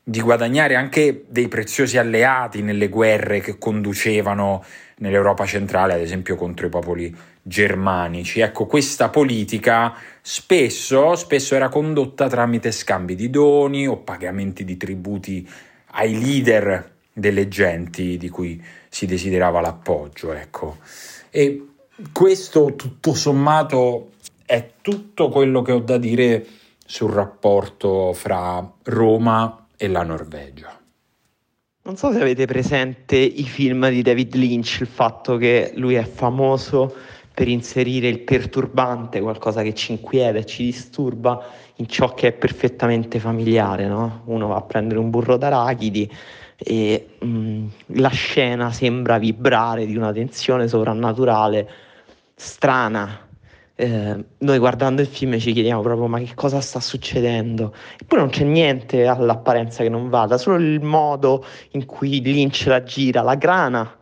[0.03, 4.63] di guadagnare anche dei preziosi alleati nelle guerre che conducevano
[4.97, 8.39] nell'Europa centrale, ad esempio contro i popoli germanici.
[8.39, 15.47] Ecco, questa politica spesso, spesso era condotta tramite scambi di doni o pagamenti di tributi
[15.93, 20.33] ai leader delle genti di cui si desiderava l'appoggio.
[20.33, 20.77] Ecco.
[21.29, 21.65] E
[22.11, 24.11] questo tutto sommato
[24.45, 26.45] è tutto quello che ho da dire
[26.85, 30.79] sul rapporto fra Roma e la Norvegia.
[31.83, 36.03] Non so se avete presente i film di David Lynch, il fatto che lui è
[36.03, 36.95] famoso
[37.33, 41.43] per inserire il perturbante, qualcosa che ci inquieta e ci disturba,
[41.77, 43.87] in ciò che è perfettamente familiare.
[43.87, 44.21] No?
[44.25, 46.07] Uno va a prendere un burro d'arachidi
[46.57, 51.67] e mh, mm, la scena sembra vibrare di una tensione sovrannaturale
[52.35, 53.27] strana,
[53.81, 57.73] eh, noi guardando il film ci chiediamo proprio ma che cosa sta succedendo?
[57.99, 62.83] Eppure non c'è niente all'apparenza che non vada solo il modo in cui Lynch la
[62.83, 63.97] gira la grana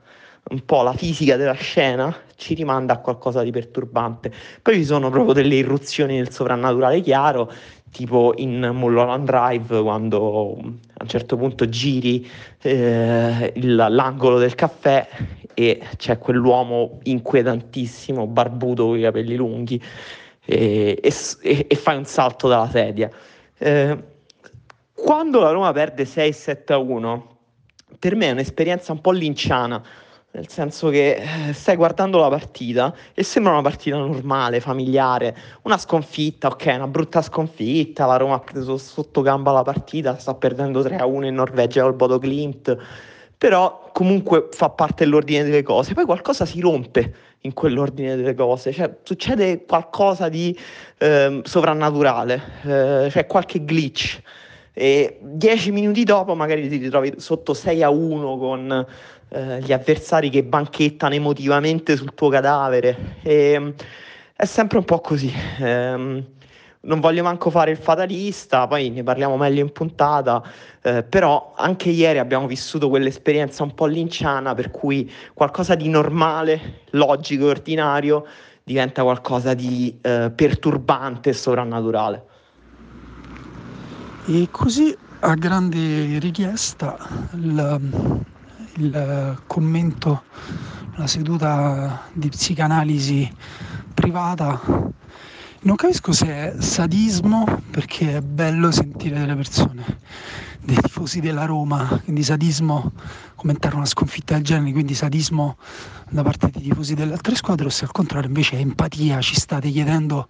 [0.49, 4.31] un po' la fisica della scena ci rimanda a qualcosa di perturbante.
[4.61, 7.51] Poi ci sono proprio delle irruzioni del sovrannaturale chiaro
[7.91, 12.29] tipo in Mulholland Drive quando a un certo punto giri
[12.61, 15.07] eh, il, l'angolo del caffè
[15.53, 19.81] e c'è quell'uomo inquietantissimo, barbuto con i capelli lunghi
[20.45, 23.09] e, e, e fai un salto dalla sedia.
[23.57, 23.97] Eh,
[24.93, 27.21] quando la Roma perde 6-7-1,
[27.99, 29.81] per me è un'esperienza un po' linciana,
[30.31, 31.15] nel senso che
[31.49, 36.87] eh, stai guardando la partita e sembra una partita normale, familiare, una sconfitta, ok, una
[36.87, 41.83] brutta sconfitta, la Roma ha preso sotto gamba la partita, sta perdendo 3-1 in Norvegia
[41.83, 42.77] col Bodo Klimt,
[43.37, 48.71] però comunque fa parte dell'ordine delle cose, poi qualcosa si rompe in quell'ordine delle cose,
[48.71, 50.57] cioè succede qualcosa di
[50.97, 54.21] eh, sovrannaturale, eh, c'è qualche glitch.
[54.73, 58.85] E dieci minuti dopo magari ti ritrovi sotto 6 a 1 con
[59.29, 63.17] eh, gli avversari che banchettano emotivamente sul tuo cadavere.
[63.21, 63.73] E,
[64.33, 65.33] è sempre un po' così.
[65.59, 66.23] Eh,
[66.81, 70.41] non voglio manco fare il fatalista, poi ne parliamo meglio in puntata,
[70.81, 76.83] eh, però anche ieri abbiamo vissuto quell'esperienza un po' linciana per cui qualcosa di normale,
[76.91, 78.25] logico e ordinario
[78.63, 82.23] diventa qualcosa di eh, perturbante e sovrannaturale.
[84.27, 86.97] E così a grande richiesta
[87.33, 88.23] il,
[88.79, 90.23] il commento,
[90.95, 93.31] la seduta di psicanalisi
[93.93, 94.61] privata.
[95.61, 99.83] Non capisco se è sadismo, perché è bello sentire delle persone,
[100.61, 102.93] dei tifosi della Roma, quindi sadismo
[103.35, 105.57] commentare una sconfitta del genere, quindi sadismo
[106.09, 109.35] da parte dei tifosi delle altre squadre, o se al contrario invece è empatia, ci
[109.35, 110.29] state chiedendo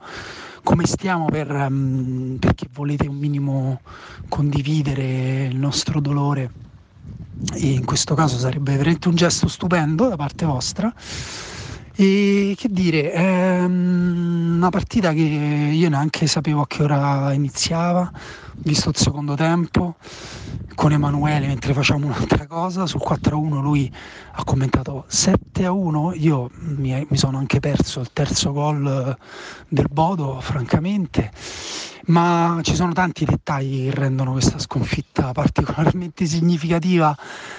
[0.63, 3.81] come stiamo per, um, perché volete un minimo
[4.27, 6.68] condividere il nostro dolore
[7.56, 10.94] in questo caso sarebbe veramente un gesto stupendo da parte vostra.
[11.95, 18.10] E che dire, è una partita che io neanche sapevo a che ora iniziava,
[18.61, 19.98] visto il secondo tempo,
[20.76, 23.91] con Emanuele mentre facciamo un'altra cosa, sul 4-1 lui
[24.32, 29.18] ha commentato 7-1, io mi sono anche perso il terzo gol
[29.68, 31.32] del Bodo, francamente
[32.10, 37.15] ma ci sono tanti dettagli che rendono questa sconfitta particolarmente significativa,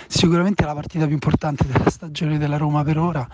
[0.06, 3.28] sicuramente la partita più importante della stagione della Roma per ora.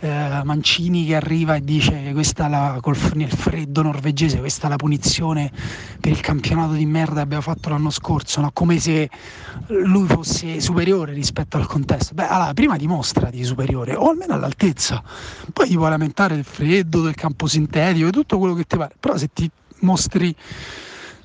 [0.00, 4.76] Eh, Mancini che arriva e dice questa la, col, nel freddo norvegese, questa è la
[4.76, 5.50] punizione
[5.98, 8.50] per il campionato di merda che abbiamo fatto l'anno scorso, no?
[8.52, 9.08] come se
[9.68, 12.14] lui fosse superiore rispetto al contesto.
[12.14, 15.02] Beh, allora, prima dimostrati superiore, o almeno all'altezza,
[15.52, 19.16] poi ti puoi lamentare del freddo, del campo sintetico, tutto quello che ti pare, però
[19.16, 20.34] se ti mostri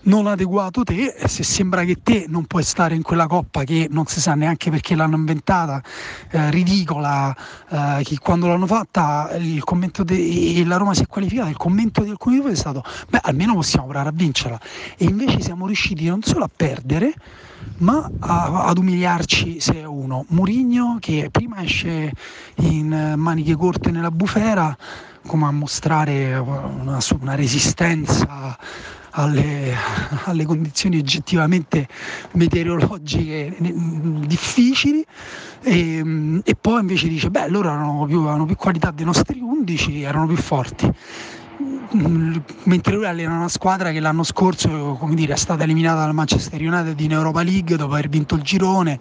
[0.02, 4.06] non adeguato te, se sembra che te non puoi stare in quella coppa che non
[4.06, 5.82] si sa neanche perché l'hanno inventata,
[6.30, 7.36] eh, ridicola,
[7.70, 11.58] eh, che quando l'hanno fatta il commento de- e la Roma si è qualificata, il
[11.58, 14.60] commento di alcuni di voi è stato, beh almeno possiamo provare a vincerla
[14.98, 17.14] e invece siamo riusciti non solo a perdere,
[17.80, 20.26] ma a, ad umiliarci 6-1.
[20.30, 22.12] Murigno che prima esce
[22.56, 24.76] in maniche corte nella bufera,
[25.26, 28.58] come a mostrare una, una resistenza
[29.12, 29.76] alle,
[30.26, 31.88] alle, condizioni oggettivamente
[32.34, 35.06] meteorologiche difficili.
[35.62, 40.04] E, e, poi invece dice beh loro erano più, avevano più qualità dei nostri 11
[40.04, 40.90] erano più forti
[41.92, 47.00] mentre lui allena una squadra che l'anno scorso dire, è stata eliminata dal Manchester United
[47.00, 49.00] in Europa League dopo aver vinto il girone,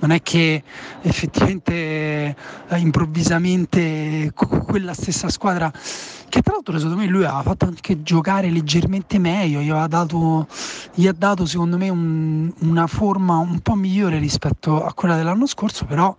[0.00, 0.62] non è che
[1.02, 5.72] effettivamente eh, improvvisamente quella stessa squadra
[6.28, 10.48] che tra l'altro secondo me lui ha fatto anche giocare leggermente meglio, gli, dato,
[10.92, 15.46] gli ha dato secondo me un, una forma un po' migliore rispetto a quella dell'anno
[15.46, 16.16] scorso, però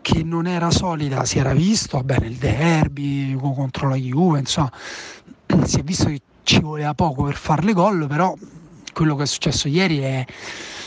[0.00, 4.72] che non era solida, si era visto vabbè, nel derby contro la Juve, insomma,
[5.64, 8.34] si è visto che ci voleva poco per fare le gol, però
[8.92, 10.24] quello che è successo ieri è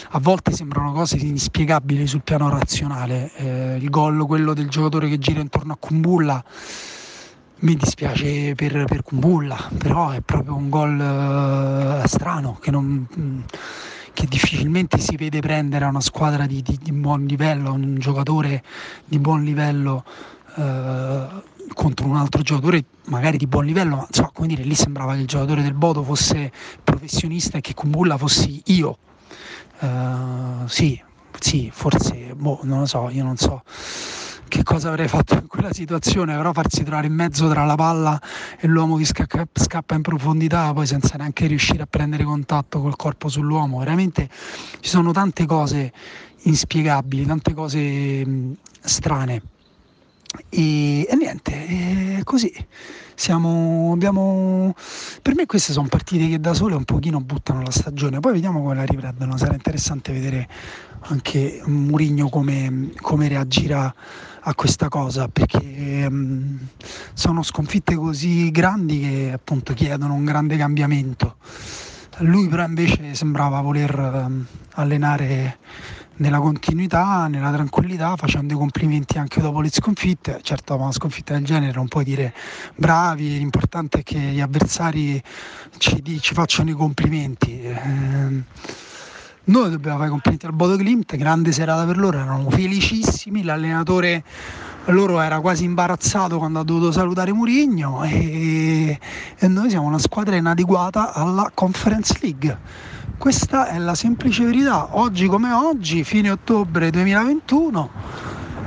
[0.09, 3.31] a volte sembrano cose inspiegabili sul piano razionale.
[3.35, 6.43] Eh, il gol, quello del giocatore che gira intorno a Kumbulla,
[7.59, 13.07] mi dispiace per, per Kumbulla, però è proprio un gol eh, strano che non
[14.13, 18.63] che difficilmente si vede prendere a una squadra di, di, di buon livello, un giocatore
[19.03, 20.05] di buon livello
[20.55, 21.25] eh,
[21.73, 25.21] contro un altro giocatore magari di buon livello, ma insomma, come dire, lì sembrava che
[25.21, 26.51] il giocatore del Bodo fosse
[26.83, 28.97] professionista e che Kumbulla fossi io.
[29.79, 31.01] Uh, sì,
[31.39, 33.61] sì, forse, boh, non lo so, io non so
[34.47, 38.21] che cosa avrei fatto in quella situazione, però farsi trovare in mezzo tra la palla
[38.57, 42.95] e l'uomo che scappa, scappa in profondità, poi senza neanche riuscire a prendere contatto col
[42.95, 44.29] corpo sull'uomo, veramente
[44.79, 45.91] ci sono tante cose
[46.43, 49.41] inspiegabili, tante cose mh, strane.
[50.49, 52.53] E, e niente, è così.
[53.17, 54.75] Siamo, abbiamo,
[55.21, 58.61] per me queste sono partite che da sole un pochino buttano la stagione, poi vediamo
[58.61, 60.49] come la riprendono, sarà interessante vedere
[61.07, 63.93] anche Murigno come, come reagirà
[64.47, 66.59] a questa cosa perché um,
[67.13, 71.37] sono sconfitte così grandi che appunto chiedono un grande cambiamento.
[72.19, 75.57] Lui però invece sembrava voler um, allenare
[76.17, 80.39] nella continuità, nella tranquillità, facendo i complimenti anche dopo le sconfitte.
[80.41, 82.33] Certo, dopo una sconfitta del genere non puoi dire
[82.75, 85.21] bravi, l'importante è che gli avversari
[85.77, 87.61] ci, ci facciano i complimenti.
[87.61, 88.43] Eh,
[89.47, 94.23] noi dobbiamo fare i complimenti al Bodo Klimt, grande serata per loro, erano felicissimi, l'allenatore
[94.85, 98.99] loro era quasi imbarazzato quando ha dovuto salutare Murigno e,
[99.37, 102.57] e noi siamo una squadra inadeguata alla Conference League.
[103.17, 104.97] Questa è la semplice verità.
[104.97, 107.89] Oggi come oggi, fine ottobre 2021,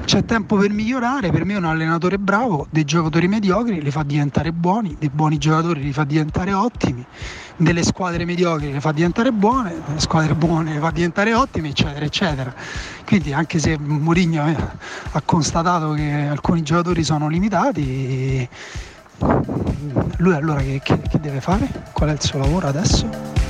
[0.05, 1.31] c'è tempo per migliorare.
[1.31, 5.83] Per me un allenatore bravo, dei giocatori mediocri li fa diventare buoni, dei buoni giocatori
[5.83, 7.05] li fa diventare ottimi,
[7.57, 12.05] delle squadre mediocri le fa diventare buone, delle squadre buone le fa diventare ottime, eccetera,
[12.05, 12.55] eccetera.
[13.05, 14.43] Quindi anche se Mourinho
[15.13, 18.49] ha constatato che alcuni giocatori sono limitati,
[20.17, 21.91] lui allora che, che, che deve fare?
[21.93, 23.48] Qual è il suo lavoro adesso?